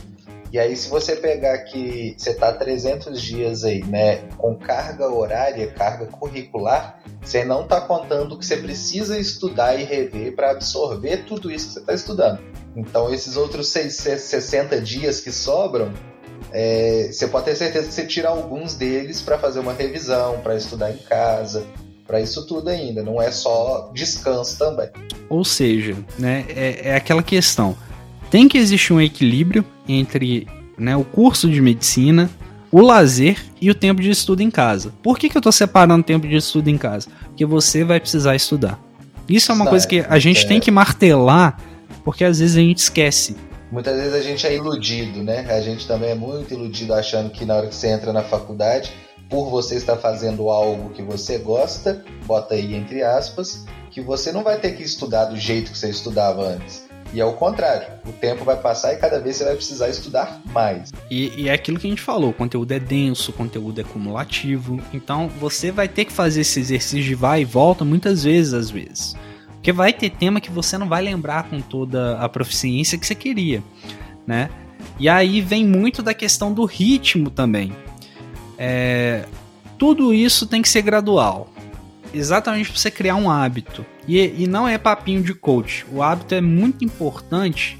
E 0.55 0.57
aí, 0.57 0.73
se 0.73 0.87
você 0.87 1.17
pegar 1.17 1.57
que 1.65 2.15
você 2.17 2.29
está 2.29 2.49
300 2.49 3.21
dias 3.21 3.65
aí, 3.65 3.83
né, 3.83 4.19
com 4.37 4.55
carga 4.55 5.05
horária, 5.09 5.67
carga 5.67 6.05
curricular, 6.05 6.97
você 7.21 7.43
não 7.43 7.63
está 7.63 7.81
contando 7.81 8.39
que 8.39 8.45
você 8.45 8.55
precisa 8.55 9.19
estudar 9.19 9.75
e 9.75 9.83
rever 9.83 10.33
para 10.33 10.51
absorver 10.51 11.25
tudo 11.25 11.51
isso 11.51 11.67
que 11.67 11.73
você 11.73 11.79
está 11.81 11.93
estudando. 11.93 12.39
Então, 12.73 13.13
esses 13.13 13.35
outros 13.35 13.67
60 13.67 14.79
dias 14.79 15.19
que 15.19 15.29
sobram, 15.29 15.91
é, 16.53 17.09
você 17.11 17.27
pode 17.27 17.47
ter 17.47 17.55
certeza 17.57 17.89
que 17.89 17.93
você 17.93 18.05
tira 18.05 18.29
alguns 18.29 18.75
deles 18.75 19.21
para 19.21 19.37
fazer 19.37 19.59
uma 19.59 19.73
revisão, 19.73 20.39
para 20.39 20.55
estudar 20.55 20.89
em 20.89 20.99
casa, 20.99 21.67
para 22.07 22.21
isso 22.21 22.47
tudo 22.47 22.69
ainda. 22.69 23.03
Não 23.03 23.21
é 23.21 23.29
só 23.29 23.91
descanso 23.93 24.57
também. 24.57 24.87
Ou 25.27 25.43
seja, 25.43 25.97
né, 26.17 26.45
é, 26.47 26.91
é 26.91 26.95
aquela 26.95 27.21
questão 27.21 27.75
tem 28.29 28.47
que 28.47 28.57
existir 28.57 28.93
um 28.93 29.01
equilíbrio 29.01 29.65
entre 29.87 30.47
né, 30.77 30.95
o 30.95 31.03
curso 31.03 31.49
de 31.49 31.61
medicina, 31.61 32.29
o 32.71 32.81
lazer 32.81 33.37
e 33.61 33.69
o 33.69 33.75
tempo 33.75 34.01
de 34.01 34.09
estudo 34.09 34.41
em 34.41 34.51
casa. 34.51 34.91
Por 35.01 35.17
que, 35.17 35.29
que 35.29 35.37
eu 35.37 35.39
estou 35.39 35.51
separando 35.51 36.01
o 36.01 36.03
tempo 36.03 36.27
de 36.27 36.35
estudo 36.35 36.69
em 36.69 36.77
casa? 36.77 37.07
Porque 37.25 37.45
você 37.45 37.83
vai 37.83 37.99
precisar 37.99 38.35
estudar. 38.35 38.79
Isso 39.27 39.51
é 39.51 39.55
uma 39.55 39.65
coisa 39.65 39.87
que 39.87 40.05
a 40.07 40.19
gente 40.19 40.45
é. 40.45 40.47
tem 40.47 40.59
que 40.59 40.69
martelar, 40.69 41.59
porque 42.03 42.23
às 42.23 42.39
vezes 42.39 42.55
a 42.55 42.59
gente 42.59 42.79
esquece. 42.79 43.35
Muitas 43.71 43.95
vezes 43.95 44.13
a 44.13 44.21
gente 44.21 44.45
é 44.45 44.55
iludido, 44.55 45.23
né? 45.23 45.45
A 45.49 45.61
gente 45.61 45.87
também 45.87 46.11
é 46.11 46.15
muito 46.15 46.53
iludido 46.53 46.93
achando 46.93 47.29
que 47.29 47.45
na 47.45 47.55
hora 47.55 47.67
que 47.67 47.75
você 47.75 47.87
entra 47.87 48.13
na 48.13 48.21
faculdade, 48.21 48.93
por 49.29 49.49
você 49.49 49.75
estar 49.75 49.97
fazendo 49.97 50.49
algo 50.49 50.91
que 50.91 51.01
você 51.01 51.39
gosta, 51.39 52.03
bota 52.25 52.53
aí 52.53 52.75
entre 52.75 53.01
aspas, 53.03 53.65
que 53.89 54.01
você 54.01 54.31
não 54.31 54.43
vai 54.43 54.59
ter 54.59 54.73
que 54.73 54.83
estudar 54.83 55.25
do 55.25 55.37
jeito 55.37 55.71
que 55.71 55.77
você 55.77 55.89
estudava 55.89 56.45
antes. 56.45 56.84
E 57.13 57.21
é 57.21 57.25
o 57.25 57.33
contrário. 57.33 57.87
O 58.05 58.11
tempo 58.11 58.43
vai 58.43 58.57
passar 58.57 58.93
e 58.93 58.97
cada 58.97 59.19
vez 59.19 59.37
você 59.37 59.45
vai 59.45 59.55
precisar 59.55 59.89
estudar 59.89 60.41
mais. 60.51 60.91
E, 61.09 61.43
e, 61.43 61.49
é 61.49 61.53
aquilo 61.53 61.79
que 61.79 61.87
a 61.87 61.89
gente 61.89 62.01
falou: 62.01 62.31
o 62.31 62.33
conteúdo 62.33 62.71
é 62.71 62.79
denso, 62.79 63.31
o 63.31 63.33
conteúdo 63.33 63.79
é 63.79 63.83
cumulativo. 63.83 64.79
Então 64.93 65.29
você 65.39 65.71
vai 65.71 65.87
ter 65.87 66.05
que 66.05 66.11
fazer 66.11 66.41
esse 66.41 66.59
exercício 66.59 67.03
de 67.03 67.15
vai 67.15 67.41
e 67.41 67.45
volta 67.45 67.85
muitas 67.85 68.23
vezes, 68.23 68.53
às 68.53 68.69
vezes. 68.69 69.15
Porque 69.53 69.71
vai 69.71 69.93
ter 69.93 70.11
tema 70.11 70.41
que 70.41 70.51
você 70.51 70.77
não 70.77 70.87
vai 70.87 71.01
lembrar 71.01 71.49
com 71.49 71.59
toda 71.59 72.19
a 72.19 72.29
proficiência 72.29 72.97
que 72.97 73.07
você 73.07 73.15
queria, 73.15 73.63
né? 74.27 74.49
E 74.99 75.09
aí 75.09 75.41
vem 75.41 75.65
muito 75.65 76.03
da 76.03 76.13
questão 76.13 76.53
do 76.53 76.65
ritmo 76.65 77.29
também. 77.29 77.75
É, 78.57 79.25
tudo 79.77 80.13
isso 80.13 80.45
tem 80.45 80.61
que 80.61 80.69
ser 80.69 80.81
gradual 80.81 81.49
exatamente 82.15 82.69
para 82.71 82.79
você 82.79 82.89
criar 82.89 83.15
um 83.15 83.29
hábito. 83.29 83.85
E, 84.07 84.43
e 84.43 84.47
não 84.47 84.67
é 84.67 84.77
papinho 84.77 85.21
de 85.21 85.33
coach. 85.33 85.85
O 85.91 86.01
hábito 86.01 86.33
é 86.33 86.41
muito 86.41 86.83
importante 86.83 87.79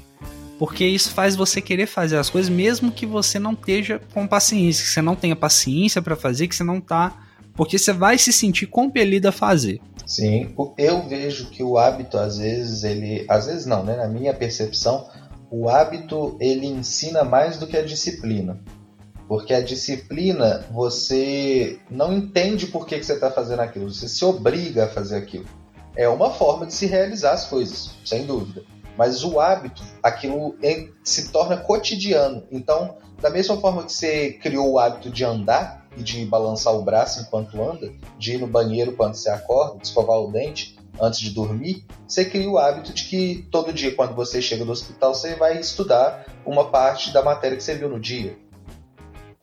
porque 0.58 0.86
isso 0.86 1.10
faz 1.10 1.36
você 1.36 1.60
querer 1.60 1.86
fazer 1.86 2.16
as 2.16 2.30
coisas 2.30 2.48
mesmo 2.48 2.90
que 2.90 3.04
você 3.04 3.38
não 3.38 3.52
esteja 3.52 4.00
com 4.12 4.26
paciência, 4.26 4.84
que 4.84 4.90
você 4.90 5.02
não 5.02 5.14
tenha 5.14 5.36
paciência 5.36 6.00
para 6.00 6.16
fazer, 6.16 6.48
que 6.48 6.56
você 6.56 6.64
não 6.64 6.80
tá, 6.80 7.14
porque 7.54 7.78
você 7.78 7.92
vai 7.92 8.18
se 8.18 8.32
sentir 8.32 8.66
compelido 8.66 9.28
a 9.28 9.32
fazer. 9.32 9.80
Sim, 10.06 10.54
eu 10.78 11.06
vejo 11.08 11.50
que 11.50 11.62
o 11.62 11.76
hábito 11.76 12.16
às 12.16 12.38
vezes 12.38 12.84
ele, 12.84 13.26
às 13.28 13.46
vezes 13.46 13.66
não, 13.66 13.82
né? 13.82 13.96
Na 13.96 14.08
minha 14.08 14.32
percepção, 14.32 15.08
o 15.50 15.68
hábito 15.68 16.36
ele 16.40 16.66
ensina 16.66 17.24
mais 17.24 17.56
do 17.56 17.66
que 17.66 17.76
a 17.76 17.84
disciplina. 17.84 18.58
Porque 19.28 19.52
a 19.52 19.60
disciplina, 19.60 20.64
você 20.70 21.80
não 21.90 22.12
entende 22.12 22.66
por 22.66 22.86
que, 22.86 22.98
que 22.98 23.04
você 23.04 23.14
está 23.14 23.30
fazendo 23.30 23.60
aquilo, 23.60 23.92
você 23.92 24.08
se 24.08 24.24
obriga 24.24 24.84
a 24.84 24.88
fazer 24.88 25.16
aquilo. 25.16 25.46
É 25.96 26.08
uma 26.08 26.30
forma 26.30 26.66
de 26.66 26.74
se 26.74 26.86
realizar 26.86 27.32
as 27.32 27.46
coisas, 27.46 27.90
sem 28.04 28.24
dúvida. 28.24 28.62
Mas 28.96 29.24
o 29.24 29.40
hábito, 29.40 29.82
aquilo 30.02 30.56
é, 30.62 30.88
se 31.02 31.30
torna 31.30 31.56
cotidiano. 31.56 32.44
Então, 32.50 32.96
da 33.20 33.30
mesma 33.30 33.56
forma 33.58 33.84
que 33.84 33.92
você 33.92 34.32
criou 34.34 34.72
o 34.72 34.78
hábito 34.78 35.10
de 35.10 35.24
andar 35.24 35.86
e 35.96 36.02
de 36.02 36.24
balançar 36.26 36.74
o 36.74 36.82
braço 36.82 37.20
enquanto 37.20 37.62
anda, 37.62 37.90
de 38.18 38.34
ir 38.34 38.38
no 38.38 38.46
banheiro 38.46 38.92
quando 38.92 39.14
você 39.14 39.30
acorda, 39.30 39.78
de 39.78 39.86
escovar 39.86 40.18
o 40.18 40.30
dente 40.30 40.76
antes 41.00 41.20
de 41.20 41.30
dormir, 41.30 41.84
você 42.06 42.24
cria 42.24 42.48
o 42.48 42.58
hábito 42.58 42.92
de 42.92 43.04
que 43.04 43.46
todo 43.50 43.72
dia, 43.72 43.94
quando 43.94 44.14
você 44.14 44.40
chega 44.40 44.64
do 44.64 44.72
hospital, 44.72 45.14
você 45.14 45.34
vai 45.34 45.58
estudar 45.58 46.26
uma 46.44 46.70
parte 46.70 47.12
da 47.12 47.22
matéria 47.22 47.56
que 47.56 47.62
você 47.62 47.74
viu 47.74 47.88
no 47.88 48.00
dia. 48.00 48.38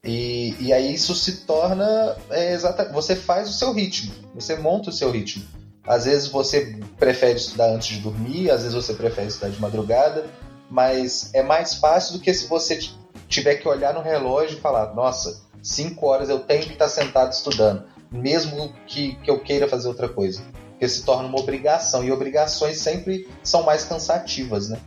E, 0.05 0.55
e 0.59 0.73
aí 0.73 0.93
isso 0.93 1.15
se 1.15 1.45
torna 1.45 2.15
é, 2.29 2.53
exatamente. 2.53 2.93
Você 2.93 3.15
faz 3.15 3.49
o 3.49 3.53
seu 3.53 3.73
ritmo, 3.73 4.13
você 4.35 4.55
monta 4.55 4.89
o 4.89 4.93
seu 4.93 5.09
ritmo. 5.09 5.45
Às 5.85 6.05
vezes 6.05 6.27
você 6.27 6.77
prefere 6.97 7.37
estudar 7.37 7.69
antes 7.69 7.89
de 7.89 7.99
dormir, 7.99 8.49
às 8.49 8.61
vezes 8.61 8.73
você 8.73 8.93
prefere 8.93 9.27
estudar 9.27 9.49
de 9.49 9.59
madrugada, 9.59 10.25
mas 10.69 11.29
é 11.33 11.43
mais 11.43 11.75
fácil 11.75 12.13
do 12.13 12.19
que 12.19 12.33
se 12.33 12.47
você 12.47 12.79
tiver 13.27 13.55
que 13.55 13.67
olhar 13.67 13.93
no 13.93 14.01
relógio 14.01 14.57
e 14.57 14.61
falar: 14.61 14.93
nossa, 14.93 15.41
cinco 15.61 16.07
horas 16.07 16.29
eu 16.29 16.39
tenho 16.39 16.63
que 16.63 16.73
estar 16.73 16.89
sentado 16.89 17.31
estudando, 17.31 17.85
mesmo 18.11 18.73
que, 18.85 19.15
que 19.15 19.29
eu 19.29 19.39
queira 19.39 19.67
fazer 19.67 19.87
outra 19.87 20.09
coisa. 20.09 20.41
Porque 20.71 20.87
se 20.87 21.03
torna 21.03 21.27
uma 21.27 21.39
obrigação, 21.39 22.03
e 22.03 22.11
obrigações 22.11 22.77
sempre 22.77 23.29
são 23.41 23.63
mais 23.63 23.85
cansativas, 23.85 24.69
né? 24.69 24.79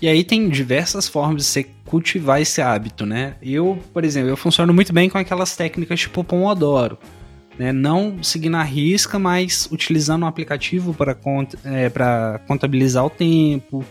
E 0.00 0.08
aí 0.08 0.22
tem 0.22 0.48
diversas 0.48 1.08
formas 1.08 1.42
de 1.42 1.44
você 1.44 1.66
cultivar 1.84 2.40
esse 2.40 2.60
hábito, 2.60 3.04
né? 3.04 3.34
Eu, 3.42 3.78
por 3.92 4.04
exemplo, 4.04 4.28
eu 4.28 4.36
funciono 4.36 4.72
muito 4.72 4.92
bem 4.92 5.08
com 5.08 5.18
aquelas 5.18 5.56
técnicas 5.56 6.00
tipo 6.00 6.22
Pomodoro. 6.22 6.98
Né? 7.58 7.72
Não 7.72 8.22
seguindo 8.22 8.56
a 8.56 8.62
risca, 8.62 9.18
mas 9.18 9.68
utilizando 9.72 10.22
um 10.22 10.26
aplicativo 10.26 10.94
para 10.94 11.14
cont 11.14 11.56
é, 11.64 11.90
contabilizar 12.46 13.04
o 13.04 13.10
tempo, 13.10 13.84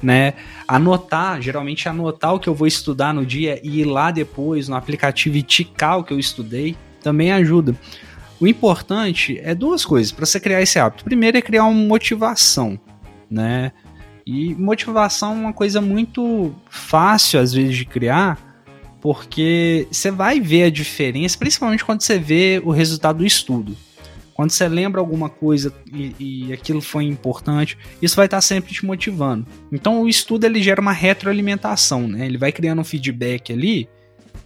né? 0.00 0.34
Anotar, 0.68 1.42
geralmente 1.42 1.88
anotar 1.88 2.34
o 2.34 2.38
que 2.38 2.48
eu 2.48 2.54
vou 2.54 2.68
estudar 2.68 3.12
no 3.12 3.26
dia 3.26 3.60
e 3.64 3.80
ir 3.80 3.84
lá 3.84 4.12
depois 4.12 4.68
no 4.68 4.76
aplicativo 4.76 5.36
e 5.36 5.42
ticar 5.42 5.98
o 5.98 6.04
que 6.04 6.12
eu 6.12 6.18
estudei, 6.20 6.76
também 7.02 7.32
ajuda. 7.32 7.74
O 8.38 8.46
importante 8.46 9.40
é 9.42 9.54
duas 9.54 9.84
coisas 9.84 10.12
para 10.12 10.24
você 10.24 10.38
criar 10.38 10.62
esse 10.62 10.78
hábito. 10.78 11.04
Primeiro 11.04 11.36
é 11.36 11.42
criar 11.42 11.64
uma 11.64 11.86
motivação, 11.86 12.78
né? 13.28 13.72
E 14.26 14.54
motivação 14.54 15.32
é 15.32 15.40
uma 15.40 15.52
coisa 15.52 15.80
muito 15.80 16.54
fácil 16.68 17.40
às 17.40 17.52
vezes 17.52 17.76
de 17.76 17.84
criar, 17.84 18.38
porque 19.00 19.88
você 19.90 20.10
vai 20.10 20.40
ver 20.40 20.64
a 20.64 20.70
diferença, 20.70 21.38
principalmente 21.38 21.84
quando 21.84 22.02
você 22.02 22.18
vê 22.18 22.60
o 22.64 22.70
resultado 22.70 23.18
do 23.18 23.26
estudo. 23.26 23.76
Quando 24.34 24.52
você 24.52 24.66
lembra 24.68 25.00
alguma 25.02 25.28
coisa 25.28 25.70
e, 25.92 26.14
e, 26.18 26.52
aquilo 26.52 26.80
foi 26.80 27.04
importante, 27.04 27.76
isso 28.00 28.16
vai 28.16 28.24
estar 28.24 28.40
sempre 28.40 28.72
te 28.72 28.86
motivando. 28.86 29.46
Então 29.70 30.00
o 30.00 30.08
estudo 30.08 30.46
ele 30.46 30.62
gera 30.62 30.80
uma 30.80 30.92
retroalimentação, 30.92 32.08
né? 32.08 32.24
Ele 32.24 32.38
vai 32.38 32.50
criando 32.50 32.80
um 32.80 32.84
feedback 32.84 33.52
ali 33.52 33.86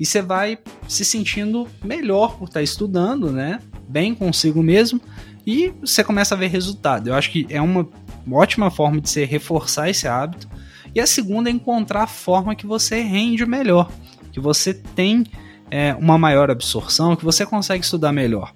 e 0.00 0.04
você 0.04 0.20
vai 0.20 0.58
se 0.88 1.04
sentindo 1.04 1.68
melhor 1.84 2.36
por 2.36 2.48
estar 2.48 2.60
estudando, 2.60 3.30
né? 3.30 3.60
Bem 3.88 4.16
consigo 4.16 4.64
mesmo 4.64 5.00
e 5.46 5.72
você 5.80 6.02
começa 6.02 6.34
a 6.34 6.38
ver 6.38 6.48
resultado. 6.48 7.08
Eu 7.08 7.14
acho 7.14 7.30
que 7.30 7.46
é 7.48 7.60
uma 7.60 7.88
ótima 8.30 8.70
forma 8.70 9.00
de 9.00 9.08
você 9.08 9.24
reforçar 9.24 9.88
esse 9.90 10.06
hábito. 10.08 10.48
E 10.94 11.00
a 11.00 11.06
segunda 11.06 11.50
é 11.50 11.52
encontrar 11.52 12.04
a 12.04 12.06
forma 12.06 12.54
que 12.54 12.66
você 12.66 13.00
rende 13.00 13.44
melhor, 13.44 13.90
que 14.32 14.38
você 14.38 14.72
tem 14.72 15.24
é, 15.70 15.94
uma 15.94 16.16
maior 16.16 16.50
absorção, 16.50 17.16
que 17.16 17.24
você 17.24 17.44
consegue 17.44 17.84
estudar 17.84 18.12
melhor. 18.12 18.52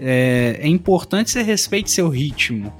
É, 0.00 0.58
é 0.60 0.66
importante 0.66 1.30
você 1.30 1.42
respeite 1.42 1.90
seu 1.90 2.08
ritmo, 2.08 2.72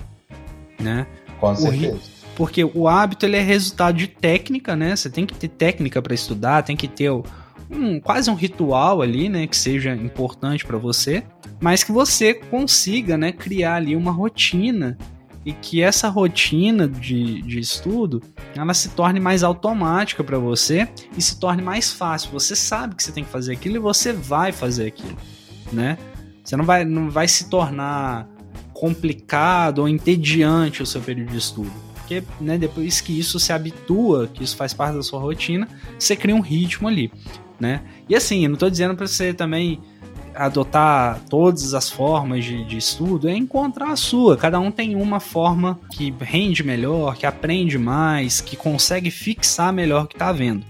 né? 0.80 1.06
Com 1.38 1.54
certeza. 1.54 2.00
porque 2.34 2.64
o 2.64 2.88
hábito 2.88 3.26
ele 3.26 3.36
é 3.36 3.40
resultado 3.40 3.96
de 3.96 4.08
técnica, 4.08 4.74
né? 4.74 4.96
Você 4.96 5.08
tem 5.08 5.24
que 5.24 5.34
ter 5.34 5.48
técnica 5.48 6.02
para 6.02 6.14
estudar, 6.14 6.62
tem 6.62 6.76
que 6.76 6.88
ter 6.88 7.10
um, 7.70 8.00
quase 8.00 8.30
um 8.30 8.34
ritual 8.34 9.00
ali, 9.00 9.28
né? 9.28 9.46
Que 9.46 9.56
seja 9.56 9.94
importante 9.94 10.64
para 10.64 10.78
você, 10.78 11.22
mas 11.60 11.84
que 11.84 11.92
você 11.92 12.34
consiga, 12.34 13.16
né? 13.16 13.30
Criar 13.30 13.76
ali 13.76 13.94
uma 13.94 14.10
rotina 14.10 14.98
e 15.44 15.52
que 15.52 15.82
essa 15.82 16.08
rotina 16.08 16.88
de, 16.88 17.42
de 17.42 17.58
estudo 17.58 18.22
ela 18.54 18.74
se 18.74 18.90
torne 18.90 19.18
mais 19.18 19.42
automática 19.42 20.22
para 20.22 20.38
você 20.38 20.88
e 21.16 21.22
se 21.22 21.38
torne 21.38 21.62
mais 21.62 21.92
fácil. 21.92 22.30
Você 22.32 22.54
sabe 22.54 22.94
que 22.94 23.02
você 23.02 23.12
tem 23.12 23.24
que 23.24 23.30
fazer 23.30 23.52
aquilo 23.52 23.76
e 23.76 23.80
você 23.80 24.12
vai 24.12 24.52
fazer 24.52 24.86
aquilo, 24.86 25.16
né? 25.72 25.98
Você 26.44 26.56
não 26.56 26.64
vai, 26.64 26.84
não 26.84 27.10
vai 27.10 27.28
se 27.28 27.48
tornar 27.48 28.28
complicado 28.72 29.80
ou 29.80 29.88
entediante 29.88 30.82
o 30.82 30.86
seu 30.86 31.00
período 31.00 31.30
de 31.30 31.38
estudo. 31.38 31.72
Porque 31.94 32.22
né, 32.40 32.58
depois 32.58 33.00
que 33.00 33.16
isso 33.16 33.38
se 33.38 33.52
habitua, 33.52 34.28
que 34.32 34.42
isso 34.42 34.56
faz 34.56 34.74
parte 34.74 34.96
da 34.96 35.02
sua 35.02 35.20
rotina, 35.20 35.68
você 35.98 36.16
cria 36.16 36.34
um 36.34 36.40
ritmo 36.40 36.88
ali, 36.88 37.12
né? 37.60 37.82
E 38.08 38.14
assim, 38.14 38.42
eu 38.42 38.48
não 38.48 38.54
estou 38.54 38.68
dizendo 38.68 38.94
para 38.94 39.06
você 39.06 39.32
também 39.32 39.80
adotar 40.34 41.20
todas 41.28 41.74
as 41.74 41.88
formas 41.90 42.44
de, 42.44 42.64
de, 42.64 42.76
estudo 42.76 43.28
é 43.28 43.36
encontrar 43.36 43.92
a 43.92 43.96
sua. 43.96 44.36
Cada 44.36 44.58
um 44.58 44.70
tem 44.70 44.96
uma 44.96 45.20
forma 45.20 45.78
que 45.90 46.14
rende 46.20 46.62
melhor, 46.62 47.16
que 47.16 47.26
aprende 47.26 47.78
mais, 47.78 48.40
que 48.40 48.56
consegue 48.56 49.10
fixar 49.10 49.72
melhor 49.72 50.04
o 50.04 50.06
que 50.06 50.14
está 50.14 50.32
vendo. 50.32 50.64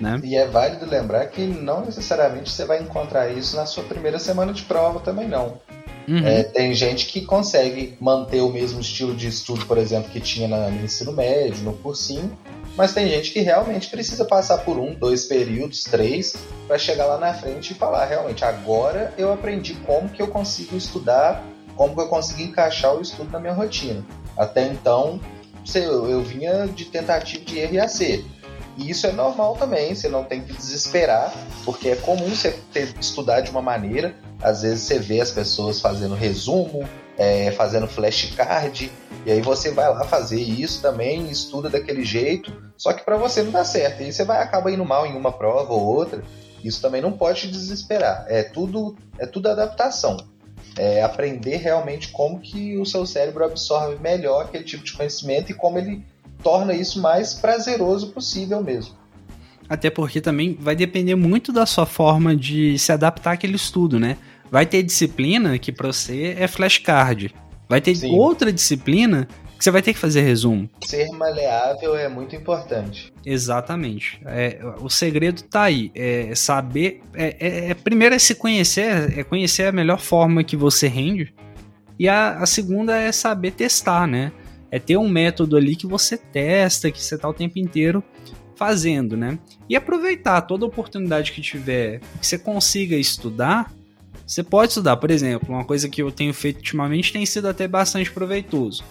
Né? 0.00 0.20
E 0.22 0.36
é 0.36 0.46
válido 0.46 0.86
lembrar 0.86 1.26
que 1.26 1.42
não 1.42 1.84
necessariamente 1.84 2.50
você 2.50 2.64
vai 2.64 2.80
encontrar 2.80 3.30
isso 3.32 3.56
na 3.56 3.66
sua 3.66 3.82
primeira 3.84 4.18
semana 4.18 4.52
de 4.52 4.62
prova 4.62 5.00
também 5.00 5.26
não. 5.26 5.58
Uhum. 6.06 6.26
É, 6.26 6.42
tem 6.42 6.72
gente 6.72 7.06
que 7.06 7.20
consegue 7.20 7.96
manter 8.00 8.40
o 8.40 8.50
mesmo 8.50 8.80
estilo 8.80 9.14
de 9.14 9.28
estudo, 9.28 9.66
por 9.66 9.76
exemplo, 9.76 10.10
que 10.10 10.20
tinha 10.20 10.48
no 10.48 10.82
ensino 10.82 11.12
médio, 11.12 11.64
no 11.64 11.74
cursinho, 11.74 12.32
mas 12.78 12.94
tem 12.94 13.08
gente 13.08 13.32
que 13.32 13.40
realmente 13.40 13.90
precisa 13.90 14.24
passar 14.24 14.58
por 14.58 14.78
um, 14.78 14.94
dois 14.94 15.24
períodos, 15.24 15.82
três, 15.82 16.36
para 16.68 16.78
chegar 16.78 17.06
lá 17.06 17.18
na 17.18 17.34
frente 17.34 17.72
e 17.72 17.74
falar, 17.74 18.04
realmente, 18.04 18.44
agora 18.44 19.12
eu 19.18 19.32
aprendi 19.32 19.74
como 19.84 20.08
que 20.08 20.22
eu 20.22 20.28
consigo 20.28 20.76
estudar, 20.76 21.44
como 21.74 21.92
que 21.92 22.00
eu 22.00 22.06
consigo 22.06 22.40
encaixar 22.40 22.94
o 22.94 23.02
estudo 23.02 23.32
na 23.32 23.40
minha 23.40 23.52
rotina. 23.52 24.06
Até 24.36 24.64
então, 24.68 25.20
eu, 25.74 26.08
eu 26.08 26.22
vinha 26.22 26.68
de 26.68 26.84
tentativa 26.84 27.44
de 27.44 27.58
erro 27.58 27.74
e 27.74 27.80
acerto. 27.80 28.30
E 28.76 28.88
isso 28.88 29.08
é 29.08 29.12
normal 29.12 29.56
também, 29.56 29.92
você 29.92 30.08
não 30.08 30.22
tem 30.22 30.40
que 30.40 30.52
desesperar, 30.52 31.34
porque 31.64 31.88
é 31.88 31.96
comum 31.96 32.28
você 32.28 32.56
ter, 32.72 32.94
estudar 33.00 33.40
de 33.40 33.50
uma 33.50 33.60
maneira, 33.60 34.14
às 34.40 34.62
vezes 34.62 34.82
você 34.82 35.00
vê 35.00 35.20
as 35.20 35.32
pessoas 35.32 35.80
fazendo 35.80 36.14
resumo, 36.14 36.88
é, 37.18 37.50
fazendo 37.50 37.88
flashcard, 37.88 38.90
e 39.26 39.30
aí 39.30 39.42
você 39.42 39.72
vai 39.72 39.88
lá 39.90 40.04
fazer 40.04 40.40
isso 40.40 40.80
também, 40.80 41.28
estuda 41.28 41.68
daquele 41.68 42.04
jeito, 42.04 42.52
só 42.76 42.92
que 42.92 43.04
para 43.04 43.16
você 43.16 43.42
não 43.42 43.50
dá 43.50 43.64
certo, 43.64 44.02
e 44.02 44.12
você 44.12 44.24
vai 44.24 44.40
acabar 44.40 44.72
indo 44.72 44.84
mal 44.84 45.04
em 45.04 45.16
uma 45.16 45.32
prova 45.32 45.72
ou 45.72 45.84
outra. 45.84 46.22
Isso 46.62 46.80
também 46.80 47.00
não 47.00 47.12
pode 47.12 47.42
te 47.42 47.48
desesperar. 47.48 48.24
É 48.28 48.42
tudo, 48.42 48.96
é 49.18 49.26
tudo 49.26 49.48
adaptação. 49.48 50.16
É 50.76 51.02
aprender 51.02 51.56
realmente 51.56 52.08
como 52.08 52.40
que 52.40 52.76
o 52.76 52.84
seu 52.84 53.06
cérebro 53.06 53.44
absorve 53.44 53.96
melhor 54.00 54.44
aquele 54.44 54.64
tipo 54.64 54.84
de 54.84 54.92
conhecimento 54.92 55.50
e 55.50 55.54
como 55.54 55.78
ele 55.78 56.04
torna 56.42 56.72
isso 56.72 57.00
mais 57.00 57.34
prazeroso 57.34 58.10
possível 58.10 58.62
mesmo. 58.62 58.94
Até 59.68 59.90
porque 59.90 60.20
também 60.20 60.56
vai 60.58 60.74
depender 60.74 61.14
muito 61.14 61.52
da 61.52 61.66
sua 61.66 61.84
forma 61.84 62.34
de 62.34 62.78
se 62.78 62.90
adaptar 62.90 63.32
àquele 63.32 63.56
estudo, 63.56 64.00
né? 64.00 64.16
Vai 64.50 64.66
ter 64.66 64.82
disciplina 64.82 65.58
que 65.58 65.72
para 65.72 65.92
você 65.92 66.34
é 66.38 66.48
flashcard. 66.48 67.34
Vai 67.68 67.80
ter 67.80 67.94
Sim. 67.94 68.14
outra 68.14 68.52
disciplina 68.52 69.28
que 69.58 69.64
você 69.64 69.70
vai 69.70 69.82
ter 69.82 69.92
que 69.92 69.98
fazer 69.98 70.22
resumo. 70.22 70.70
Ser 70.84 71.08
maleável 71.08 71.96
é 71.96 72.08
muito 72.08 72.36
importante. 72.36 73.12
Exatamente. 73.26 74.20
É, 74.24 74.60
o 74.80 74.88
segredo 74.88 75.42
tá 75.42 75.62
aí. 75.64 75.90
É 75.94 76.34
saber. 76.34 77.02
É, 77.12 77.36
é, 77.40 77.70
é, 77.70 77.74
primeiro 77.74 78.14
é 78.14 78.18
se 78.18 78.36
conhecer, 78.36 79.18
é 79.18 79.24
conhecer 79.24 79.64
a 79.64 79.72
melhor 79.72 79.98
forma 79.98 80.44
que 80.44 80.56
você 80.56 80.86
rende. 80.86 81.34
E 81.98 82.08
a, 82.08 82.38
a 82.38 82.46
segunda 82.46 82.96
é 82.96 83.10
saber 83.10 83.50
testar, 83.50 84.06
né? 84.06 84.30
É 84.70 84.78
ter 84.78 84.96
um 84.96 85.08
método 85.08 85.56
ali 85.56 85.74
que 85.74 85.86
você 85.86 86.16
testa, 86.16 86.90
que 86.90 87.02
você 87.02 87.18
tá 87.18 87.28
o 87.28 87.34
tempo 87.34 87.58
inteiro 87.58 88.02
fazendo, 88.54 89.16
né? 89.16 89.38
E 89.68 89.74
aproveitar 89.74 90.42
toda 90.42 90.66
oportunidade 90.66 91.32
que 91.32 91.40
tiver, 91.40 92.00
que 92.20 92.26
você 92.26 92.38
consiga 92.38 92.96
estudar, 92.96 93.72
você 94.28 94.42
pode 94.42 94.72
estudar, 94.72 94.98
por 94.98 95.10
exemplo, 95.10 95.48
uma 95.48 95.64
coisa 95.64 95.88
que 95.88 96.02
eu 96.02 96.12
tenho 96.12 96.34
feito 96.34 96.58
ultimamente 96.58 97.14
tem 97.14 97.24
sido 97.24 97.48
até 97.48 97.66
bastante 97.66 98.12
proveitoso. 98.12 98.84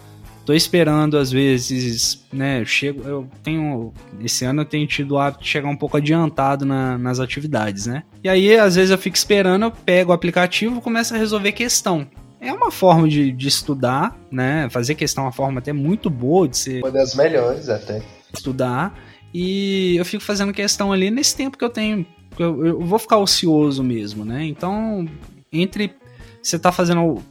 Tô 0.44 0.54
esperando, 0.54 1.18
às 1.18 1.30
vezes, 1.30 2.26
né? 2.34 2.62
Eu 2.62 2.66
chego, 2.66 3.08
eu 3.08 3.30
tenho. 3.44 3.94
Esse 4.20 4.46
ano 4.46 4.62
eu 4.62 4.66
tenho 4.66 4.88
tido 4.88 5.12
o 5.12 5.20
hábito 5.20 5.44
de 5.44 5.50
chegar 5.50 5.68
um 5.68 5.76
pouco 5.76 5.98
adiantado 5.98 6.66
na, 6.66 6.98
nas 6.98 7.20
atividades, 7.20 7.86
né? 7.86 8.04
E 8.24 8.30
aí, 8.30 8.58
às 8.58 8.76
vezes, 8.76 8.90
eu 8.90 8.98
fico 8.98 9.16
esperando, 9.16 9.66
eu 9.66 9.72
pego 9.72 10.12
o 10.12 10.14
aplicativo 10.14 10.78
e 10.78 10.82
começo 10.82 11.14
a 11.14 11.18
resolver 11.18 11.52
questão. 11.52 12.08
é 12.40 12.52
uma 12.52 12.72
forma 12.72 13.08
de, 13.08 13.32
de 13.32 13.48
estudar, 13.48 14.18
né? 14.32 14.70
Fazer 14.72 14.96
questão 14.96 15.26
é 15.26 15.28
uma 15.28 15.34
forma 15.34 15.60
até 15.60 15.74
muito 15.74 16.10
boa 16.10 16.48
de 16.48 16.58
ser. 16.58 16.82
Uma 16.82 16.92
das 16.92 17.14
melhores 17.14 17.70
até. 17.70 18.02
Estudar. 18.34 18.98
E 19.34 19.98
eu 19.98 20.06
fico 20.06 20.24
fazendo 20.24 20.54
questão 20.54 20.92
ali 20.94 21.12
nesse 21.12 21.36
tempo 21.36 21.58
que 21.58 21.64
eu 21.64 21.70
tenho. 21.70 22.06
Eu, 22.40 22.66
eu 22.66 22.80
vou 22.82 23.00
ficar 23.00 23.18
ocioso 23.18 23.84
mesmo, 23.84 24.24
né? 24.24 24.46
Então, 24.46 25.06
entre 25.52 25.94
você 26.42 26.58
tá 26.58 26.72
fazendo, 26.72 27.22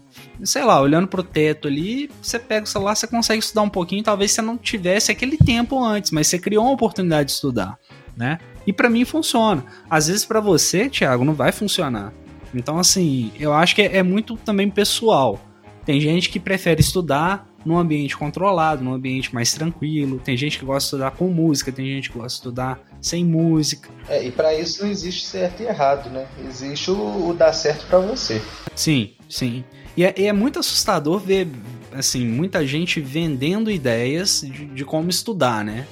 sei 0.43 0.65
lá, 0.65 0.81
olhando 0.81 1.09
pro 1.09 1.23
teto 1.23 1.69
ali, 1.69 2.11
você 2.21 2.39
pega 2.39 2.65
o 2.65 2.69
celular, 2.69 2.95
você 2.95 3.07
consegue 3.07 3.39
estudar 3.39 3.63
um 3.63 3.71
pouquinho. 3.71 4.03
Talvez 4.03 4.33
você 4.33 4.43
não 4.43 4.59
tivesse 4.59 5.11
aquele 5.11 5.39
tempo 5.39 5.83
antes, 5.83 6.11
mas 6.11 6.27
você 6.27 6.39
criou 6.39 6.65
uma 6.65 6.75
oportunidade 6.75 7.29
de 7.29 7.33
estudar, 7.33 7.79
né? 8.17 8.39
E 8.67 8.73
para 8.73 8.91
mim 8.91 9.05
funciona. 9.05 9.65
Às 9.89 10.09
vezes 10.09 10.25
para 10.25 10.41
você, 10.41 10.91
Thiago, 10.91 11.25
não 11.25 11.35
vai 11.35 11.53
funcionar. 11.53 12.13
Então, 12.55 12.79
assim, 12.79 13.33
eu 13.39 13.53
acho 13.53 13.75
que 13.75 13.83
é, 13.83 13.99
é 13.99 14.03
muito 14.03 14.37
também 14.37 14.69
pessoal. 14.69 15.41
Tem 15.85 16.01
gente 16.01 16.29
que 16.29 16.41
prefere 16.41 16.81
estudar 16.81 17.49
num 17.67 17.77
ambiente 17.77 18.17
controlado, 18.17 18.83
num 18.83 18.95
ambiente 18.95 19.35
mais 19.35 19.53
tranquilo. 19.53 20.21
Tem 20.25 20.37
gente 20.37 20.59
que 20.59 20.65
gosta 20.65 20.79
de 20.79 20.85
estudar 20.85 21.11
com 21.11 21.29
música, 21.29 21.73
tem 21.73 21.87
gente 21.87 22.11
que 22.11 22.17
gosta 22.17 22.29
de 22.29 22.35
estudar 22.35 22.81
sem 23.01 23.25
música. 23.25 23.91
É, 24.09 24.25
e 24.25 24.31
para 24.31 24.55
isso 24.55 24.85
não 24.85 24.91
existe 24.91 25.27
certo 25.27 25.63
e 25.63 25.67
errado, 25.67 26.09
né? 26.09 26.29
Existe 26.49 26.91
o, 26.91 27.29
o 27.29 27.35
dar 27.35 27.53
certo 27.53 27.87
para 27.89 27.99
você. 27.99 28.41
Sim, 28.75 29.13
sim. 29.29 29.65
E 29.97 30.05
é, 30.05 30.15
é, 30.17 30.33
muito 30.33 30.61
assustador 30.61 31.19
ver, 31.19 31.49
assim, 31.93 32.25
muita 32.25 32.65
gente 32.65 33.01
vendendo 33.01 33.71
ideias 33.71 34.43
de, 34.43 34.67
de 34.67 34.85
como 34.85 35.11
estudar, 35.11 35.65
né? 35.65 35.87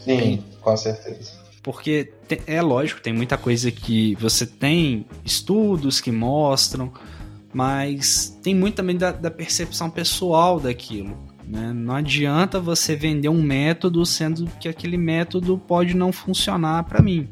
Sim, 0.00 0.18
tem, 0.18 0.44
com 0.60 0.76
certeza. 0.76 1.38
Porque 1.62 2.12
é 2.46 2.62
lógico, 2.62 3.02
tem 3.02 3.12
muita 3.12 3.36
coisa 3.36 3.70
que 3.70 4.14
você 4.16 4.46
tem 4.46 5.06
estudos 5.24 6.00
que 6.00 6.10
mostram, 6.10 6.90
mas 7.52 8.38
tem 8.42 8.54
muito 8.54 8.76
também 8.76 8.96
da, 8.96 9.12
da 9.12 9.30
percepção 9.30 9.90
pessoal 9.90 10.60
daquilo. 10.60 11.16
Né? 11.44 11.72
Não 11.74 11.96
adianta 11.96 12.60
você 12.60 12.94
vender 12.94 13.28
um 13.28 13.42
método 13.42 14.06
sendo 14.06 14.46
que 14.60 14.68
aquele 14.68 14.96
método 14.96 15.58
pode 15.58 15.94
não 15.94 16.12
funcionar 16.12 16.84
para 16.84 17.02
mim. 17.02 17.28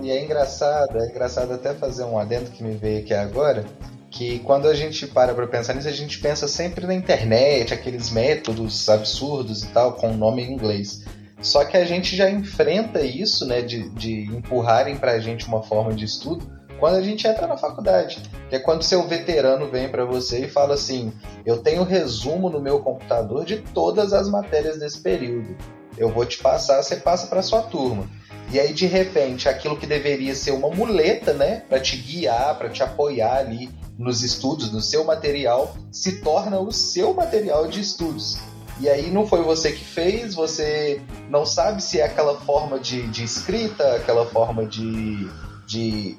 E 0.00 0.10
é 0.10 0.24
engraçado, 0.24 0.96
é 0.96 1.10
engraçado 1.10 1.52
até 1.52 1.74
fazer 1.74 2.04
um 2.04 2.18
adendo 2.18 2.50
que 2.50 2.64
me 2.64 2.74
veio 2.74 3.00
aqui 3.00 3.12
agora, 3.12 3.66
que 4.10 4.38
quando 4.38 4.66
a 4.66 4.74
gente 4.74 5.06
para 5.06 5.34
para 5.34 5.46
pensar 5.46 5.74
nisso, 5.74 5.88
a 5.88 5.92
gente 5.92 6.18
pensa 6.20 6.48
sempre 6.48 6.86
na 6.86 6.94
internet, 6.94 7.74
aqueles 7.74 8.10
métodos 8.10 8.88
absurdos 8.88 9.62
e 9.62 9.68
tal, 9.68 9.92
com 9.92 10.14
nome 10.14 10.42
em 10.42 10.52
inglês. 10.52 11.04
Só 11.42 11.64
que 11.66 11.76
a 11.76 11.84
gente 11.84 12.16
já 12.16 12.30
enfrenta 12.30 13.02
isso, 13.02 13.46
né, 13.46 13.60
de, 13.60 13.90
de 13.90 14.22
empurrarem 14.24 14.96
para 14.96 15.12
a 15.12 15.20
gente 15.20 15.46
uma 15.46 15.62
forma 15.62 15.92
de 15.92 16.06
estudo 16.06 16.59
quando 16.80 16.96
a 16.96 17.02
gente 17.02 17.28
entra 17.28 17.46
na 17.46 17.58
faculdade. 17.58 18.22
Que 18.48 18.56
é 18.56 18.58
quando 18.58 18.82
seu 18.82 19.06
veterano 19.06 19.68
vem 19.68 19.88
para 19.88 20.04
você 20.04 20.46
e 20.46 20.50
fala 20.50 20.74
assim: 20.74 21.12
Eu 21.44 21.58
tenho 21.58 21.84
resumo 21.84 22.48
no 22.48 22.60
meu 22.60 22.80
computador 22.80 23.44
de 23.44 23.58
todas 23.58 24.12
as 24.12 24.28
matérias 24.28 24.78
desse 24.78 24.98
período. 24.98 25.54
Eu 25.96 26.08
vou 26.08 26.24
te 26.24 26.38
passar, 26.38 26.82
você 26.82 26.96
passa 26.96 27.26
para 27.26 27.42
sua 27.42 27.62
turma. 27.62 28.08
E 28.50 28.58
aí, 28.58 28.72
de 28.72 28.86
repente, 28.86 29.48
aquilo 29.48 29.76
que 29.76 29.86
deveria 29.86 30.34
ser 30.34 30.50
uma 30.50 30.70
muleta, 30.70 31.32
né, 31.32 31.62
para 31.68 31.78
te 31.78 31.96
guiar, 31.96 32.58
para 32.58 32.68
te 32.68 32.82
apoiar 32.82 33.36
ali 33.36 33.70
nos 33.96 34.22
estudos, 34.22 34.72
no 34.72 34.80
seu 34.80 35.04
material, 35.04 35.76
se 35.92 36.20
torna 36.20 36.58
o 36.58 36.72
seu 36.72 37.14
material 37.14 37.68
de 37.68 37.80
estudos. 37.80 38.40
E 38.80 38.88
aí 38.88 39.10
não 39.10 39.26
foi 39.26 39.42
você 39.42 39.70
que 39.70 39.84
fez, 39.84 40.34
você 40.34 41.02
não 41.28 41.44
sabe 41.44 41.82
se 41.82 42.00
é 42.00 42.04
aquela 42.04 42.40
forma 42.40 42.80
de, 42.80 43.06
de 43.08 43.22
escrita, 43.22 43.94
aquela 43.94 44.24
forma 44.24 44.64
de, 44.64 45.28
de, 45.70 46.16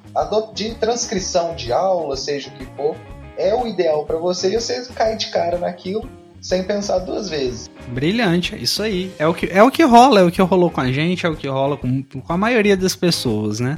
de 0.56 0.76
transcrição 0.76 1.54
de 1.56 1.74
aula, 1.74 2.16
seja 2.16 2.50
o 2.50 2.54
que 2.54 2.66
for, 2.78 2.96
é 3.38 3.54
o 3.54 3.68
ideal 3.68 4.06
para 4.06 4.18
você 4.18 4.56
e 4.56 4.60
você 4.60 4.82
cai 4.96 5.18
de 5.18 5.28
cara 5.28 5.58
naquilo 5.58 6.10
sem 6.40 6.64
pensar 6.64 7.00
duas 7.00 7.30
vezes. 7.30 7.70
Brilhante, 7.90 8.56
é 8.56 8.58
isso 8.58 8.82
aí. 8.82 9.12
É 9.20 9.28
o 9.28 9.34
que, 9.34 9.48
é 9.48 9.62
o 9.62 9.70
que 9.70 9.84
rola, 9.84 10.22
é 10.22 10.24
o 10.24 10.32
que 10.32 10.42
rolou 10.42 10.72
com 10.72 10.80
a 10.80 10.92
gente, 10.92 11.26
é 11.26 11.30
o 11.30 11.36
que 11.36 11.48
rola 11.48 11.76
com, 11.76 12.02
com 12.02 12.34
a 12.34 12.38
maioria 12.38 12.78
das 12.78 12.96
pessoas, 12.96 13.60
né? 13.60 13.78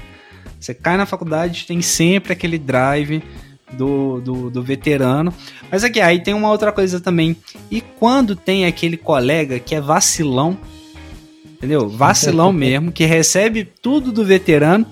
Você 0.60 0.76
cai 0.76 0.96
na 0.96 1.08
faculdade, 1.08 1.66
tem 1.66 1.82
sempre 1.82 2.32
aquele 2.32 2.58
drive 2.60 3.22
do, 3.74 4.22
do, 4.22 4.50
do, 4.52 4.64
veterano. 4.64 5.34
Mas 5.70 5.84
aqui, 5.84 6.00
aí 6.00 6.22
tem 6.22 6.36
uma 6.36 6.52
outra 6.52 6.72
coisa 6.72 7.02
também. 7.02 7.36
E 7.70 7.82
quando 7.82 8.36
tem 8.36 8.66
aquele 8.66 8.96
colega 8.96 9.60
que 9.60 9.76
é 9.76 9.82
vacilão, 9.82 10.58
entendeu? 11.46 11.90
Vacilão 11.90 12.54
mesmo, 12.54 12.92
que 12.92 13.06
recebe 13.06 13.66
tudo 13.66 14.12
do 14.12 14.24
veterano 14.24 14.86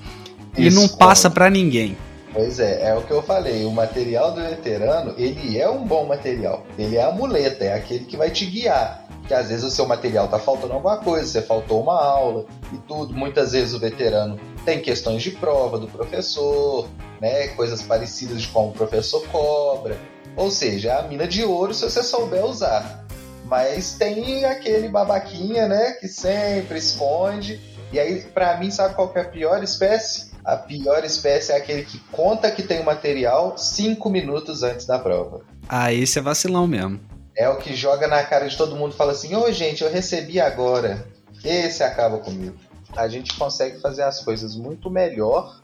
Isso, 0.58 0.78
e 0.78 0.82
não 0.82 0.88
passa 0.88 1.30
para 1.30 1.50
ninguém. 1.50 1.98
Pois 2.34 2.60
é, 2.60 2.90
é 2.90 2.96
o 2.96 3.02
que 3.02 3.12
eu 3.12 3.22
falei. 3.22 3.66
O 3.66 3.72
material 3.72 4.32
do 4.32 4.42
veterano, 4.42 5.14
ele 5.18 5.60
é 5.60 5.70
um 5.70 5.86
bom 5.86 6.06
material. 6.06 6.66
Ele 6.78 6.96
é 6.96 7.04
a 7.04 7.12
muleta, 7.12 7.66
é 7.66 7.74
aquele 7.74 8.06
que 8.06 8.16
vai 8.16 8.30
te 8.30 8.46
guiar. 8.46 9.06
Que 9.28 9.34
às 9.34 9.50
vezes 9.50 9.64
o 9.64 9.72
seu 9.72 9.86
material 9.86 10.28
tá 10.28 10.40
faltando 10.40 10.74
alguma 10.74 10.98
coisa, 10.98 11.26
você 11.26 11.42
faltou 11.42 11.82
uma 11.82 12.02
aula 12.02 12.46
e 12.74 12.78
tudo. 12.80 13.14
Muitas 13.14 13.52
vezes 13.52 13.74
o 13.74 13.80
veterano 13.80 14.40
tem 14.66 14.82
questões 14.82 15.22
de 15.22 15.32
prova 15.32 15.78
do 15.78 15.88
professor, 15.88 16.88
né? 17.20 17.50
Coisas 17.50 17.82
parecidas 17.82 18.42
de 18.42 18.48
como 18.48 18.70
o 18.70 18.74
professor 18.74 19.26
cobra. 19.28 19.98
Ou 20.36 20.50
seja, 20.50 20.92
é 20.92 21.00
a 21.00 21.04
mina 21.04 21.28
de 21.28 21.44
ouro 21.44 21.74
se 21.74 21.84
você 21.84 22.02
souber 22.02 22.46
usar. 22.46 23.06
Mas 23.46 23.94
tem 23.94 24.46
aquele 24.46 24.88
babaquinha, 24.88 25.68
né? 25.68 25.92
Que 26.00 26.08
sempre 26.08 26.78
esconde. 26.78 27.60
E 27.92 28.00
aí, 28.00 28.22
para 28.22 28.56
mim, 28.58 28.72
sabe 28.72 28.96
qual 28.96 29.12
é 29.16 29.20
a 29.20 29.26
pior 29.26 29.62
espécie? 29.62 30.31
A 30.44 30.58
pior 30.58 31.04
espécie 31.04 31.52
é 31.52 31.58
aquele 31.58 31.84
que 31.84 32.00
conta 32.12 32.52
que 32.52 32.64
tem 32.64 32.80
o 32.80 32.86
material 32.86 33.58
cinco 33.58 34.10
minutos 34.10 34.64
antes 34.64 34.86
da 34.86 34.98
prova. 34.98 35.42
Ah, 35.70 35.94
esse 35.94 36.20
é 36.20 36.22
vacilão 36.22 36.68
mesmo. 36.68 37.00
É 37.36 37.48
o 37.48 37.58
que 37.58 37.76
joga 37.76 38.08
na 38.08 38.24
cara 38.24 38.48
de 38.48 38.58
todo 38.58 38.76
mundo 38.76 38.94
e 38.94 38.98
fala 38.98 39.12
assim: 39.12 39.36
Ô 39.36 39.44
oh, 39.44 39.52
gente, 39.52 39.84
eu 39.84 39.92
recebi 39.92 40.40
agora. 40.40 41.06
Esse 41.44 41.84
acaba 41.84 42.18
comigo 42.20 42.58
a 42.96 43.08
gente 43.08 43.36
consegue 43.38 43.80
fazer 43.80 44.04
as 44.04 44.24
coisas 44.24 44.56
muito 44.56 44.90
melhor 44.90 45.62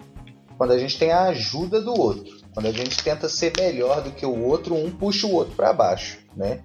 quando 0.58 0.72
a 0.72 0.78
gente 0.78 0.98
tem 0.98 1.12
a 1.12 1.24
ajuda 1.26 1.82
do 1.82 1.94
outro. 1.94 2.38
Quando 2.54 2.66
a 2.66 2.72
gente 2.72 3.04
tenta 3.04 3.30
ser 3.30 3.54
melhor 3.58 4.02
do 4.02 4.12
que 4.12 4.26
o 4.26 4.44
outro, 4.44 4.74
um 4.74 4.90
puxa 4.90 5.28
o 5.28 5.34
outro 5.34 5.56
para 5.56 5.72
baixo, 5.74 6.18
né? 6.36 6.62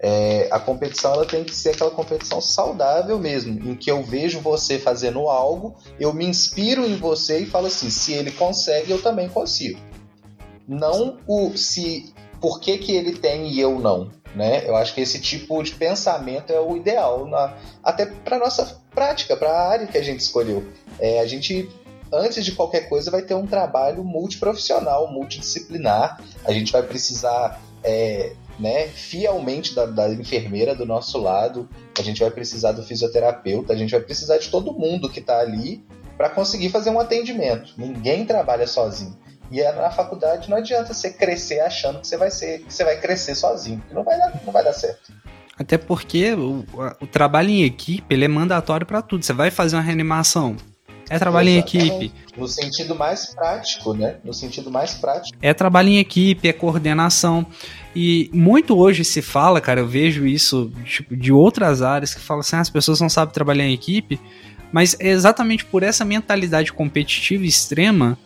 É, 0.00 0.48
a 0.52 0.60
competição 0.60 1.12
ela 1.12 1.26
tem 1.26 1.42
que 1.42 1.54
ser 1.54 1.70
aquela 1.70 1.90
competição 1.90 2.40
saudável 2.40 3.18
mesmo, 3.18 3.68
em 3.68 3.74
que 3.74 3.90
eu 3.90 4.02
vejo 4.02 4.40
você 4.40 4.78
fazendo 4.78 5.28
algo, 5.28 5.74
eu 5.98 6.12
me 6.12 6.24
inspiro 6.24 6.86
em 6.86 6.96
você 6.96 7.40
e 7.40 7.46
falo 7.46 7.66
assim: 7.66 7.90
se 7.90 8.12
ele 8.12 8.30
consegue, 8.30 8.92
eu 8.92 9.02
também 9.02 9.28
consigo. 9.28 9.80
Não 10.66 11.18
o 11.26 11.56
se 11.56 12.14
por 12.40 12.60
que, 12.60 12.78
que 12.78 12.92
ele 12.92 13.16
tem 13.16 13.48
e 13.48 13.60
eu 13.60 13.80
não. 13.80 14.10
Né? 14.34 14.68
Eu 14.68 14.76
acho 14.76 14.94
que 14.94 15.00
esse 15.00 15.18
tipo 15.20 15.60
de 15.62 15.72
pensamento 15.72 16.52
é 16.52 16.60
o 16.60 16.76
ideal, 16.76 17.26
na, 17.26 17.56
até 17.82 18.06
para 18.06 18.38
nossa 18.38 18.80
prática, 18.94 19.36
para 19.36 19.50
a 19.50 19.68
área 19.68 19.86
que 19.86 19.98
a 19.98 20.02
gente 20.02 20.20
escolheu. 20.20 20.64
É, 21.00 21.20
a 21.20 21.26
gente, 21.26 21.68
antes 22.12 22.44
de 22.44 22.52
qualquer 22.52 22.88
coisa, 22.88 23.10
vai 23.10 23.22
ter 23.22 23.34
um 23.34 23.46
trabalho 23.46 24.04
multiprofissional, 24.04 25.10
multidisciplinar. 25.10 26.22
A 26.44 26.52
gente 26.52 26.70
vai 26.70 26.82
precisar 26.82 27.60
é, 27.82 28.32
né, 28.58 28.88
fielmente 28.88 29.74
da, 29.74 29.86
da, 29.86 30.08
enfermeira 30.12 30.74
do 30.74 30.84
nosso 30.84 31.18
lado, 31.18 31.68
a 31.98 32.02
gente 32.02 32.20
vai 32.20 32.30
precisar 32.30 32.72
do 32.72 32.82
fisioterapeuta, 32.82 33.72
a 33.72 33.76
gente 33.76 33.90
vai 33.90 34.00
precisar 34.00 34.38
de 34.38 34.48
todo 34.48 34.72
mundo 34.72 35.08
que 35.08 35.20
está 35.20 35.38
ali 35.38 35.84
para 36.16 36.28
conseguir 36.28 36.70
fazer 36.70 36.90
um 36.90 36.98
atendimento. 36.98 37.74
Ninguém 37.76 38.26
trabalha 38.26 38.66
sozinho. 38.66 39.16
E 39.50 39.60
é 39.60 39.72
na 39.72 39.90
faculdade 39.90 40.50
não 40.50 40.58
adianta 40.58 40.92
você 40.92 41.10
crescer 41.10 41.60
achando 41.60 42.00
que 42.00 42.06
você 42.06 42.16
vai 42.16 42.30
ser, 42.30 42.64
que 42.64 42.74
você 42.74 42.84
vai 42.84 43.00
crescer 43.00 43.34
sozinho, 43.34 43.82
não 43.92 44.04
vai 44.04 44.18
dar, 44.18 44.42
não 44.44 44.52
vai 44.52 44.62
dar 44.62 44.74
certo. 44.74 45.12
Até 45.58 45.78
porque 45.78 46.34
o, 46.34 46.64
o 47.00 47.06
trabalho 47.06 47.48
em 47.48 47.64
equipe 47.64 48.14
ele 48.14 48.24
é 48.24 48.28
mandatório 48.28 48.86
para 48.86 49.00
tudo. 49.00 49.24
Você 49.24 49.32
vai 49.32 49.50
fazer 49.50 49.76
uma 49.76 49.82
reanimação, 49.82 50.56
é 51.10 51.18
trabalho 51.18 51.48
Exatamente. 51.48 51.78
em 51.78 51.96
equipe. 51.96 52.14
No 52.36 52.46
sentido 52.46 52.94
mais 52.94 53.34
prático, 53.34 53.94
né? 53.94 54.16
No 54.22 54.34
sentido 54.34 54.70
mais 54.70 54.94
prático. 54.94 55.36
É 55.40 55.54
trabalho 55.54 55.88
em 55.88 55.98
equipe, 55.98 56.46
é 56.46 56.52
coordenação. 56.52 57.46
E 58.00 58.30
muito 58.32 58.78
hoje 58.78 59.02
se 59.02 59.20
fala, 59.20 59.60
cara, 59.60 59.80
eu 59.80 59.86
vejo 59.88 60.24
isso 60.24 60.70
tipo, 60.84 61.16
de 61.16 61.32
outras 61.32 61.82
áreas 61.82 62.14
que 62.14 62.20
falam 62.20 62.42
assim: 62.42 62.54
ah, 62.54 62.60
as 62.60 62.70
pessoas 62.70 63.00
não 63.00 63.08
sabem 63.08 63.34
trabalhar 63.34 63.64
em 63.64 63.74
equipe. 63.74 64.20
Mas 64.70 64.96
é 65.00 65.08
exatamente 65.08 65.64
por 65.64 65.82
essa 65.82 66.04
mentalidade 66.04 66.72
competitiva 66.72 67.44
extrema 67.44 68.16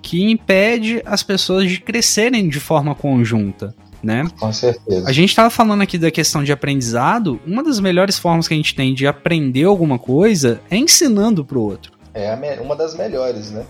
que 0.00 0.22
impede 0.22 1.02
as 1.04 1.24
pessoas 1.24 1.68
de 1.68 1.80
crescerem 1.80 2.48
de 2.48 2.60
forma 2.60 2.94
conjunta. 2.94 3.74
Né? 4.00 4.30
Com 4.38 4.52
certeza. 4.52 5.08
A 5.08 5.12
gente 5.12 5.30
estava 5.30 5.50
falando 5.50 5.82
aqui 5.82 5.98
da 5.98 6.12
questão 6.12 6.44
de 6.44 6.52
aprendizado. 6.52 7.40
Uma 7.44 7.64
das 7.64 7.80
melhores 7.80 8.16
formas 8.16 8.46
que 8.46 8.54
a 8.54 8.56
gente 8.56 8.76
tem 8.76 8.94
de 8.94 9.08
aprender 9.08 9.64
alguma 9.64 9.98
coisa 9.98 10.60
é 10.70 10.76
ensinando 10.76 11.44
para 11.44 11.58
o 11.58 11.62
outro. 11.62 11.92
É 12.14 12.32
uma 12.60 12.76
das 12.76 12.96
melhores, 12.96 13.50
né? 13.50 13.64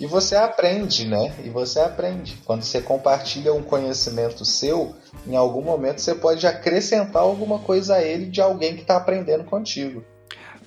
E 0.00 0.06
você 0.06 0.34
aprende, 0.34 1.06
né? 1.06 1.32
E 1.44 1.50
você 1.50 1.78
aprende. 1.80 2.36
Quando 2.44 2.62
você 2.62 2.80
compartilha 2.80 3.54
um 3.54 3.62
conhecimento 3.62 4.44
seu, 4.44 4.94
em 5.26 5.36
algum 5.36 5.62
momento 5.62 6.00
você 6.00 6.14
pode 6.14 6.46
acrescentar 6.46 7.22
alguma 7.22 7.58
coisa 7.58 7.96
a 7.96 8.02
ele 8.02 8.26
de 8.26 8.40
alguém 8.40 8.74
que 8.74 8.82
está 8.82 8.96
aprendendo 8.96 9.44
contigo. 9.44 10.04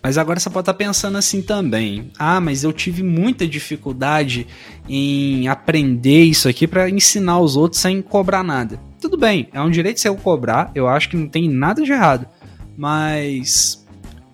Mas 0.02 0.18
agora 0.18 0.40
você 0.40 0.50
pode 0.50 0.62
estar 0.62 0.74
tá 0.74 0.78
pensando 0.78 1.18
assim 1.18 1.42
também. 1.42 2.12
Ah, 2.18 2.40
mas 2.40 2.64
eu 2.64 2.72
tive 2.72 3.04
muita 3.04 3.48
dificuldade 3.48 4.48
em 4.88 5.48
aprender 5.48 6.24
isso 6.24 6.48
aqui 6.48 6.68
para 6.68 6.90
ensinar 6.90 7.40
os 7.40 7.58
outros 7.58 7.82
sem 7.82 8.02
cobrar 8.02 8.44
nada 8.44 8.80
tudo 9.00 9.18
bem, 9.18 9.48
é 9.54 9.62
um 9.62 9.70
direito 9.70 10.00
seu 10.00 10.16
cobrar, 10.16 10.72
eu 10.74 10.88
acho 10.88 11.10
que 11.10 11.18
não 11.18 11.28
tem 11.28 11.50
nada 11.50 11.82
de 11.82 11.92
errado. 11.92 12.28
Mas 12.76 13.86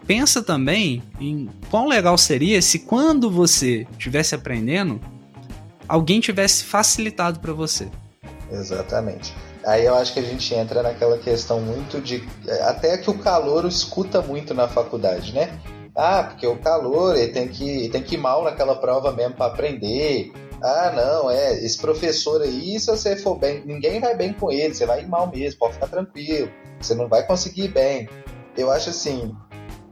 pensa 0.06 0.42
também 0.42 1.04
em 1.20 1.50
quão 1.70 1.88
legal 1.88 2.18
seria 2.18 2.62
se 2.62 2.80
quando 2.80 3.30
você 3.30 3.88
estivesse 3.92 4.36
aprendendo, 4.36 5.00
alguém 5.88 6.20
tivesse 6.20 6.64
facilitado 6.64 7.40
para 7.40 7.54
você. 7.54 7.88
Exatamente. 8.52 9.34
Aí 9.66 9.86
eu 9.86 9.96
acho 9.96 10.14
que 10.14 10.20
a 10.20 10.24
gente 10.24 10.54
entra 10.54 10.84
naquela 10.84 11.18
questão 11.18 11.62
muito 11.62 12.02
de. 12.02 12.28
Até 12.62 12.98
que 12.98 13.10
o 13.10 13.18
calor 13.18 13.66
escuta 13.66 14.22
muito 14.22 14.54
na 14.54 14.68
faculdade, 14.68 15.34
né? 15.34 15.58
Ah, 15.96 16.24
porque 16.24 16.46
o 16.46 16.58
calor 16.58 17.16
ele 17.16 17.32
tem 17.32 17.48
que, 17.48 17.88
tem 17.90 18.04
que 18.04 18.16
ir 18.16 18.18
mal 18.18 18.44
naquela 18.44 18.76
prova 18.76 19.12
mesmo 19.12 19.36
para 19.36 19.46
aprender. 19.46 20.32
Ah, 20.62 20.92
não, 20.96 21.30
é, 21.30 21.54
esse 21.64 21.78
professor 21.78 22.42
aí, 22.42 22.80
se 22.80 22.88
você 22.88 23.16
for 23.16 23.38
bem, 23.38 23.64
ninguém 23.66 24.00
vai 24.00 24.16
bem 24.16 24.34
com 24.34 24.52
ele, 24.52 24.74
você 24.74 24.86
vai 24.86 25.02
ir 25.02 25.08
mal 25.08 25.30
mesmo, 25.30 25.60
pode 25.60 25.74
ficar 25.74 25.88
tranquilo, 25.88 26.50
você 26.80 26.96
não 26.96 27.08
vai 27.08 27.26
conseguir 27.26 27.68
bem. 27.68 28.08
Eu 28.58 28.72
acho 28.72 28.90
assim, 28.90 29.36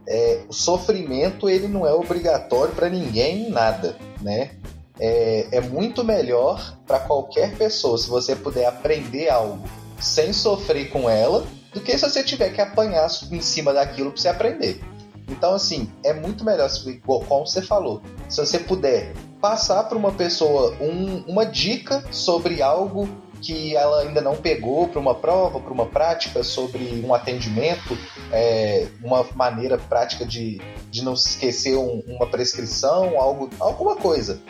é, 0.06 0.42
o 0.48 0.52
sofrimento 0.52 1.48
ele 1.48 1.68
não 1.68 1.86
é 1.86 1.92
obrigatório 1.92 2.74
para 2.74 2.88
ninguém 2.88 3.46
em 3.46 3.50
nada, 3.50 3.96
né? 4.20 4.52
É, 4.98 5.48
é 5.52 5.60
muito 5.60 6.04
melhor 6.04 6.78
para 6.86 7.00
qualquer 7.00 7.56
pessoa 7.56 7.96
se 7.96 8.08
você 8.08 8.36
puder 8.36 8.66
aprender 8.66 9.28
algo 9.28 9.62
sem 9.98 10.32
sofrer 10.32 10.90
com 10.90 11.08
ela 11.08 11.46
do 11.72 11.80
que 11.80 11.96
se 11.96 12.08
você 12.08 12.22
tiver 12.22 12.50
que 12.50 12.60
apanhar 12.60 13.08
em 13.30 13.40
cima 13.40 13.72
daquilo 13.72 14.10
para 14.10 14.20
você 14.20 14.28
aprender. 14.28 14.80
Então, 15.28 15.54
assim, 15.54 15.90
é 16.04 16.12
muito 16.12 16.44
melhor, 16.44 16.68
como 17.06 17.46
você 17.46 17.62
falou, 17.62 18.02
se 18.28 18.44
você 18.44 18.58
puder 18.58 19.14
passar 19.40 19.84
para 19.84 19.96
uma 19.96 20.12
pessoa 20.12 20.76
um, 20.80 21.24
uma 21.26 21.46
dica 21.46 22.04
sobre 22.10 22.60
algo 22.60 23.08
que 23.42 23.76
ela 23.76 24.02
ainda 24.02 24.20
não 24.20 24.36
pegou 24.36 24.88
para 24.88 25.00
uma 25.00 25.14
prova, 25.14 25.60
para 25.60 25.72
uma 25.72 25.86
prática, 25.86 26.42
sobre 26.42 27.02
um 27.04 27.12
atendimento, 27.12 27.98
é, 28.30 28.86
uma 29.02 29.26
maneira 29.34 29.76
prática 29.76 30.24
de, 30.24 30.60
de 30.90 31.02
não 31.02 31.16
se 31.16 31.30
esquecer 31.30 31.76
um, 31.76 32.02
uma 32.06 32.26
prescrição, 32.26 33.20
algo, 33.20 33.50
alguma 33.58 33.96
coisa. 33.96 34.40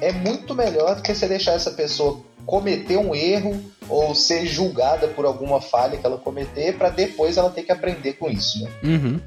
É 0.00 0.12
muito 0.12 0.54
melhor 0.54 0.96
do 0.96 1.02
que 1.02 1.14
você 1.14 1.28
deixar 1.28 1.52
essa 1.52 1.70
pessoa 1.70 2.20
cometer 2.44 2.96
um 2.96 3.14
erro 3.14 3.62
ou 3.88 4.14
ser 4.14 4.46
julgada 4.46 5.06
por 5.06 5.24
alguma 5.24 5.60
falha 5.60 5.96
que 5.96 6.04
ela 6.04 6.18
cometer 6.18 6.76
para 6.76 6.90
depois 6.90 7.36
ela 7.36 7.50
ter 7.50 7.62
que 7.62 7.70
aprender 7.70 8.14
com 8.14 8.28
isso, 8.28 8.62
né? 8.64 8.70
Uhum. 8.82 9.20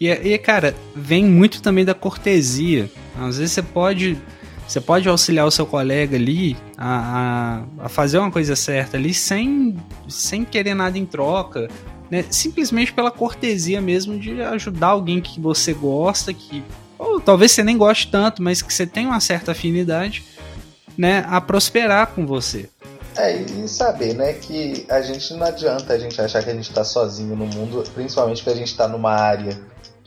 E, 0.00 0.08
e, 0.08 0.38
cara, 0.38 0.74
vem 0.94 1.24
muito 1.24 1.60
também 1.60 1.84
da 1.84 1.94
cortesia. 1.94 2.88
Às 3.18 3.38
vezes 3.38 3.52
você 3.52 3.62
pode 3.62 4.16
você 4.68 4.82
pode 4.82 5.08
auxiliar 5.08 5.46
o 5.46 5.50
seu 5.50 5.64
colega 5.64 6.14
ali 6.14 6.54
a, 6.76 7.64
a, 7.80 7.86
a, 7.86 7.88
fazer 7.88 8.18
uma 8.18 8.30
coisa 8.30 8.54
certa 8.54 8.98
ali 8.98 9.14
sem, 9.14 9.74
sem 10.06 10.44
querer 10.44 10.74
nada 10.74 10.98
em 10.98 11.06
troca, 11.06 11.68
né? 12.10 12.26
Simplesmente 12.28 12.92
pela 12.92 13.10
cortesia 13.10 13.80
mesmo 13.80 14.18
de 14.18 14.42
ajudar 14.42 14.88
alguém 14.88 15.22
que 15.22 15.40
você 15.40 15.72
gosta, 15.72 16.34
que 16.34 16.62
ou 16.98 17.18
talvez 17.18 17.52
você 17.52 17.64
nem 17.64 17.78
goste 17.78 18.10
tanto, 18.10 18.42
mas 18.42 18.60
que 18.60 18.72
você 18.72 18.86
tem 18.86 19.06
uma 19.06 19.20
certa 19.20 19.52
afinidade, 19.52 20.22
né, 20.96 21.24
a 21.28 21.40
prosperar 21.40 22.08
com 22.08 22.26
você. 22.26 22.68
É, 23.16 23.36
e 23.40 23.68
saber, 23.68 24.14
né, 24.14 24.34
que 24.34 24.84
a 24.88 25.00
gente 25.00 25.32
não 25.34 25.46
adianta 25.46 25.92
a 25.92 25.98
gente 25.98 26.20
achar 26.20 26.42
que 26.42 26.50
a 26.50 26.54
gente 26.54 26.68
está 26.68 26.84
sozinho 26.84 27.34
no 27.34 27.46
mundo, 27.46 27.82
principalmente 27.94 28.42
porque 28.42 28.50
a 28.50 28.60
gente 28.60 28.72
está 28.72 28.86
numa 28.86 29.12
área 29.12 29.58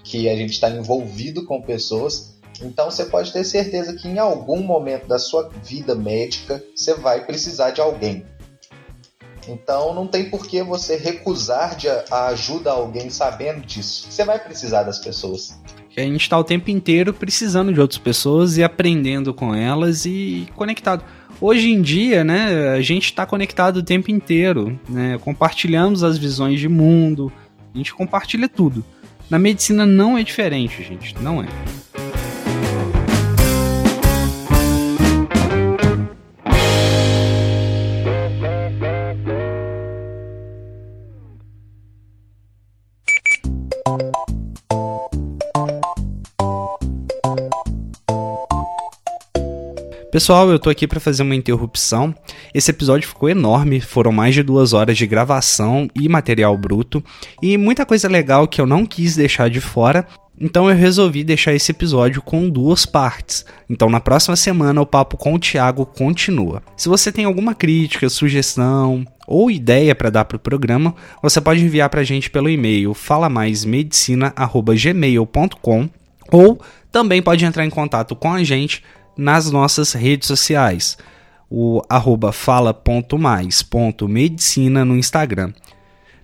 que 0.03 0.29
a 0.29 0.35
gente 0.35 0.51
está 0.51 0.69
envolvido 0.69 1.45
com 1.45 1.61
pessoas 1.61 2.40
então 2.61 2.91
você 2.91 3.05
pode 3.05 3.31
ter 3.33 3.43
certeza 3.43 3.93
que 3.93 4.07
em 4.07 4.19
algum 4.19 4.61
momento 4.61 5.07
da 5.07 5.17
sua 5.17 5.49
vida 5.63 5.95
médica 5.95 6.63
você 6.75 6.93
vai 6.93 7.25
precisar 7.25 7.71
de 7.71 7.81
alguém. 7.81 8.25
Então 9.47 9.93
não 9.93 10.05
tem 10.05 10.29
por 10.29 10.45
que 10.45 10.61
você 10.61 10.95
recusar 10.95 11.75
de 11.75 11.87
a 11.87 12.27
ajuda 12.27 12.69
a 12.69 12.73
alguém 12.73 13.09
sabendo 13.09 13.61
disso. 13.61 14.07
Você 14.09 14.23
vai 14.23 14.39
precisar 14.39 14.83
das 14.83 14.99
pessoas. 14.99 15.59
A 15.97 16.01
gente 16.01 16.21
está 16.21 16.37
o 16.37 16.43
tempo 16.43 16.71
inteiro 16.71 17.13
precisando 17.13 17.73
de 17.73 17.81
outras 17.81 17.97
pessoas 17.97 18.57
e 18.57 18.63
aprendendo 18.63 19.33
com 19.33 19.53
elas 19.53 20.05
e 20.05 20.47
conectado. 20.55 21.03
Hoje 21.39 21.69
em 21.69 21.81
dia, 21.81 22.23
né, 22.23 22.69
a 22.69 22.81
gente 22.81 23.05
está 23.05 23.25
conectado 23.25 23.77
o 23.77 23.83
tempo 23.83 24.11
inteiro, 24.11 24.79
né? 24.87 25.17
Compartilhamos 25.17 26.03
as 26.03 26.17
visões 26.17 26.59
de 26.59 26.69
mundo, 26.69 27.31
a 27.73 27.77
gente 27.77 27.93
compartilha 27.93 28.47
tudo. 28.47 28.85
Na 29.29 29.39
medicina 29.39 29.85
não 29.85 30.17
é 30.17 30.23
diferente, 30.23 30.83
gente, 30.83 31.17
não 31.19 31.41
é. 31.41 31.47
Pessoal, 50.11 50.49
eu 50.49 50.59
tô 50.59 50.69
aqui 50.69 50.85
para 50.85 50.99
fazer 50.99 51.23
uma 51.23 51.33
interrupção. 51.33 52.13
Esse 52.53 52.69
episódio 52.69 53.07
ficou 53.07 53.29
enorme, 53.29 53.79
foram 53.79 54.11
mais 54.11 54.35
de 54.35 54.43
duas 54.43 54.73
horas 54.73 54.97
de 54.97 55.07
gravação 55.07 55.87
e 55.95 56.09
material 56.09 56.57
bruto, 56.57 57.01
e 57.41 57.57
muita 57.57 57.85
coisa 57.85 58.09
legal 58.09 58.45
que 58.45 58.59
eu 58.59 58.65
não 58.65 58.85
quis 58.85 59.15
deixar 59.15 59.49
de 59.49 59.61
fora. 59.61 60.05
Então 60.37 60.69
eu 60.69 60.75
resolvi 60.75 61.23
deixar 61.23 61.53
esse 61.53 61.71
episódio 61.71 62.21
com 62.21 62.49
duas 62.49 62.85
partes. 62.85 63.45
Então 63.69 63.89
na 63.89 64.01
próxima 64.01 64.35
semana 64.35 64.81
o 64.81 64.85
papo 64.85 65.15
com 65.15 65.33
o 65.33 65.39
Thiago 65.39 65.85
continua. 65.85 66.61
Se 66.75 66.89
você 66.89 67.09
tem 67.09 67.23
alguma 67.23 67.55
crítica, 67.55 68.09
sugestão 68.09 69.07
ou 69.25 69.49
ideia 69.49 69.95
para 69.95 70.09
dar 70.09 70.25
para 70.25 70.35
o 70.35 70.39
programa, 70.39 70.93
você 71.23 71.39
pode 71.39 71.63
enviar 71.63 71.89
para 71.89 72.01
a 72.01 72.03
gente 72.03 72.29
pelo 72.29 72.49
e-mail 72.49 72.93
falamaismedicina@gmail.com 72.93 75.89
ou 76.29 76.61
também 76.91 77.21
pode 77.21 77.45
entrar 77.45 77.65
em 77.65 77.69
contato 77.69 78.13
com 78.13 78.33
a 78.33 78.43
gente 78.43 78.83
nas 79.21 79.51
nossas 79.51 79.93
redes 79.93 80.27
sociais, 80.27 80.97
o 81.47 81.83
arroba 81.87 82.31
fala.mais.medicina 82.31 84.83
no 84.83 84.97
Instagram. 84.97 85.53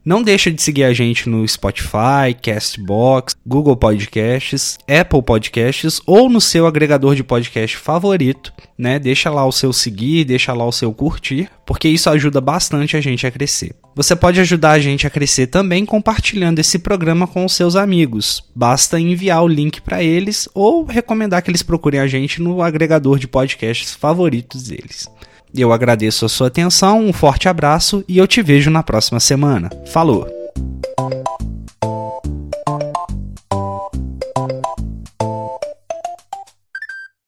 Não 0.07 0.23
deixa 0.23 0.49
de 0.49 0.61
seguir 0.61 0.85
a 0.85 0.93
gente 0.93 1.27
no 1.27 1.45
Spotify, 1.45 2.33
Castbox, 2.41 3.35
Google 3.45 3.75
Podcasts, 3.75 4.77
Apple 4.87 5.21
Podcasts 5.21 5.99
ou 6.05 6.29
no 6.29 6.39
seu 6.39 6.65
agregador 6.65 7.13
de 7.13 7.25
podcast 7.25 7.75
favorito, 7.75 8.53
né? 8.77 8.99
Deixa 8.99 9.29
lá 9.29 9.45
o 9.45 9.51
seu 9.51 9.73
seguir, 9.73 10.23
deixa 10.23 10.53
lá 10.53 10.65
o 10.65 10.71
seu 10.71 10.93
curtir, 10.93 11.49
porque 11.65 11.89
isso 11.89 12.09
ajuda 12.09 12.39
bastante 12.39 12.95
a 12.95 13.01
gente 13.01 13.27
a 13.27 13.31
crescer. 13.31 13.75
Você 13.93 14.15
pode 14.15 14.39
ajudar 14.39 14.71
a 14.71 14.79
gente 14.79 15.05
a 15.05 15.09
crescer 15.09 15.47
também 15.47 15.85
compartilhando 15.85 16.59
esse 16.59 16.79
programa 16.79 17.27
com 17.27 17.43
os 17.43 17.51
seus 17.51 17.75
amigos. 17.75 18.45
Basta 18.55 18.97
enviar 18.97 19.43
o 19.43 19.47
link 19.49 19.81
para 19.81 20.01
eles 20.01 20.47
ou 20.53 20.85
recomendar 20.85 21.41
que 21.41 21.51
eles 21.51 21.63
procurem 21.63 21.99
a 21.99 22.07
gente 22.07 22.41
no 22.41 22.61
agregador 22.61 23.19
de 23.19 23.27
podcasts 23.27 23.93
favoritos 23.93 24.69
deles. 24.69 25.09
Eu 25.55 25.71
agradeço 25.71 26.25
a 26.25 26.29
sua 26.29 26.47
atenção, 26.47 27.05
um 27.05 27.13
forte 27.13 27.47
abraço 27.47 28.03
e 28.07 28.17
eu 28.17 28.27
te 28.27 28.41
vejo 28.41 28.69
na 28.69 28.83
próxima 28.83 29.19
semana. 29.19 29.69
Falou! 29.87 30.27